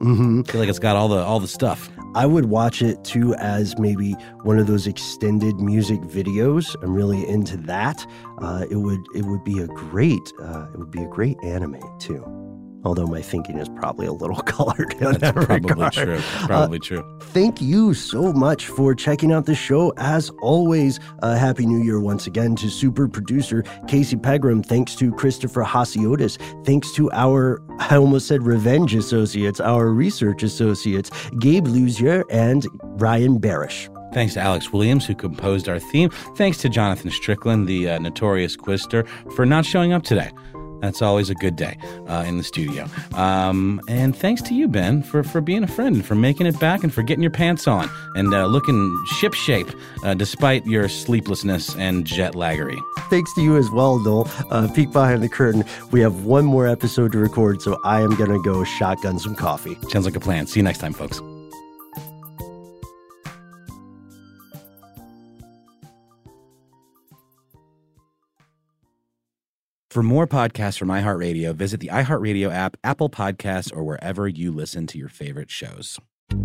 hmm 0.01 0.43
I 0.47 0.51
feel 0.51 0.61
like 0.61 0.71
it's 0.71 0.79
got 0.79 0.97
all 0.97 1.09
the 1.09 1.19
all 1.19 1.41
the 1.41 1.49
stuff. 1.49 1.91
I 2.17 2.25
would 2.25 2.47
watch 2.47 2.81
it 2.81 3.05
too 3.05 3.35
as 3.35 3.79
maybe 3.79 4.12
one 4.43 4.59
of 4.59 4.67
those 4.67 4.87
extended 4.87 5.57
music 5.57 6.01
videos. 6.01 6.75
I'm 6.83 6.95
really 6.95 7.29
into 7.29 7.59
that. 7.59 8.07
Uh, 8.39 8.64
it 8.71 8.77
would 8.77 9.05
it 9.14 9.27
would 9.27 9.45
be 9.45 9.59
a 9.59 9.67
great 9.67 10.33
uh, 10.41 10.67
it 10.73 10.79
would 10.79 10.91
be 10.91 11.03
a 11.03 11.09
great 11.09 11.37
anime 11.45 11.79
too. 11.99 12.46
Although 12.87 13.09
my 13.09 13.20
thinking 13.20 13.59
is 13.59 13.68
probably 13.68 14.07
a 14.07 14.12
little 14.12 14.37
colored 14.43 14.93
in 14.93 15.01
That's 15.01 15.18
that 15.18 15.34
probably 15.34 15.57
regard. 15.72 15.93
true. 15.93 16.14
It's 16.14 16.47
probably 16.47 16.78
true. 16.78 17.18
Thank 17.20 17.61
you 17.61 17.95
so 17.95 18.32
much 18.32 18.68
for 18.68 18.95
checking 18.95 19.32
out 19.32 19.45
the 19.45 19.57
show. 19.57 19.93
As 19.97 20.30
always, 20.41 21.01
uh, 21.20 21.34
Happy 21.34 21.66
New 21.66 21.82
Year 21.82 21.99
once 22.01 22.28
again 22.28 22.55
to 22.57 22.70
super 22.70 23.09
producer 23.09 23.64
Casey 23.89 24.16
Pegram. 24.16 24.62
Thanks 24.62 24.95
to 24.97 25.12
Christopher 25.12 25.64
Hasiotis. 25.64 26.39
Thanks 26.64 26.93
to 26.93 27.11
our, 27.11 27.61
I 27.80 27.97
almost 27.97 28.28
said 28.28 28.45
revenge 28.45 28.95
associates, 28.95 29.59
our 29.59 29.89
research 29.89 30.45
associates, 30.45 31.11
Gabe 31.41 31.66
Luzier 31.66 32.22
and 32.30 32.68
Ryan 33.01 33.41
Barish. 33.41 33.93
Thanks 34.14 34.34
to 34.34 34.41
Alex 34.41 34.72
Williams, 34.72 35.05
who 35.05 35.16
composed 35.16 35.68
our 35.68 35.80
theme. 35.80 36.11
Thanks 36.37 36.59
to 36.59 36.68
Jonathan 36.68 37.11
Strickland, 37.11 37.66
the 37.66 37.91
uh, 37.91 37.99
notorious 37.99 38.57
Quister, 38.57 39.07
for 39.34 39.45
not 39.45 39.64
showing 39.66 39.93
up 39.93 40.05
today. 40.05 40.30
That's 40.87 41.03
always 41.03 41.30
a 41.30 41.34
good 41.34 41.57
day 41.57 41.76
uh, 42.07 42.24
in 42.28 42.39
the 42.39 42.45
studio. 42.45 42.87
Um, 43.14 43.80
and 43.89 44.16
thanks 44.16 44.41
to 44.43 44.55
you, 44.55 44.68
Ben, 44.68 45.03
for, 45.03 45.24
for 45.24 45.41
being 45.41 45.64
a 45.64 45.66
friend 45.66 45.97
and 45.97 46.07
for 46.07 46.14
making 46.14 46.47
it 46.47 46.61
back 46.61 46.84
and 46.84 46.95
for 46.95 47.03
getting 47.03 47.22
your 47.22 47.32
pants 47.32 47.66
on 47.66 47.91
and 48.14 48.32
uh, 48.32 48.47
looking 48.47 48.97
ship 49.18 49.34
shape 49.34 49.66
uh, 50.05 50.14
despite 50.14 50.64
your 50.64 50.89
sleeplessness 50.89 51.74
and 51.74 52.05
jet 52.07 52.34
laggery. 52.34 52.80
Thanks 53.11 53.34
to 53.34 53.43
you 53.43 53.57
as 53.57 53.68
well, 53.68 53.99
Noel. 53.99 54.30
Uh, 54.53 54.68
peek 54.72 54.93
behind 54.93 55.24
the 55.24 55.28
curtain. 55.28 55.64
We 55.91 56.01
have 56.03 56.24
one 56.24 56.45
more 56.45 56.68
episode 56.68 57.11
to 57.12 57.18
record, 57.18 57.62
so 57.62 57.80
I 57.82 58.03
am 58.03 58.14
going 58.14 58.30
to 58.30 58.41
go 58.43 58.62
shotgun 58.62 59.18
some 59.18 59.34
coffee. 59.34 59.76
Sounds 59.89 60.05
like 60.05 60.14
a 60.14 60.20
plan. 60.20 60.47
See 60.47 60.61
you 60.61 60.64
next 60.64 60.78
time, 60.78 60.93
folks. 60.93 61.20
For 69.97 70.03
more 70.03 70.27
podcasts 70.27 70.77
from 70.79 70.89
iHeartRadio, 70.89 71.55
visit 71.55 71.81
the 71.81 71.89
iHeartRadio 71.89 72.53
app, 72.53 72.77
Apple 72.85 73.09
Podcasts, 73.09 73.75
or 73.75 73.83
wherever 73.83 74.29
you 74.29 74.53
listen 74.53 74.87
to 74.89 74.99
your 74.99 75.09
favorite 75.09 75.51
shows. 75.51 75.99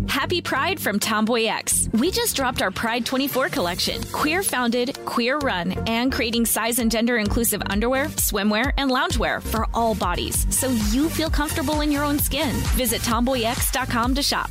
Happy 0.08 0.40
Pride 0.40 0.80
from 0.80 0.98
Tomboy 0.98 1.44
X. 1.44 1.90
We 1.92 2.10
just 2.10 2.34
dropped 2.34 2.62
our 2.62 2.70
Pride 2.70 3.04
24 3.04 3.50
collection. 3.50 4.02
Queer 4.04 4.42
founded, 4.42 4.98
queer 5.04 5.36
run, 5.36 5.72
and 5.86 6.10
creating 6.10 6.46
size 6.46 6.78
and 6.78 6.90
gender 6.90 7.18
inclusive 7.18 7.62
underwear, 7.66 8.06
swimwear, 8.06 8.72
and 8.78 8.90
loungewear 8.90 9.42
for 9.42 9.66
all 9.74 9.94
bodies 9.94 10.46
so 10.48 10.68
you 10.90 11.10
feel 11.10 11.28
comfortable 11.28 11.82
in 11.82 11.92
your 11.92 12.04
own 12.04 12.18
skin. 12.18 12.56
Visit 12.72 13.02
tomboyx.com 13.02 14.14
to 14.14 14.22
shop. 14.22 14.50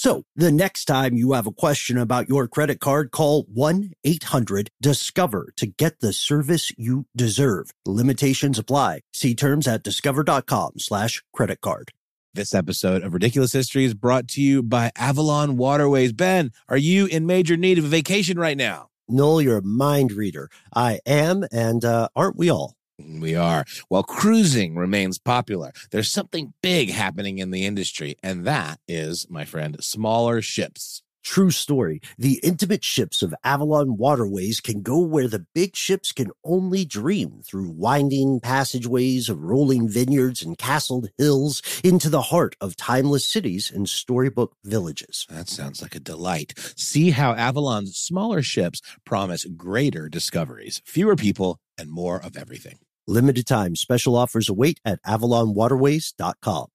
So 0.00 0.24
the 0.34 0.50
next 0.50 0.86
time 0.86 1.14
you 1.14 1.32
have 1.32 1.46
a 1.46 1.52
question 1.52 1.98
about 1.98 2.26
your 2.26 2.48
credit 2.48 2.80
card, 2.80 3.10
call 3.10 3.42
1 3.52 3.92
800 4.02 4.70
Discover 4.80 5.52
to 5.58 5.66
get 5.66 6.00
the 6.00 6.14
service 6.14 6.72
you 6.78 7.04
deserve. 7.14 7.72
Limitations 7.84 8.58
apply. 8.58 9.02
See 9.12 9.34
terms 9.34 9.68
at 9.68 9.82
discover.com 9.82 10.78
slash 10.78 11.22
credit 11.34 11.60
card. 11.60 11.90
This 12.32 12.54
episode 12.54 13.02
of 13.02 13.12
Ridiculous 13.12 13.52
History 13.52 13.84
is 13.84 13.92
brought 13.92 14.26
to 14.28 14.40
you 14.40 14.62
by 14.62 14.90
Avalon 14.96 15.58
Waterways. 15.58 16.14
Ben, 16.14 16.52
are 16.70 16.78
you 16.78 17.04
in 17.04 17.26
major 17.26 17.58
need 17.58 17.76
of 17.76 17.84
a 17.84 17.88
vacation 17.88 18.38
right 18.38 18.56
now? 18.56 18.88
Noel, 19.06 19.42
you're 19.42 19.58
a 19.58 19.62
mind 19.62 20.12
reader. 20.12 20.48
I 20.74 21.00
am, 21.04 21.44
and 21.52 21.84
uh, 21.84 22.08
aren't 22.16 22.38
we 22.38 22.48
all? 22.48 22.74
We 23.20 23.34
are. 23.34 23.64
While 23.88 24.02
cruising 24.02 24.76
remains 24.76 25.18
popular, 25.18 25.72
there's 25.90 26.10
something 26.10 26.54
big 26.62 26.90
happening 26.90 27.38
in 27.38 27.50
the 27.50 27.66
industry, 27.66 28.16
and 28.22 28.44
that 28.44 28.80
is, 28.88 29.26
my 29.30 29.44
friend, 29.44 29.82
smaller 29.82 30.42
ships. 30.42 31.02
True 31.22 31.50
story. 31.50 32.00
The 32.18 32.40
intimate 32.42 32.82
ships 32.82 33.22
of 33.22 33.34
Avalon 33.44 33.98
Waterways 33.98 34.60
can 34.60 34.80
go 34.80 34.98
where 34.98 35.28
the 35.28 35.44
big 35.54 35.76
ships 35.76 36.12
can 36.12 36.30
only 36.44 36.84
dream 36.84 37.42
through 37.44 37.70
winding 37.70 38.40
passageways 38.40 39.28
of 39.28 39.42
rolling 39.42 39.88
vineyards 39.88 40.42
and 40.42 40.56
castled 40.56 41.10
hills 41.18 41.62
into 41.84 42.08
the 42.08 42.22
heart 42.22 42.56
of 42.60 42.74
timeless 42.76 43.26
cities 43.30 43.70
and 43.70 43.88
storybook 43.88 44.54
villages. 44.64 45.26
That 45.28 45.48
sounds 45.48 45.82
like 45.82 45.94
a 45.94 46.00
delight. 46.00 46.54
See 46.76 47.10
how 47.10 47.34
Avalon's 47.34 47.96
smaller 47.96 48.42
ships 48.42 48.80
promise 49.04 49.44
greater 49.44 50.08
discoveries, 50.08 50.80
fewer 50.86 51.16
people, 51.16 51.60
and 51.76 51.90
more 51.90 52.20
of 52.20 52.36
everything. 52.36 52.78
Limited 53.10 53.44
time 53.48 53.74
special 53.74 54.14
offers 54.14 54.48
await 54.48 54.78
at 54.84 55.02
avalonwaterways.com. 55.02 56.70